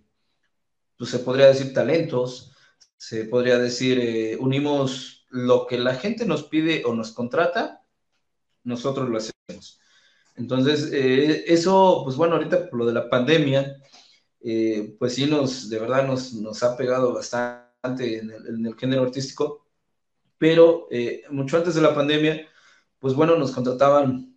pues 0.98 1.12
se 1.12 1.20
podría 1.20 1.48
decir 1.48 1.72
talentos, 1.72 2.52
se 2.98 3.26
podría 3.26 3.60
decir, 3.60 4.38
unimos 4.40 5.28
lo 5.30 5.68
que 5.68 5.78
la 5.78 5.96
gente 5.96 6.26
nos 6.26 6.44
pide 6.44 6.84
o 6.86 6.96
nos 6.96 7.12
contrata 7.12 7.81
nosotros 8.64 9.10
lo 9.10 9.18
hacemos. 9.18 9.80
Entonces, 10.36 10.92
eh, 10.94 11.44
eso, 11.48 12.02
pues 12.04 12.16
bueno, 12.16 12.36
ahorita 12.36 12.70
por 12.70 12.80
lo 12.80 12.86
de 12.86 12.94
la 12.94 13.10
pandemia, 13.10 13.78
eh, 14.42 14.96
pues 15.00 15.16
sí 15.16 15.26
nos, 15.26 15.70
de 15.70 15.80
verdad 15.80 16.08
nos, 16.08 16.34
nos 16.34 16.64
ha 16.64 16.76
pegado 16.78 17.14
bastante 17.14 18.18
en 18.18 18.32
el, 18.32 18.76
género 18.78 19.04
artístico, 19.04 19.68
pero 20.38 20.88
eh, 20.92 21.24
mucho 21.30 21.58
antes 21.58 21.76
de 21.76 21.82
la 21.82 21.94
pandemia, 21.94 22.48
pues 23.00 23.14
bueno, 23.14 23.36
nos 23.38 23.52
contrataban 23.52 24.36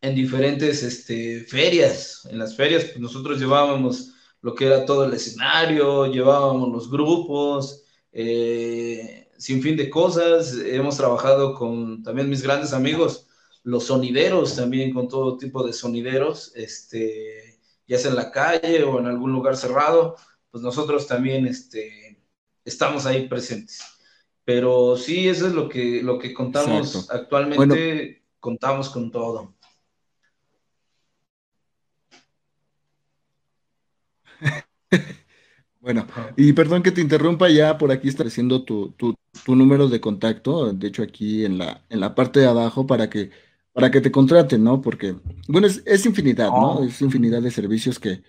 en 0.00 0.14
diferentes 0.14 0.82
este, 0.82 1.44
ferias. 1.44 2.26
En 2.30 2.38
las 2.38 2.56
ferias, 2.56 2.84
pues 2.86 2.98
nosotros 2.98 3.38
llevábamos 3.38 4.14
lo 4.40 4.54
que 4.54 4.66
era 4.66 4.84
todo 4.84 5.04
el 5.04 5.14
escenario, 5.14 6.06
llevábamos 6.06 6.68
los 6.72 6.90
grupos, 6.90 7.84
sin 8.12 9.62
fin 9.62 9.76
de 9.76 9.88
cosas. 9.90 10.54
Hemos 10.54 10.96
trabajado 10.96 11.54
con 11.54 12.02
también 12.02 12.28
mis 12.28 12.42
grandes 12.42 12.72
amigos 12.72 13.28
los 13.64 13.84
sonideros 13.84 14.56
también, 14.56 14.92
con 14.92 15.08
todo 15.08 15.36
tipo 15.36 15.64
de 15.64 15.72
sonideros, 15.72 16.52
este, 16.54 17.60
ya 17.86 17.98
sea 17.98 18.10
en 18.10 18.16
la 18.16 18.30
calle 18.30 18.82
o 18.82 18.98
en 18.98 19.06
algún 19.06 19.32
lugar 19.32 19.56
cerrado, 19.56 20.16
pues 20.50 20.62
nosotros 20.62 21.06
también 21.06 21.46
este, 21.46 22.20
estamos 22.64 23.06
ahí 23.06 23.28
presentes. 23.28 23.80
Pero 24.44 24.96
sí, 24.96 25.28
eso 25.28 25.46
es 25.46 25.54
lo 25.54 25.68
que, 25.68 26.02
lo 26.02 26.18
que 26.18 26.34
contamos 26.34 27.08
actualmente, 27.10 28.24
contamos 28.40 28.90
con 28.90 29.10
todo. 29.10 29.54
Bueno, 35.80 36.06
y 36.36 36.52
perdón 36.52 36.84
que 36.84 36.92
te 36.92 37.00
interrumpa, 37.00 37.50
ya 37.50 37.76
por 37.76 37.90
aquí 37.90 38.06
está 38.06 38.22
haciendo 38.22 38.62
tu, 38.62 38.92
tu, 38.92 39.16
tu, 39.44 39.56
número 39.56 39.88
de 39.88 40.00
contacto, 40.00 40.72
de 40.72 40.86
hecho 40.86 41.02
aquí 41.02 41.44
en 41.44 41.58
la, 41.58 41.84
en 41.88 41.98
la 41.98 42.14
parte 42.14 42.38
de 42.38 42.46
abajo 42.46 42.86
para 42.86 43.10
que 43.10 43.32
para 43.72 43.90
que 43.90 44.00
te 44.00 44.10
contraten, 44.10 44.62
¿no? 44.62 44.80
Porque, 44.80 45.16
bueno, 45.48 45.66
es, 45.66 46.06
infinidad, 46.06 46.48
¿no? 46.48 46.74
Oh. 46.74 46.84
Es 46.84 47.00
infinidad 47.00 47.42
de 47.42 47.50
servicios 47.50 47.98
que, 47.98 48.22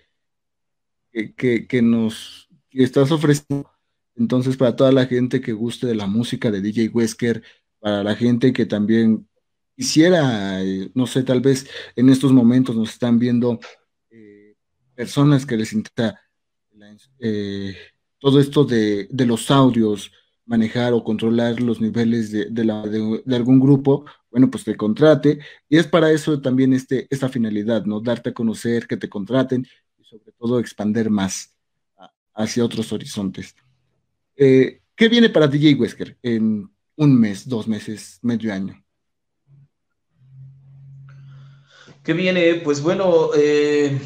que, 1.36 1.66
que, 1.66 1.82
nos 1.82 2.48
estás 2.70 3.10
ofreciendo. 3.10 3.70
Entonces, 4.16 4.56
para 4.56 4.76
toda 4.76 4.92
la 4.92 5.06
gente 5.06 5.40
que 5.40 5.52
guste 5.52 5.86
de 5.86 5.94
la 5.94 6.06
música 6.06 6.50
de 6.50 6.60
DJ 6.60 6.88
Wesker, 6.88 7.42
para 7.80 8.02
la 8.02 8.14
gente 8.14 8.52
que 8.52 8.66
también 8.66 9.28
quisiera, 9.76 10.62
eh, 10.62 10.90
no 10.94 11.06
sé, 11.06 11.22
tal 11.22 11.40
vez 11.40 11.66
en 11.96 12.08
estos 12.08 12.32
momentos 12.32 12.76
nos 12.76 12.90
están 12.90 13.18
viendo 13.18 13.58
eh, 14.10 14.54
personas 14.94 15.44
que 15.44 15.56
les 15.56 15.72
interesa 15.72 16.20
eh, 17.18 17.76
todo 18.18 18.40
esto 18.40 18.64
de, 18.64 19.08
de, 19.10 19.26
los 19.26 19.50
audios, 19.50 20.12
manejar 20.46 20.92
o 20.92 21.04
controlar 21.04 21.60
los 21.60 21.80
niveles 21.80 22.30
de, 22.30 22.46
de, 22.50 22.64
la, 22.64 22.82
de 22.82 23.36
algún 23.36 23.60
grupo, 23.60 24.04
bueno, 24.34 24.50
pues 24.50 24.64
te 24.64 24.76
contrate. 24.76 25.38
Y 25.68 25.76
es 25.78 25.86
para 25.86 26.10
eso 26.10 26.40
también 26.40 26.72
este, 26.72 27.06
esta 27.08 27.28
finalidad, 27.28 27.84
¿no? 27.84 28.00
Darte 28.00 28.30
a 28.30 28.34
conocer, 28.34 28.88
que 28.88 28.96
te 28.96 29.08
contraten 29.08 29.64
y 29.96 30.02
sobre 30.02 30.32
todo 30.32 30.58
expander 30.58 31.08
más 31.08 31.54
hacia 32.34 32.64
otros 32.64 32.92
horizontes. 32.92 33.54
Eh, 34.34 34.80
¿Qué 34.96 35.08
viene 35.08 35.30
para 35.30 35.46
DJ 35.46 35.76
Wesker 35.76 36.18
en 36.20 36.68
un 36.96 37.20
mes, 37.20 37.48
dos 37.48 37.68
meses, 37.68 38.18
medio 38.22 38.52
año? 38.52 38.84
¿Qué 42.02 42.12
viene? 42.12 42.56
Pues 42.56 42.82
bueno, 42.82 43.30
eh, 43.36 43.96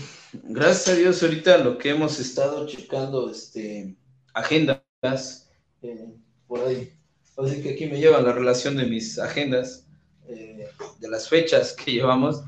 gracias 0.42 0.88
a 0.88 0.98
Dios 0.98 1.22
ahorita 1.22 1.56
lo 1.56 1.78
que 1.78 1.88
hemos 1.88 2.20
estado 2.20 2.66
checando, 2.66 3.30
este, 3.30 3.96
agendas, 4.34 5.48
eh, 5.80 6.12
por 6.46 6.60
ahí. 6.68 6.92
Así 7.38 7.62
que 7.62 7.70
aquí 7.70 7.86
me 7.86 7.98
lleva 7.98 8.20
la 8.20 8.32
relación 8.32 8.76
de 8.76 8.84
mis 8.84 9.18
agendas. 9.18 9.87
Eh, 10.28 10.68
de 11.00 11.08
las 11.08 11.28
fechas 11.28 11.72
que 11.72 11.92
llevamos, 11.92 12.42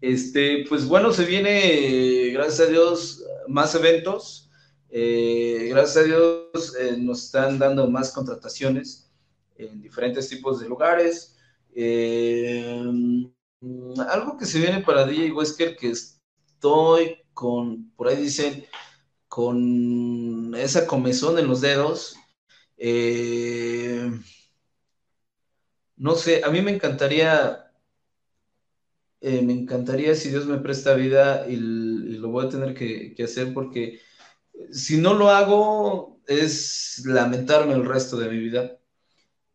este, 0.00 0.64
pues 0.68 0.86
bueno, 0.86 1.12
se 1.12 1.24
viene, 1.24 2.30
gracias 2.32 2.60
a 2.60 2.70
Dios, 2.70 3.24
más 3.48 3.74
eventos. 3.74 4.50
Eh, 4.90 5.68
gracias 5.70 5.96
a 5.96 6.02
Dios 6.02 6.76
eh, 6.78 6.96
nos 6.98 7.24
están 7.24 7.58
dando 7.58 7.88
más 7.88 8.12
contrataciones 8.12 9.10
en 9.56 9.80
diferentes 9.80 10.28
tipos 10.28 10.60
de 10.60 10.68
lugares. 10.68 11.36
algo 14.08 14.36
que 14.38 14.44
se 14.44 14.58
viene 14.58 14.80
para 14.82 15.06
DJ 15.06 15.32
Wesker 15.32 15.76
que 15.76 15.90
estoy 15.90 17.16
con, 17.32 17.90
por 17.96 18.08
ahí 18.08 18.16
dicen, 18.16 18.66
con 19.28 20.54
esa 20.54 20.86
comezón 20.86 21.38
en 21.38 21.48
los 21.48 21.60
dedos. 21.60 22.16
Eh, 22.76 24.10
no 26.02 26.16
sé, 26.16 26.42
a 26.44 26.50
mí 26.50 26.60
me 26.62 26.72
encantaría, 26.72 27.70
eh, 29.20 29.40
me 29.40 29.52
encantaría 29.52 30.16
si 30.16 30.30
Dios 30.30 30.46
me 30.46 30.58
presta 30.58 30.94
vida 30.94 31.48
y, 31.48 31.56
lo 31.56 32.28
voy 32.28 32.46
a 32.46 32.48
tener 32.48 32.74
que, 32.74 33.14
hacer 33.22 33.54
porque 33.54 34.00
si 34.72 34.96
no 34.96 35.14
lo 35.14 35.30
hago 35.30 36.20
es 36.26 37.02
lamentarme 37.06 37.74
el 37.74 37.86
resto 37.86 38.16
de 38.16 38.28
mi 38.28 38.38
vida. 38.38 38.78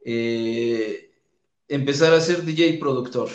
Eh, 0.05 1.11
empezar 1.67 2.13
a 2.13 2.21
ser 2.21 2.43
DJ 2.43 2.77
productor. 2.79 3.29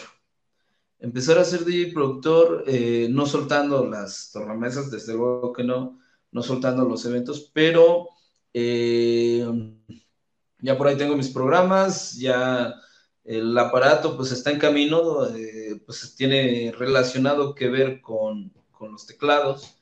Empezar 0.99 1.39
a 1.39 1.45
ser 1.45 1.67
DJ 1.67 1.93
productor, 1.93 2.65
eh, 2.67 3.09
no 3.11 3.27
soltando 3.27 3.87
las 3.87 4.31
tornamesas, 4.33 4.91
desde 4.91 5.13
luego 5.13 5.53
que 5.53 5.65
no, 5.65 6.01
no 6.31 6.43
soltando 6.43 6.87
los 6.87 7.05
eventos, 7.05 7.51
pero 7.53 8.09
ya 8.55 10.79
por 10.79 10.87
ahí 10.87 10.97
tengo 10.97 11.17
mis 11.17 11.29
programas, 11.29 12.15
ya 12.15 12.75
el 13.25 13.57
aparato 13.57 14.17
pues 14.17 14.33
está 14.33 14.51
en 14.51 14.59
camino, 14.59 15.27
eh, 15.29 15.81
pues 15.87 16.15
tiene 16.17 16.73
relacionado 16.77 17.55
que 17.55 17.69
ver 17.69 18.01
con, 18.01 18.53
los 18.81 19.07
teclados, 19.07 19.77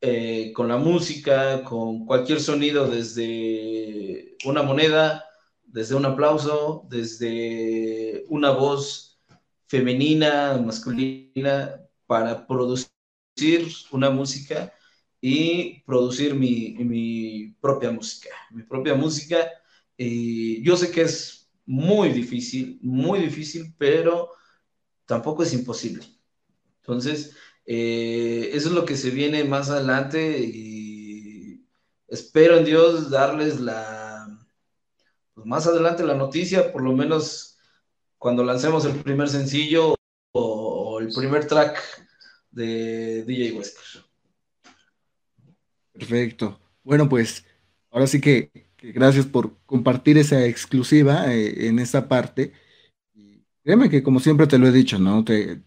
eh, 0.00 0.52
con 0.54 0.68
la 0.68 0.76
música, 0.76 1.64
con 1.64 2.04
cualquier 2.06 2.40
sonido 2.40 2.86
desde 2.86 4.36
una 4.44 4.62
moneda, 4.62 5.24
desde 5.64 5.94
un 5.94 6.04
aplauso, 6.04 6.86
desde 6.90 8.24
una 8.28 8.50
voz 8.50 9.18
femenina, 9.66 10.58
masculina, 10.64 11.80
para 12.06 12.46
producir 12.46 12.90
una 13.90 14.10
música 14.10 14.72
y 15.20 15.82
producir 15.82 16.34
mi, 16.34 17.54
propia 17.60 17.90
música. 17.90 18.30
Mi 18.50 18.62
propia 18.62 18.94
música, 18.94 19.50
y 19.96 20.62
yo 20.62 20.76
sé 20.76 20.90
que 20.90 21.02
es 21.02 21.35
muy 21.66 22.10
difícil, 22.10 22.78
muy 22.82 23.20
difícil, 23.20 23.74
pero 23.76 24.30
tampoco 25.04 25.42
es 25.42 25.52
imposible. 25.52 26.06
Entonces, 26.80 27.34
eh, 27.66 28.50
eso 28.52 28.68
es 28.68 28.74
lo 28.74 28.84
que 28.84 28.96
se 28.96 29.10
viene 29.10 29.44
más 29.44 29.70
adelante 29.70 30.38
y 30.38 31.66
espero 32.06 32.56
en 32.56 32.64
Dios 32.64 33.10
darles 33.10 33.60
la, 33.60 34.28
pues 35.34 35.46
más 35.46 35.66
adelante 35.66 36.04
la 36.04 36.14
noticia, 36.14 36.72
por 36.72 36.82
lo 36.82 36.92
menos 36.92 37.58
cuando 38.18 38.44
lancemos 38.44 38.84
el 38.84 39.02
primer 39.02 39.28
sencillo 39.28 39.94
o, 40.32 41.00
el 41.00 41.12
primer 41.12 41.46
track 41.46 41.78
de 42.50 43.22
DJ 43.24 43.52
Wesker. 43.52 44.04
Perfecto. 45.92 46.58
Bueno, 46.82 47.08
pues 47.08 47.44
ahora 47.90 48.06
sí 48.06 48.20
que 48.20 48.65
gracias 48.82 49.26
por 49.26 49.58
compartir 49.66 50.18
esa 50.18 50.44
exclusiva 50.44 51.32
eh, 51.32 51.68
en 51.68 51.78
esa 51.78 52.08
parte. 52.08 52.52
Y 53.14 53.44
créeme 53.62 53.90
que 53.90 54.02
como 54.02 54.20
siempre 54.20 54.46
te 54.46 54.58
lo 54.58 54.66
he 54.66 54.72
dicho, 54.72 54.98
¿no? 54.98 55.24
Te 55.24 55.62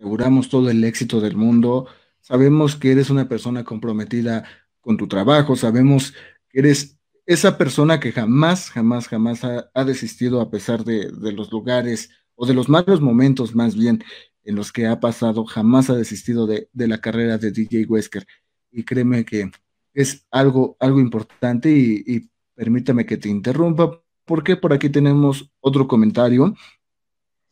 auguramos 0.00 0.48
todo 0.48 0.70
el 0.70 0.82
éxito 0.84 1.20
del 1.20 1.36
mundo, 1.36 1.86
sabemos 2.20 2.76
que 2.76 2.92
eres 2.92 3.10
una 3.10 3.28
persona 3.28 3.64
comprometida 3.64 4.44
con 4.80 4.96
tu 4.96 5.06
trabajo, 5.08 5.56
sabemos 5.56 6.12
que 6.48 6.60
eres 6.60 6.98
esa 7.24 7.56
persona 7.56 8.00
que 8.00 8.12
jamás, 8.12 8.70
jamás, 8.70 9.06
jamás 9.08 9.42
ha, 9.44 9.84
desistido 9.84 10.40
a 10.40 10.50
pesar 10.50 10.84
de, 10.84 11.08
los 11.32 11.52
lugares 11.52 12.10
o 12.34 12.46
de 12.46 12.54
los 12.54 12.68
malos 12.68 13.00
momentos 13.00 13.54
más 13.54 13.76
bien 13.76 14.02
en 14.44 14.56
los 14.56 14.72
que 14.72 14.86
ha 14.86 14.98
pasado, 14.98 15.44
jamás 15.44 15.88
ha 15.88 15.94
desistido 15.94 16.46
de, 16.48 16.68
la 16.74 16.98
carrera 17.00 17.38
de 17.38 17.52
DJ 17.52 17.86
Wesker. 17.86 18.26
Y 18.72 18.84
créeme 18.84 19.24
que 19.24 19.52
es 19.94 20.26
algo, 20.32 20.76
algo 20.80 20.98
importante 20.98 21.70
y 21.70 22.31
permítame 22.62 23.04
que 23.04 23.16
te 23.16 23.28
interrumpa 23.28 24.00
porque 24.24 24.54
por 24.54 24.72
aquí 24.72 24.88
tenemos 24.88 25.50
otro 25.58 25.88
comentario 25.88 26.54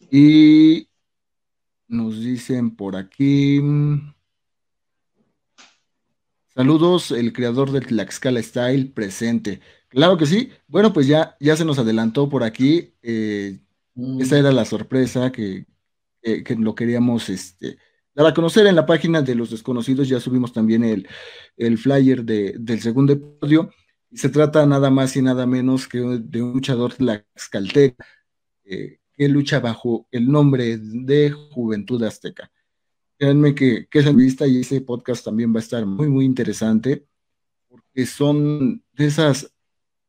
y 0.09 0.87
nos 1.89 2.21
dicen 2.21 2.77
por 2.77 2.95
aquí. 2.95 3.61
Saludos, 6.55 7.11
el 7.11 7.33
creador 7.33 7.73
del 7.73 7.89
Tlaxcala 7.89 8.41
Style 8.41 8.93
presente. 8.95 9.59
Claro 9.89 10.17
que 10.17 10.27
sí. 10.27 10.53
Bueno, 10.69 10.93
pues 10.93 11.09
ya, 11.09 11.37
ya 11.41 11.57
se 11.57 11.65
nos 11.65 11.81
adelantó 11.81 12.29
por 12.29 12.45
aquí. 12.45 12.95
Eh, 13.03 13.59
mm. 13.97 14.21
Esa 14.21 14.39
era 14.39 14.53
la 14.53 14.65
sorpresa 14.65 15.33
que, 15.33 15.67
lo 16.57 16.77
queríamos 16.77 17.29
este, 17.31 17.79
dar 18.15 18.29
a 18.29 18.35
conocer 18.35 18.69
en 18.69 18.77
la 18.77 18.87
página 18.87 19.23
de 19.23 19.35
los 19.35 19.51
desconocidos. 19.51 20.09
Ya 20.09 20.21
subimos 20.21 20.53
también 20.53 20.85
el, 20.85 21.09
el 21.57 21.79
flyer 21.79 22.23
del 22.23 22.81
segundo 22.81 23.15
episodio. 23.15 23.71
Se 24.13 24.29
trata 24.29 24.67
nada 24.67 24.91
más 24.91 25.17
y 25.17 25.23
nada 25.23 25.47
menos 25.47 25.87
que 25.87 25.99
de 25.99 26.43
un 26.43 26.53
luchador 26.55 26.95
tlaxcalteca 26.95 28.05
eh, 28.65 28.99
que 29.13 29.29
lucha 29.29 29.61
bajo 29.61 30.07
el 30.11 30.31
nombre 30.31 30.79
de 30.79 31.31
Juventud 31.31 32.03
Azteca. 32.03 32.51
Créanme 33.19 33.55
que, 33.55 33.87
esa 33.93 34.09
entrevista 34.09 34.47
y 34.47 34.61
ese 34.61 34.81
podcast 34.81 35.25
también 35.25 35.53
va 35.53 35.59
a 35.59 35.63
estar 35.63 35.85
muy, 35.85 36.09
muy 36.09 36.25
interesante, 36.25 37.07
porque 37.69 38.07
son 38.07 38.83
de 38.93 39.07
esas 39.07 39.53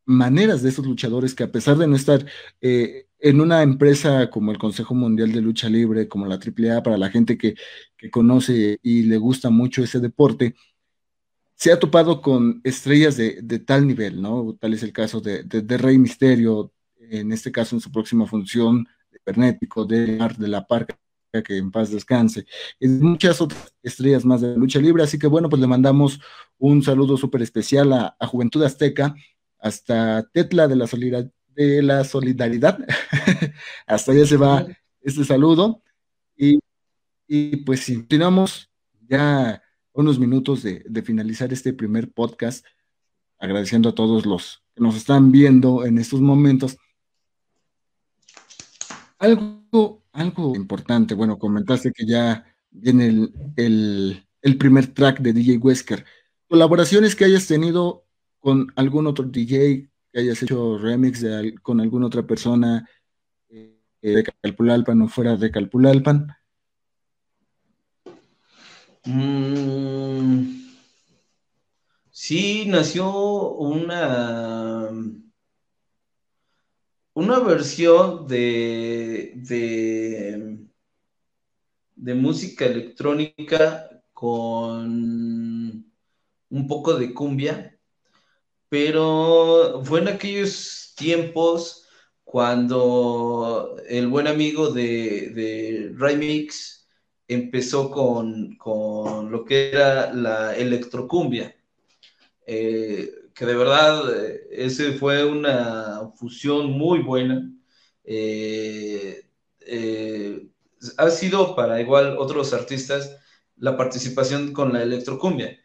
maneras 0.05 0.61
de 0.61 0.69
esos 0.69 0.85
luchadores 0.85 1.35
que 1.35 1.43
a 1.43 1.51
pesar 1.51 1.77
de 1.77 1.87
no 1.87 1.95
estar 1.95 2.25
eh, 2.61 3.07
en 3.19 3.39
una 3.39 3.61
empresa 3.63 4.29
como 4.29 4.51
el 4.51 4.57
Consejo 4.57 4.95
Mundial 4.95 5.31
de 5.31 5.41
Lucha 5.41 5.69
Libre, 5.69 6.07
como 6.07 6.25
la 6.25 6.35
AAA, 6.35 6.83
para 6.83 6.97
la 6.97 7.09
gente 7.09 7.37
que, 7.37 7.55
conoce 8.11 8.79
y 8.81 9.03
le 9.03 9.17
gusta 9.17 9.51
mucho 9.51 9.83
ese 9.83 9.99
deporte, 9.99 10.55
se 11.61 11.71
ha 11.71 11.77
topado 11.77 12.23
con 12.23 12.59
estrellas 12.63 13.17
de, 13.17 13.59
tal 13.59 13.85
nivel, 13.85 14.19
¿no? 14.19 14.57
Tal 14.59 14.73
es 14.73 14.81
el 14.81 14.91
caso 14.91 15.21
de, 15.21 15.43
de, 15.43 15.77
Rey 15.77 15.99
Misterio, 15.99 16.73
en 16.97 17.31
este 17.31 17.51
caso 17.51 17.75
en 17.75 17.81
su 17.81 17.91
próxima 17.91 18.25
función, 18.25 18.87
de 19.11 19.19
Pernético, 19.19 19.85
de 19.85 20.17
de 20.39 20.47
la 20.47 20.65
Parca, 20.65 20.97
que 21.45 21.57
en 21.57 21.69
paz 21.69 21.91
descanse, 21.91 22.47
y 22.79 22.87
muchas 22.87 23.41
otras 23.41 23.75
estrellas 23.83 24.25
más 24.25 24.41
de 24.41 24.57
lucha 24.57 24.79
libre. 24.79 25.03
Así 25.03 25.19
que 25.19 25.27
bueno, 25.27 25.49
pues 25.49 25.61
le 25.61 25.67
mandamos 25.67 26.19
un 26.57 26.81
saludo 26.81 27.15
súper 27.15 27.43
especial 27.43 27.93
a, 27.93 28.15
Juventud 28.25 28.63
Azteca, 28.63 29.13
hasta 29.59 30.27
Tetla 30.33 30.67
de 30.67 30.75
la, 30.75 30.87
solidaridad, 30.87 31.31
de 31.49 31.83
la 31.83 32.03
solidaridad. 32.05 32.79
hasta 33.85 34.11
allá 34.11 34.25
se 34.25 34.37
va 34.37 34.65
este 35.01 35.23
saludo. 35.25 35.83
Y, 36.35 36.57
y 37.27 37.57
pues 37.57 37.85
continuamos 37.85 38.67
ya 39.07 39.61
unos 39.93 40.19
minutos 40.19 40.63
de, 40.63 41.01
finalizar 41.03 41.51
este 41.51 41.73
primer 41.73 42.11
podcast, 42.11 42.65
agradeciendo 43.39 43.89
a 43.89 43.95
todos 43.95 44.25
los 44.25 44.63
que 44.75 44.83
nos 44.83 44.95
están 44.95 45.31
viendo 45.31 45.85
en 45.85 45.97
estos 45.97 46.21
momentos. 46.21 46.77
Algo 49.19 50.01
algo 50.13 50.55
importante, 50.55 51.13
bueno, 51.13 51.37
comentaste 51.39 51.91
que 51.91 52.05
ya 52.05 52.45
viene 52.69 53.29
el, 53.55 54.57
primer 54.57 54.87
track 54.87 55.19
de 55.19 55.33
DJ 55.33 55.57
Wesker. 55.57 56.05
¿Colaboraciones 56.47 57.15
que 57.15 57.25
hayas 57.25 57.47
tenido 57.47 58.05
con 58.39 58.71
algún 58.75 59.07
otro 59.07 59.25
DJ, 59.25 59.89
que 60.11 60.19
hayas 60.19 60.41
hecho 60.43 60.77
remix 60.77 61.25
con 61.61 61.79
alguna 61.79 62.07
otra 62.07 62.23
persona 62.23 62.87
eh, 63.49 63.77
de 64.01 64.23
Calpulalpan 64.41 65.01
o 65.01 65.07
fuera 65.07 65.37
de 65.37 65.51
Calpulalpan? 65.51 66.27
Mm, 69.05 70.61
sí, 72.11 72.65
nació 72.67 73.09
una 73.57 74.89
una 77.13 77.39
versión 77.39 78.27
de, 78.27 79.33
de, 79.35 80.67
música 82.15 82.65
electrónica 82.65 83.89
con 84.13 85.85
un 86.49 86.67
poco 86.67 86.93
de 86.95 87.13
cumbia, 87.13 87.77
pero 88.69 89.81
fue 89.83 90.01
en 90.01 90.07
aquellos 90.09 90.93
tiempos 90.97 91.87
cuando 92.23 93.77
el 93.87 94.07
buen 94.07 94.27
amigo 94.27 94.71
de, 94.71 95.31
de 95.31 95.93
Remix 95.97 96.80
empezó 97.33 97.89
con, 97.91 98.57
lo 99.31 99.45
que 99.45 99.69
era 99.69 100.13
la 100.13 100.55
electrocumbia. 100.55 101.55
Eh, 102.45 103.11
que 103.33 103.45
de 103.45 103.55
verdad 103.55 104.03
eh, 104.25 104.47
ese 104.51 104.93
fue 104.93 105.25
una 105.25 106.11
fusión 106.15 106.71
muy 106.71 106.99
buena. 106.99 107.49
Eh, 108.03 109.23
ha 110.97 111.09
sido 111.09 111.55
para 111.55 111.79
igual 111.81 112.17
otros 112.17 112.53
artistas 112.53 113.17
la 113.57 113.77
participación 113.77 114.53
con 114.53 114.73
la 114.73 114.83
electrocumbia, 114.83 115.59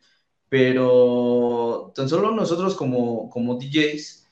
pero 0.49 1.93
tan 1.95 2.09
solo 2.09 2.31
nosotros 2.33 2.75
como, 2.75 3.31
como 3.31 3.59
DJs 3.59 4.27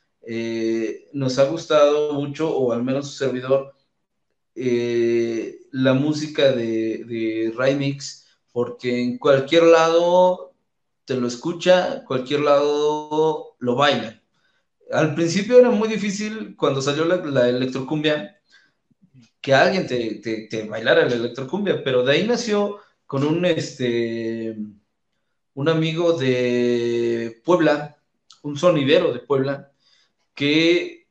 nos 1.12 1.38
ha 1.38 1.44
gustado 1.46 2.12
mucho, 2.14 2.54
o 2.56 2.72
al 2.72 2.82
menos 2.84 3.08
su 3.08 3.14
servidor, 3.14 3.73
la 4.54 5.94
música 5.94 6.52
de, 6.52 7.04
de 7.04 7.52
porque 8.52 9.02
en 9.02 9.18
cualquier 9.18 9.64
lado 9.64 10.54
te 11.04 11.16
lo 11.16 11.26
escucha, 11.26 12.04
cualquier 12.06 12.40
lado 12.40 13.56
lo 13.58 13.74
baila. 13.74 14.22
Al 14.92 15.14
principio 15.14 15.58
era 15.58 15.70
muy 15.70 15.88
difícil 15.88 16.56
cuando 16.56 16.80
salió 16.80 17.04
la, 17.04 17.48
electrocumbia 17.48 18.36
que 19.40 19.54
alguien 19.54 19.86
te, 19.86 20.66
bailara 20.68 21.06
la 21.06 21.14
electrocumbia, 21.14 21.82
pero 21.84 22.04
de 22.04 22.12
ahí 22.12 22.26
nació 22.26 22.78
con 23.06 23.24
un, 23.24 23.44
este, 23.44 24.56
un 25.54 25.68
amigo 25.68 26.12
de 26.14 27.40
Puebla, 27.44 27.98
un 28.42 28.56
sonidero 28.56 29.12
de 29.12 29.20
Puebla, 29.20 29.72
que 30.34 31.03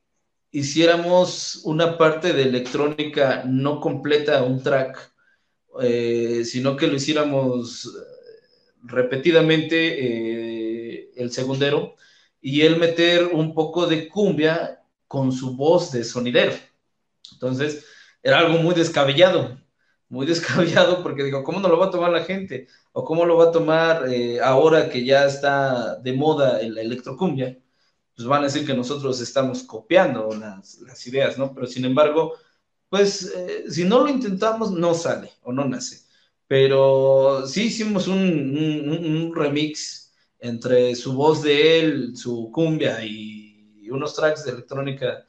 hiciéramos 0.53 1.61
una 1.65 1.97
parte 1.97 2.31
de 2.31 2.43
electrónica 2.43 3.43
no 3.45 3.81
completa, 3.81 4.43
un 4.43 4.61
track, 4.61 5.11
eh, 5.81 6.43
sino 6.45 6.77
que 6.77 6.87
lo 6.87 6.95
hiciéramos 6.95 7.91
repetidamente 8.83 9.75
eh, 10.99 11.11
el 11.15 11.31
segundero 11.31 11.95
y 12.39 12.61
él 12.61 12.77
meter 12.77 13.27
un 13.33 13.55
poco 13.55 13.87
de 13.87 14.07
cumbia 14.07 14.79
con 15.07 15.31
su 15.31 15.55
voz 15.55 15.91
de 15.91 16.03
sonidero. 16.03 16.53
Entonces, 17.31 17.85
era 18.21 18.39
algo 18.39 18.59
muy 18.59 18.75
descabellado, 18.75 19.57
muy 20.07 20.25
descabellado 20.27 21.01
porque 21.01 21.23
digo, 21.23 21.43
¿cómo 21.43 21.61
no 21.61 21.67
lo 21.67 21.79
va 21.79 21.87
a 21.87 21.91
tomar 21.91 22.11
la 22.11 22.25
gente? 22.25 22.67
¿O 22.91 23.03
cómo 23.03 23.25
lo 23.25 23.37
va 23.37 23.45
a 23.45 23.51
tomar 23.51 24.07
eh, 24.07 24.39
ahora 24.39 24.89
que 24.89 25.03
ya 25.03 25.25
está 25.25 25.95
de 25.97 26.13
moda 26.13 26.61
la 26.61 26.81
electrocumbia? 26.81 27.57
Pues 28.15 28.27
van 28.27 28.41
a 28.41 28.45
decir 28.45 28.65
que 28.65 28.73
nosotros 28.73 29.19
estamos 29.21 29.63
copiando 29.63 30.29
las, 30.35 30.79
las 30.79 31.07
ideas, 31.07 31.37
¿no? 31.37 31.53
Pero 31.53 31.67
sin 31.67 31.85
embargo, 31.85 32.33
pues 32.89 33.33
eh, 33.35 33.65
si 33.69 33.85
no 33.85 34.01
lo 34.01 34.09
intentamos, 34.09 34.71
no 34.71 34.93
sale 34.93 35.31
o 35.41 35.51
no 35.51 35.65
nace. 35.65 36.01
Pero 36.47 37.47
sí 37.47 37.63
hicimos 37.65 38.07
un, 38.07 39.31
remix 39.35 40.13
entre 40.39 40.95
su 40.95 41.13
voz 41.13 41.41
de 41.41 41.79
él, 41.79 42.17
su 42.17 42.51
cumbia 42.51 43.03
y 43.03 43.89
unos 43.89 44.15
tracks 44.15 44.45
de 44.45 44.51
electrónica 44.51 45.25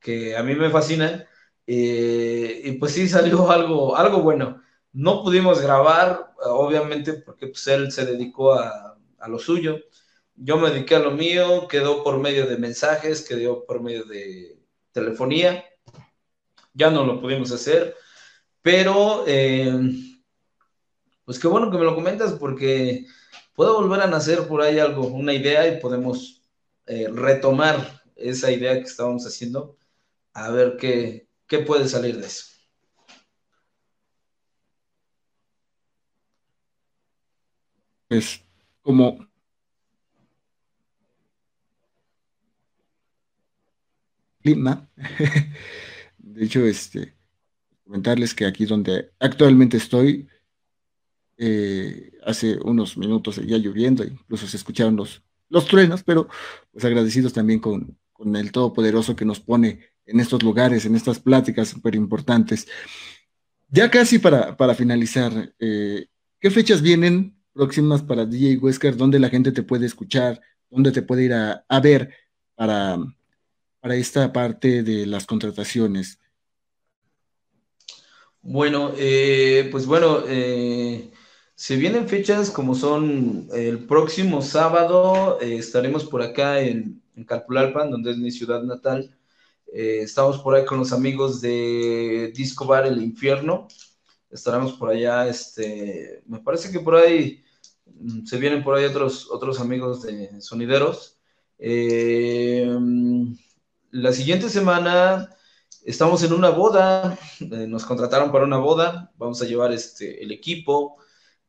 que 0.00 0.36
a 0.36 0.42
mí 0.42 0.54
me 0.54 0.70
fascinan. 0.70 1.24
Eh, 1.66 2.62
y 2.64 2.72
pues 2.72 2.92
sí 2.92 3.08
salió 3.08 3.50
algo, 3.50 3.96
algo 3.96 4.22
bueno. 4.22 4.62
No 4.92 5.22
pudimos 5.24 5.60
grabar, 5.60 6.34
obviamente, 6.44 7.14
porque 7.14 7.48
pues, 7.48 7.66
él 7.66 7.90
se 7.90 8.06
dedicó 8.06 8.54
a, 8.54 8.96
a, 9.18 9.28
lo 9.28 9.38
suyo. 9.38 9.78
Yo 10.36 10.56
me 10.58 10.70
dediqué 10.70 10.96
a 10.96 11.00
lo 11.00 11.12
mío, 11.12 11.68
quedó 11.68 12.02
por 12.02 12.18
medio 12.18 12.46
de 12.46 12.58
mensajes, 12.58 13.26
quedó 13.26 13.64
por 13.64 13.80
medio 13.82 14.04
de 14.04 14.58
telefonía. 14.92 15.64
Ya 16.72 16.90
no 16.90 17.04
lo 17.04 17.20
pudimos 17.20 17.52
hacer, 17.52 17.94
pero 18.62 19.24
eh, 19.26 19.72
pues 21.24 21.38
qué 21.38 21.46
bueno 21.46 21.70
que 21.70 21.78
me 21.78 21.84
lo 21.84 21.94
comentas 21.94 22.32
porque 22.32 23.06
puedo 23.54 23.80
volver 23.80 24.00
a 24.00 24.06
nacer 24.06 24.48
por 24.48 24.60
ahí 24.60 24.78
algo, 24.78 25.06
una 25.06 25.32
idea 25.32 25.68
y 25.68 25.80
podemos 25.80 26.42
eh, 26.86 27.08
retomar 27.12 28.02
esa 28.16 28.50
idea 28.50 28.74
que 28.74 28.88
estábamos 28.88 29.24
haciendo 29.26 29.76
a 30.32 30.50
ver 30.50 30.76
qué, 30.78 31.28
qué 31.46 31.60
puede 31.60 31.88
salir 31.88 32.18
de 32.18 32.26
eso. 32.26 32.54
pues 38.08 38.44
como 38.82 39.26
clima. 44.44 44.88
De 46.18 46.44
hecho, 46.44 46.64
este, 46.66 47.14
comentarles 47.84 48.34
que 48.34 48.46
aquí 48.46 48.66
donde 48.66 49.10
actualmente 49.18 49.78
estoy, 49.78 50.28
eh, 51.38 52.12
hace 52.24 52.58
unos 52.62 52.96
minutos 52.96 53.36
seguía 53.36 53.58
lloviendo, 53.58 54.04
incluso 54.04 54.46
se 54.46 54.56
escucharon 54.56 54.96
los, 54.96 55.22
los 55.48 55.66
truenos, 55.66 56.02
pero 56.02 56.28
pues 56.70 56.84
agradecidos 56.84 57.32
también 57.32 57.58
con, 57.58 57.98
con 58.12 58.36
el 58.36 58.52
Todopoderoso 58.52 59.16
que 59.16 59.24
nos 59.24 59.40
pone 59.40 59.80
en 60.06 60.20
estos 60.20 60.42
lugares, 60.42 60.84
en 60.84 60.94
estas 60.94 61.18
pláticas 61.18 61.68
súper 61.68 61.94
importantes. 61.94 62.68
Ya 63.68 63.90
casi 63.90 64.18
para, 64.18 64.56
para 64.56 64.74
finalizar, 64.74 65.54
eh, 65.58 66.06
¿qué 66.38 66.50
fechas 66.50 66.82
vienen 66.82 67.36
próximas 67.52 68.02
para 68.02 68.26
DJ 68.26 68.58
Wesker? 68.58 68.96
¿Dónde 68.96 69.18
la 69.18 69.30
gente 69.30 69.52
te 69.52 69.62
puede 69.62 69.86
escuchar? 69.86 70.40
¿Dónde 70.70 70.92
te 70.92 71.02
puede 71.02 71.24
ir 71.24 71.32
a, 71.32 71.64
a 71.68 71.80
ver 71.80 72.12
para, 72.54 72.98
para 73.84 73.96
esta 73.96 74.32
parte 74.32 74.82
de 74.82 75.04
las 75.04 75.26
contrataciones? 75.26 76.18
Bueno, 78.40 78.94
eh, 78.96 79.68
pues 79.70 79.84
bueno, 79.84 80.22
eh, 80.26 81.10
se 81.54 81.76
vienen 81.76 82.08
fechas 82.08 82.50
como 82.50 82.74
son 82.74 83.46
el 83.52 83.84
próximo 83.84 84.40
sábado, 84.40 85.38
eh, 85.42 85.56
estaremos 85.56 86.06
por 86.06 86.22
acá 86.22 86.60
en, 86.62 87.02
en, 87.14 87.24
Calpulalpan, 87.24 87.90
donde 87.90 88.12
es 88.12 88.16
mi 88.16 88.30
ciudad 88.30 88.62
natal. 88.62 89.18
estamos 89.70 90.38
por 90.38 90.54
ahí 90.54 90.64
con 90.64 90.78
los 90.78 90.90
amigos 90.94 91.42
de 91.42 92.32
Disco 92.34 92.64
Bar 92.64 92.86
El 92.86 93.02
Infierno. 93.02 93.68
Estaremos 94.30 94.72
por 94.72 94.88
allá, 94.88 95.28
este, 95.28 96.22
me 96.26 96.38
parece 96.40 96.72
que 96.72 96.80
por 96.80 96.94
ahí 96.94 97.44
mm, 97.84 98.24
se 98.24 98.38
vienen 98.38 98.64
por 98.64 98.76
ahí 98.76 98.86
otros, 98.86 99.30
otros 99.30 99.60
amigos 99.60 100.04
de 100.04 100.40
sonideros. 100.40 101.18
La 103.94 104.12
siguiente 104.12 104.48
semana 104.50 105.30
estamos 105.84 106.22
en 106.24 106.32
una 106.32 106.50
boda, 106.50 107.16
eh, 107.40 107.66
nos 107.68 107.84
contrataron 107.84 108.32
para 108.32 108.44
una 108.44 108.58
boda, 108.58 109.12
vamos 109.16 109.40
a 109.40 109.44
llevar 109.44 109.72
este, 109.72 110.20
el 110.22 110.32
equipo, 110.32 110.96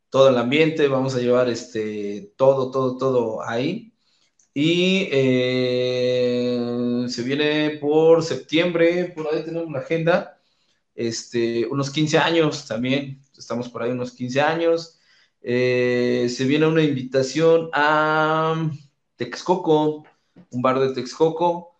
todo 0.10 0.30
el 0.30 0.38
ambiente, 0.38 0.88
vamos 0.88 1.16
a 1.16 1.20
llevar 1.20 1.50
este, 1.50 2.34
todo, 2.38 2.70
todo, 2.70 2.98
todo 2.98 3.42
ahí. 3.44 3.94
Y 4.54 5.10
eh, 5.12 7.06
se 7.10 7.24
viene 7.24 7.80
por 7.82 8.24
septiembre, 8.24 9.06
por 9.16 9.34
ahí 9.34 9.44
tenemos 9.44 9.72
la 9.72 9.80
agenda, 9.80 10.40
este, 10.94 11.66
unos 11.68 11.90
15 11.90 12.20
años 12.20 12.68
también, 12.68 13.22
estamos 13.36 13.70
por 13.70 13.82
ahí 13.84 13.92
unos 13.92 14.12
15 14.14 14.42
años. 14.42 15.00
Eh, 15.42 16.28
se 16.30 16.46
viene 16.46 16.68
una 16.68 16.84
invitación 16.84 17.70
a 17.74 18.70
Texcoco, 19.16 20.04
un 20.52 20.62
bar 20.62 20.80
de 20.80 20.94
Texcoco. 20.94 21.75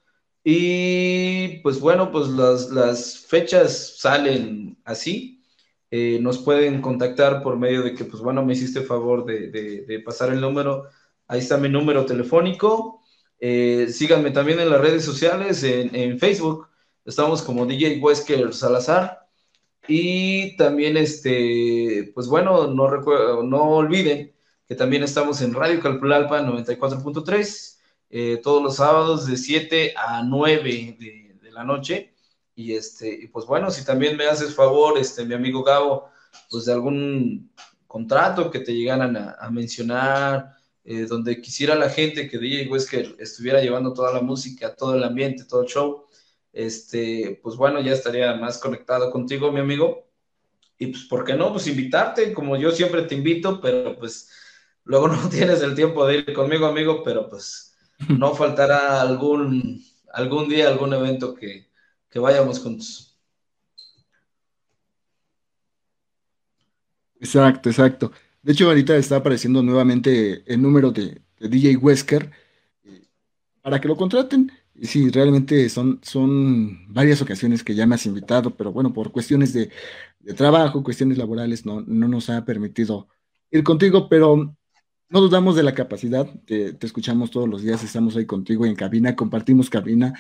Y 0.48 1.60
pues 1.64 1.80
bueno, 1.80 2.12
pues 2.12 2.28
las, 2.30 3.20
fechas 3.28 3.98
salen 3.98 4.78
así. 4.86 5.44
Eh, 5.92 6.20
nos 6.22 6.38
pueden 6.40 6.82
contactar 6.82 7.42
por 7.44 7.58
medio 7.58 7.82
de 7.84 7.96
que, 7.96 8.06
pues 8.06 8.22
bueno, 8.22 8.46
me 8.46 8.54
hiciste 8.54 8.82
favor 8.82 9.26
de, 9.26 10.04
pasar 10.06 10.32
el 10.32 10.42
número. 10.42 10.86
Ahí 11.28 11.40
está 11.40 11.58
mi 11.58 11.70
número 11.70 12.06
telefónico. 12.06 13.02
Eh, 13.40 13.88
síganme 13.90 14.32
también 14.32 14.60
en 14.60 14.70
las 14.70 14.82
redes 14.82 15.04
sociales, 15.04 15.64
en, 15.64 16.20
Facebook. 16.20 16.68
Estamos 17.06 17.42
como 17.42 17.66
DJ 17.66 18.00
Wesker 18.00 18.54
Salazar. 18.54 19.28
Y 19.88 20.56
también, 20.58 20.98
este, 20.98 22.12
pues 22.14 22.28
bueno, 22.28 22.68
no, 22.68 22.88
recuerdo, 22.88 23.44
no 23.44 23.64
olviden 23.78 24.36
que 24.68 24.76
también 24.76 25.04
estamos 25.04 25.42
en 25.42 25.54
Radio 25.56 25.80
Calpulalpa 25.82 26.42
94.3 26.42 27.75
eh, 28.10 28.40
todos 28.44 28.62
los 28.62 28.78
sábados 28.78 29.26
de 29.28 29.38
7 29.38 29.94
a 29.98 30.24
9 30.24 30.98
de, 31.00 31.52
la 31.52 31.64
noche. 31.64 32.14
Y 32.54 32.74
este, 32.74 33.30
pues 33.32 33.46
bueno, 33.46 33.72
si 33.72 33.86
también 33.86 34.18
me 34.18 34.26
haces 34.26 34.54
favor, 34.54 34.98
este, 34.98 35.24
mi 35.24 35.36
amigo 35.36 35.64
Gabo, 35.64 36.10
pues 36.50 36.66
de 36.66 36.74
algún 36.74 37.50
contrato 37.88 38.52
que 38.52 38.60
te 38.60 38.74
llegaran 38.74 39.16
a, 39.16 39.50
mencionar, 39.50 40.54
eh, 40.84 41.06
donde 41.06 41.42
quisiera 41.42 41.76
la 41.76 41.90
gente 41.90 42.28
que 42.28 42.38
DJ 42.38 42.68
Wesker 42.70 43.16
estuviera 43.20 43.62
llevando 43.62 43.94
toda 43.94 44.14
la 44.14 44.22
música, 44.22 44.76
todo 44.76 44.96
el 44.96 45.04
ambiente, 45.04 45.46
todo 45.46 45.62
el 45.62 45.68
show, 45.68 46.06
este, 46.52 47.40
pues 47.44 47.56
bueno, 47.56 47.82
ya 47.82 47.94
estaría 47.94 48.34
más 48.36 48.58
conectado 48.58 49.12
contigo, 49.12 49.52
mi 49.52 49.60
amigo. 49.60 50.08
Y 50.78 50.88
pues, 50.88 51.04
¿por 51.06 51.24
qué 51.24 51.34
no? 51.34 51.52
Pues 51.52 51.68
invitarte, 51.68 52.34
como 52.34 52.58
yo 52.58 52.72
siempre 52.72 53.04
te 53.04 53.16
invito, 53.16 53.62
pero 53.62 53.98
pues 53.98 54.30
luego 54.84 55.08
no 55.10 55.30
tienes 55.30 55.62
el 55.62 55.76
tiempo 55.76 56.06
de 56.06 56.18
ir 56.18 56.34
conmigo, 56.34 56.66
amigo, 56.66 57.04
pero 57.04 57.30
pues 57.30 57.75
no 58.10 58.36
faltará 58.36 59.02
algún, 59.02 59.84
algún 60.14 60.50
día, 60.50 60.68
algún 60.68 60.94
evento 60.94 61.34
que, 61.36 61.66
vayamos 62.16 62.60
juntos. 62.60 63.18
Exacto, 67.20 67.70
exacto. 67.70 68.12
De 68.42 68.54
hecho, 68.54 68.68
ahorita 68.68 68.96
está 68.96 69.18
apareciendo 69.18 69.62
nuevamente 69.62 70.44
el 70.52 70.62
número 70.62 70.92
de, 70.92 71.22
DJ 71.40 71.76
Wesker 71.76 72.32
eh, 72.86 73.08
para 73.62 73.82
que 73.82 73.90
lo 73.90 73.98
contraten. 73.98 74.52
Sí, 74.82 75.10
realmente 75.10 75.68
son, 75.70 76.00
son 76.04 76.94
varias 76.94 77.22
ocasiones 77.22 77.64
que 77.64 77.76
ya 77.76 77.86
me 77.86 77.96
has 77.96 78.06
invitado, 78.06 78.56
pero 78.56 78.72
bueno, 78.72 78.94
por 78.94 79.12
cuestiones 79.12 79.54
de, 79.54 79.70
trabajo, 80.36 80.84
cuestiones 80.84 81.18
laborales, 81.18 81.66
no, 81.66 81.82
no 81.82 82.08
nos 82.08 82.30
ha 82.30 82.46
permitido 82.46 83.10
ir 83.52 83.64
contigo, 83.64 84.08
pero 84.10 84.56
no 85.10 85.22
dudamos 85.22 85.56
de 85.56 85.64
la 85.64 85.74
capacidad, 85.74 86.28
te, 86.46 86.78
escuchamos 86.82 87.32
todos 87.32 87.48
los 87.48 87.62
días, 87.62 87.84
estamos 87.84 88.16
ahí 88.16 88.26
contigo 88.26 88.66
en 88.66 88.76
cabina, 88.76 89.16
compartimos 89.16 89.70
cabina 89.70 90.14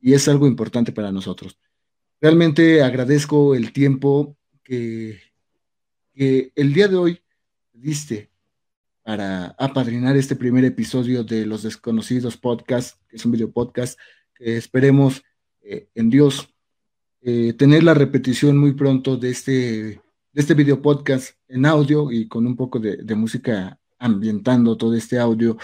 y 0.00 0.12
es 0.12 0.28
algo 0.28 0.46
importante 0.46 0.92
para 0.92 1.12
nosotros. 1.12 1.58
Realmente 2.20 2.82
agradezco 2.82 3.54
el 3.54 3.72
tiempo 3.72 4.36
que, 4.62 5.20
el 6.14 6.74
día 6.74 6.86
de 6.88 6.96
hoy 6.96 7.22
diste 7.72 8.30
para 9.02 9.46
apadrinar 9.58 10.16
este 10.16 10.36
primer 10.36 10.66
episodio 10.66 11.24
de 11.24 11.46
Los 11.46 11.62
Desconocidos 11.62 12.36
Podcast, 12.36 13.00
que 13.08 13.16
es 13.16 13.24
un 13.24 13.32
video 13.32 13.50
podcast, 13.50 13.98
que 14.34 14.58
esperemos 14.58 15.22
eh, 15.62 15.88
en 15.94 16.10
Dios 16.10 16.52
eh, 17.22 17.54
tener 17.54 17.84
la 17.84 17.94
repetición 17.94 18.58
muy 18.58 18.74
pronto 18.74 19.16
de 19.16 19.30
este, 19.30 19.52
de 19.52 20.00
este 20.34 20.52
video 20.52 20.82
podcast 20.82 21.36
en 21.48 21.64
audio 21.64 22.12
y 22.12 22.28
con 22.28 22.46
un 22.46 22.54
poco 22.54 22.78
de, 22.78 22.98
de 22.98 23.14
música 23.14 23.79
ambientando 24.00 24.76
todo 24.76 24.94
este 24.94 25.18
audio 25.18 25.56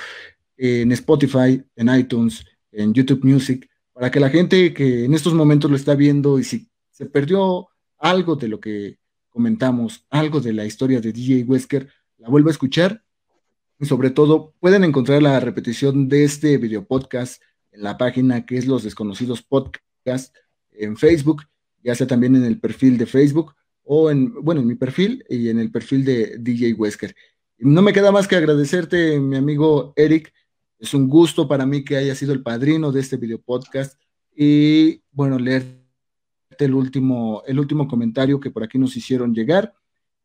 en 0.57 0.93
Spotify, 0.93 1.63
en 1.75 1.89
iTunes, 1.95 2.45
en 2.71 2.95
YouTube 2.95 3.25
Music, 3.25 3.69
para 3.93 4.11
que 4.11 4.21
la 4.21 4.31
gente 4.31 4.73
que 4.73 5.05
en 5.05 5.15
estos 5.15 5.35
momentos 5.35 5.71
lo 5.71 5.77
está 5.77 5.95
viendo 5.95 6.39
y 6.39 6.45
si 6.45 6.69
se 6.91 7.07
perdió 7.07 7.69
algo 7.99 8.37
de 8.37 8.49
lo 8.49 8.61
que 8.61 8.99
comentamos, 9.31 10.07
algo 10.11 10.41
de 10.41 10.53
la 10.53 10.65
historia 10.65 11.01
de 11.01 11.13
DJ 11.13 11.45
Wesker, 11.45 11.91
la 12.19 12.29
vuelva 12.29 12.51
a 12.51 12.53
escuchar. 12.53 13.03
Y 13.79 13.85
sobre 13.85 14.11
todo, 14.11 14.55
pueden 14.61 14.85
encontrar 14.85 15.23
la 15.23 15.39
repetición 15.41 16.09
de 16.09 16.25
este 16.25 16.57
video 16.57 16.87
podcast 16.87 17.43
en 17.73 17.83
la 17.83 17.99
página 17.99 18.47
que 18.47 18.57
es 18.57 18.67
Los 18.67 18.83
Desconocidos 18.83 19.43
Podcast 19.43 20.35
en 20.73 20.97
Facebook, 20.97 21.43
ya 21.83 21.95
sea 21.95 22.07
también 22.07 22.37
en 22.37 22.45
el 22.45 22.59
perfil 22.59 22.97
de 22.97 23.07
Facebook 23.07 23.55
o 23.83 24.11
en, 24.11 24.33
bueno, 24.43 24.63
en 24.63 24.67
mi 24.67 24.75
perfil 24.75 25.25
y 25.29 25.49
en 25.49 25.59
el 25.59 25.71
perfil 25.71 26.05
de 26.05 26.37
DJ 26.39 26.75
Wesker. 26.75 27.15
No 27.59 27.81
me 27.81 27.95
queda 27.95 28.13
más 28.13 28.29
que 28.29 28.37
agradecerte, 28.37 29.19
mi 29.19 29.37
amigo 29.37 29.95
Eric. 29.97 30.33
Es 30.79 30.93
un 30.93 31.09
gusto 31.09 31.49
para 31.49 31.65
mí 31.65 31.85
que 31.85 31.97
haya 31.97 32.15
sido 32.15 32.35
el 32.35 32.43
padrino 32.43 32.93
de 32.93 33.01
este 33.01 33.17
video 33.17 33.41
podcast. 33.41 33.99
Y 34.35 35.03
bueno, 35.11 35.39
leerte 35.39 35.81
el 36.59 36.75
último, 36.75 37.43
el 37.47 37.59
último 37.59 37.89
comentario 37.89 38.39
que 38.41 38.51
por 38.51 38.63
aquí 38.63 38.79
nos 38.79 38.95
hicieron 38.95 39.35
llegar. 39.35 39.75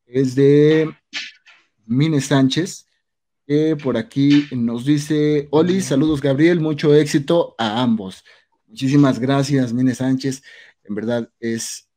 Es 0.05 0.35
de 0.35 0.93
Mine 1.85 2.19
Sánchez, 2.19 2.85
que 3.47 3.77
por 3.77 3.95
aquí 3.95 4.47
nos 4.51 4.83
dice: 4.83 5.47
Oli, 5.51 5.79
saludos 5.79 6.19
Gabriel, 6.19 6.59
mucho 6.59 6.93
éxito 6.93 7.55
a 7.57 7.81
ambos. 7.81 8.25
Muchísimas 8.67 9.19
gracias, 9.19 9.71
Mine 9.71 9.95
Sánchez. 9.95 10.43
En 10.83 10.95
verdad 10.95 11.31
es 11.39 11.87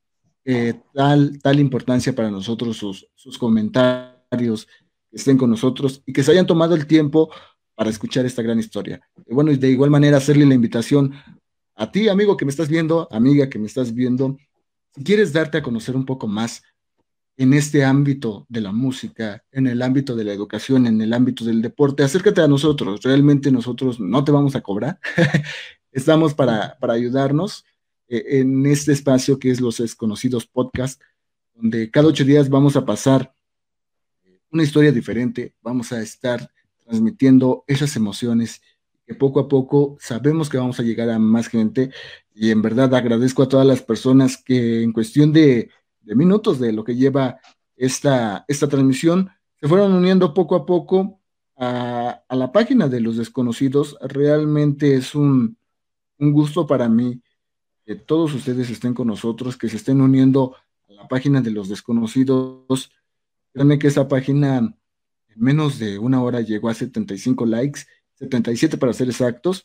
eh, 0.44 0.74
tal, 0.94 1.40
tal 1.42 1.58
importancia 1.58 2.14
para 2.14 2.30
nosotros 2.30 2.76
sus, 2.76 3.08
sus 3.16 3.36
comentarios 3.36 4.68
estén 5.14 5.38
con 5.38 5.50
nosotros 5.50 6.02
y 6.06 6.12
que 6.12 6.22
se 6.22 6.32
hayan 6.32 6.46
tomado 6.46 6.74
el 6.74 6.86
tiempo 6.86 7.30
para 7.74 7.90
escuchar 7.90 8.26
esta 8.26 8.42
gran 8.42 8.58
historia. 8.58 9.00
Y 9.26 9.34
bueno, 9.34 9.50
y 9.50 9.56
de 9.56 9.70
igual 9.70 9.90
manera 9.90 10.18
hacerle 10.18 10.46
la 10.46 10.54
invitación 10.54 11.12
a 11.76 11.90
ti, 11.90 12.08
amigo 12.08 12.36
que 12.36 12.44
me 12.44 12.50
estás 12.50 12.68
viendo, 12.68 13.08
amiga 13.10 13.48
que 13.48 13.58
me 13.58 13.66
estás 13.66 13.94
viendo, 13.94 14.36
si 14.94 15.02
quieres 15.02 15.32
darte 15.32 15.58
a 15.58 15.62
conocer 15.62 15.96
un 15.96 16.04
poco 16.04 16.28
más 16.28 16.62
en 17.36 17.52
este 17.52 17.84
ámbito 17.84 18.46
de 18.48 18.60
la 18.60 18.70
música, 18.70 19.42
en 19.50 19.66
el 19.66 19.82
ámbito 19.82 20.14
de 20.14 20.24
la 20.24 20.32
educación, 20.32 20.86
en 20.86 21.00
el 21.00 21.12
ámbito 21.12 21.44
del 21.44 21.62
deporte, 21.62 22.04
acércate 22.04 22.40
a 22.40 22.48
nosotros. 22.48 23.02
Realmente 23.02 23.50
nosotros 23.50 23.98
no 23.98 24.22
te 24.22 24.30
vamos 24.30 24.54
a 24.54 24.60
cobrar. 24.60 25.00
Estamos 25.92 26.34
para, 26.34 26.76
para 26.78 26.92
ayudarnos 26.92 27.64
eh, 28.06 28.40
en 28.40 28.66
este 28.66 28.92
espacio 28.92 29.38
que 29.38 29.50
es 29.50 29.60
los 29.60 29.78
desconocidos 29.78 30.46
podcast, 30.46 31.00
donde 31.54 31.90
cada 31.90 32.08
ocho 32.08 32.24
días 32.24 32.48
vamos 32.48 32.76
a 32.76 32.84
pasar 32.84 33.34
una 34.54 34.62
historia 34.62 34.92
diferente, 34.92 35.52
vamos 35.62 35.92
a 35.92 36.00
estar 36.00 36.48
transmitiendo 36.84 37.64
esas 37.66 37.96
emociones 37.96 38.62
que 39.04 39.14
poco 39.14 39.40
a 39.40 39.48
poco 39.48 39.96
sabemos 40.00 40.48
que 40.48 40.58
vamos 40.58 40.78
a 40.78 40.84
llegar 40.84 41.10
a 41.10 41.18
más 41.18 41.48
gente 41.48 41.90
y 42.32 42.50
en 42.50 42.62
verdad 42.62 42.94
agradezco 42.94 43.42
a 43.42 43.48
todas 43.48 43.66
las 43.66 43.82
personas 43.82 44.36
que 44.36 44.82
en 44.82 44.92
cuestión 44.92 45.32
de, 45.32 45.70
minutos 46.04 46.60
de 46.60 46.72
lo 46.72 46.84
que 46.84 46.94
lleva 46.94 47.40
esta, 47.76 48.44
esta 48.46 48.68
transmisión 48.68 49.28
se 49.60 49.66
fueron 49.66 49.92
uniendo 49.92 50.32
poco 50.32 50.54
a 50.54 50.64
poco 50.64 51.20
a, 51.56 52.22
la 52.30 52.52
página 52.52 52.88
de 52.88 53.00
los 53.00 53.16
desconocidos. 53.16 53.96
Realmente 54.02 54.94
es 54.94 55.14
un, 55.14 55.56
un 56.18 56.32
gusto 56.32 56.66
para 56.66 56.88
mí 56.88 57.20
que 57.84 57.96
todos 57.96 58.32
ustedes 58.34 58.70
estén 58.70 58.94
con 58.94 59.08
nosotros, 59.08 59.56
que 59.56 59.68
se 59.68 59.76
estén 59.76 60.00
uniendo 60.00 60.54
a 60.88 60.92
la 60.92 61.08
página 61.08 61.40
de 61.40 61.50
los 61.50 61.68
desconocidos. 61.68 62.90
Créanme 63.54 63.78
que 63.78 63.86
esa 63.86 64.06
página 64.08 64.58
en 64.58 64.76
menos 65.36 65.78
de 65.78 65.98
una 65.98 66.22
hora 66.22 66.42
llegó 66.42 66.68
a 66.68 66.74
75 66.74 67.46
likes 67.46 67.86
77 68.14 68.78
para 68.78 68.92
ser 68.92 69.08
exactos, 69.08 69.64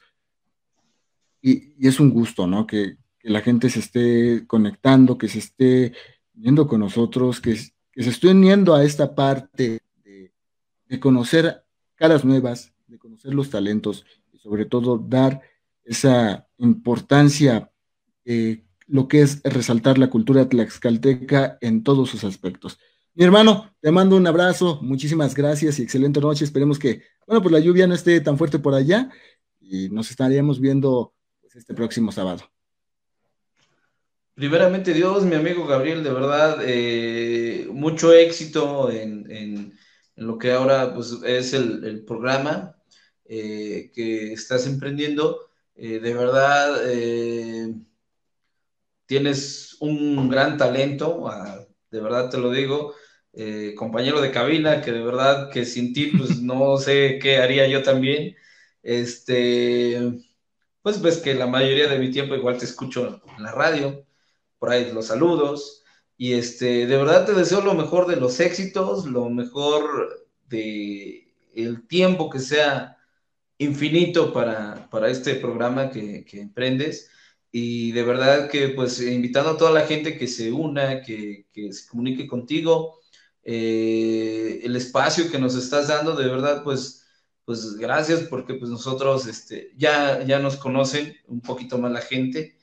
y, 1.42 1.88
es 1.88 2.00
un 2.00 2.10
gusto, 2.10 2.48
¿no? 2.48 2.68
Que, 2.68 2.98
la 3.22 3.42
gente 3.42 3.70
se 3.70 3.80
esté 3.80 4.48
conectando, 4.48 5.18
que 5.18 5.28
se 5.28 5.40
esté 5.40 5.94
viendo 6.34 6.68
con 6.68 6.80
nosotros, 6.80 7.42
que, 7.42 7.58
se 7.58 7.74
esté 7.94 8.30
uniendo 8.30 8.74
a 8.74 8.86
esta 8.86 9.14
parte 9.14 9.82
de, 10.06 11.00
conocer 11.00 11.64
caras 11.96 12.24
nuevas, 12.24 12.74
de 12.88 12.98
conocer 12.98 13.34
los 13.34 13.50
talentos 13.50 14.06
y 14.32 14.38
sobre 14.38 14.66
todo 14.66 14.98
dar 14.98 15.42
esa 15.84 16.48
importancia, 16.58 17.72
eh, 18.24 18.64
lo 18.88 19.10
que 19.10 19.22
es 19.22 19.44
resaltar 19.44 19.98
la 19.98 20.10
cultura 20.10 20.48
tlaxcalteca 20.48 21.58
en 21.60 21.84
todos 21.84 22.10
sus 22.10 22.24
aspectos. 22.24 22.80
Mi 23.20 23.26
hermano, 23.26 23.76
te 23.82 23.92
mando 23.92 24.16
un 24.16 24.26
abrazo, 24.28 24.80
muchísimas 24.82 25.36
gracias 25.36 25.78
y 25.78 25.82
excelente 25.82 26.22
noche. 26.22 26.46
Esperemos 26.46 26.80
que, 26.80 27.04
bueno, 27.28 27.42
pues 27.42 27.52
la 27.52 27.60
lluvia 27.60 27.86
no 27.86 27.94
esté 27.94 28.22
tan 28.22 28.38
fuerte 28.38 28.60
por 28.60 28.74
allá 28.74 29.10
y 29.60 29.90
nos 29.90 30.10
estaríamos 30.10 30.62
viendo 30.62 31.14
pues, 31.42 31.58
este 31.58 31.74
próximo 31.74 32.14
sábado. 32.14 32.50
Primeramente 34.36 34.94
Dios, 34.94 35.26
mi 35.26 35.36
amigo 35.36 35.68
Gabriel, 35.68 36.02
de 36.02 36.14
verdad, 36.14 36.60
eh, 36.64 37.68
mucho 37.74 38.14
éxito 38.14 38.90
en, 38.90 39.78
lo 40.16 40.38
que 40.38 40.54
ahora 40.54 40.94
pues, 40.94 41.18
es 41.26 41.52
el, 41.52 42.06
programa 42.06 42.78
eh, 43.26 43.92
que 43.94 44.32
estás 44.32 44.66
emprendiendo. 44.66 45.50
Eh, 45.76 46.00
de 46.00 46.14
verdad, 46.14 46.74
tienes 49.06 49.76
un 49.82 50.30
gran 50.30 50.58
talento, 50.58 51.30
de 51.92 52.00
verdad 52.00 52.30
te 52.30 52.38
lo 52.38 52.52
digo. 52.52 52.96
Eh, 53.34 53.76
compañero 53.76 54.22
de 54.22 54.32
cabina, 54.32 54.82
que 54.82 54.92
de 54.92 55.04
verdad 55.04 55.52
que 55.52 55.66
sin 55.66 55.94
ti, 55.94 56.08
pues 56.18 56.42
no 56.42 56.78
sé 56.78 57.20
qué 57.22 57.38
haría 57.38 57.68
yo 57.68 57.84
también. 57.84 58.36
Este, 58.84 60.00
pues 60.82 61.02
ves 61.02 61.18
que 61.18 61.34
la 61.36 61.48
mayoría 61.48 61.88
de 61.88 62.00
mi 62.00 62.12
tiempo 62.12 62.36
igual 62.36 62.58
te 62.58 62.66
escucho 62.66 63.22
en 63.38 63.44
la 63.44 63.52
radio, 63.52 64.06
por 64.60 64.72
ahí 64.72 64.92
los 64.94 65.08
saludos, 65.08 65.84
y 66.18 66.34
este, 66.34 66.88
de 66.88 66.98
verdad 66.98 67.26
te 67.26 67.34
deseo 67.34 67.62
lo 67.62 67.74
mejor 67.76 68.08
de 68.08 68.18
los 68.18 68.40
éxitos, 68.40 69.06
lo 69.06 69.30
mejor 69.30 70.28
de 70.48 71.34
el 71.56 71.88
tiempo 71.88 72.30
que 72.30 72.40
sea 72.40 72.98
infinito 73.58 74.34
para, 74.34 74.90
para 74.90 75.10
este 75.10 75.36
programa 75.36 75.90
que, 75.92 76.26
que 76.26 76.40
emprendes 76.42 77.10
y 77.52 77.92
de 77.92 78.04
verdad 78.04 78.50
que 78.50 78.70
pues 78.70 79.02
invitando 79.02 79.52
a 79.52 79.58
toda 79.58 79.72
la 79.72 79.86
gente 79.88 80.18
que 80.18 80.28
se 80.28 80.52
una, 80.52 81.02
que, 81.02 81.48
que 81.52 81.74
se 81.74 81.88
comunique 81.90 82.28
contigo, 82.28 82.99
eh, 83.44 84.62
el 84.64 84.76
espacio 84.76 85.32
que 85.32 85.40
nos 85.40 85.56
estás 85.56 85.88
dando, 85.88 86.16
de 86.16 86.28
verdad, 86.28 86.64
pues, 86.64 87.06
pues 87.46 87.76
gracias 87.76 88.22
porque 88.22 88.54
pues 88.56 88.70
nosotros 88.70 89.28
este, 89.28 89.72
ya, 89.76 90.24
ya 90.24 90.40
nos 90.40 90.58
conocen 90.58 91.16
un 91.28 91.42
poquito 91.42 91.78
más 91.78 91.92
la 91.92 92.02
gente. 92.02 92.58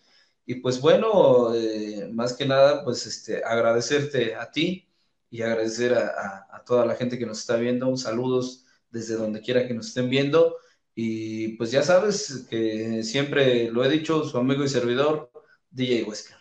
Y 0.44 0.56
pues 0.56 0.80
bueno, 0.80 1.54
eh, 1.54 2.08
más 2.12 2.34
que 2.34 2.46
nada, 2.46 2.84
pues 2.84 3.06
este, 3.06 3.42
agradecerte 3.44 4.36
a 4.36 4.50
ti 4.50 4.88
y 5.30 5.42
agradecer 5.42 5.94
a, 5.94 6.62
toda 6.64 6.86
la 6.86 6.96
gente 6.96 7.18
que 7.18 7.26
nos 7.26 7.40
está 7.40 7.56
viendo. 7.56 7.96
Saludos 7.96 8.64
desde 8.90 9.14
donde 9.14 9.40
quiera 9.40 9.66
que 9.66 9.74
nos 9.74 9.88
estén 9.88 10.10
viendo. 10.10 10.56
Y 10.94 11.56
pues 11.56 11.70
ya 11.70 11.82
sabes 11.82 12.46
que 12.50 13.02
siempre 13.02 13.70
lo 13.70 13.84
he 13.84 13.88
dicho, 13.88 14.24
su 14.24 14.38
amigo 14.38 14.64
y 14.64 14.68
servidor, 14.68 15.30
DJ 15.70 16.04
Wesker. 16.04 16.36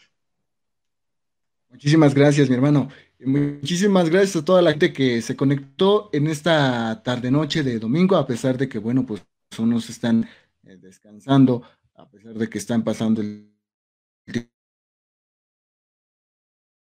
Muchísimas 1.70 2.14
gracias, 2.14 2.50
mi 2.50 2.56
hermano. 2.56 2.90
Muchísimas 3.20 4.10
gracias 4.10 4.36
a 4.36 4.46
toda 4.46 4.62
la 4.62 4.72
gente 4.72 4.92
que 4.92 5.22
se 5.22 5.36
conectó 5.36 6.10
en 6.12 6.28
esta 6.28 7.02
tarde-noche 7.04 7.64
de 7.64 7.80
domingo, 7.80 8.18
a 8.18 8.28
pesar 8.28 8.58
de 8.58 8.68
que, 8.68 8.78
bueno, 8.78 9.06
pues 9.06 9.26
unos 9.58 9.90
están 9.90 10.28
eh, 10.64 10.78
descansando, 10.78 11.64
a 11.96 12.10
pesar 12.10 12.34
de 12.34 12.50
que 12.50 12.58
están 12.58 12.84
pasando 12.84 13.22
el 13.22 13.55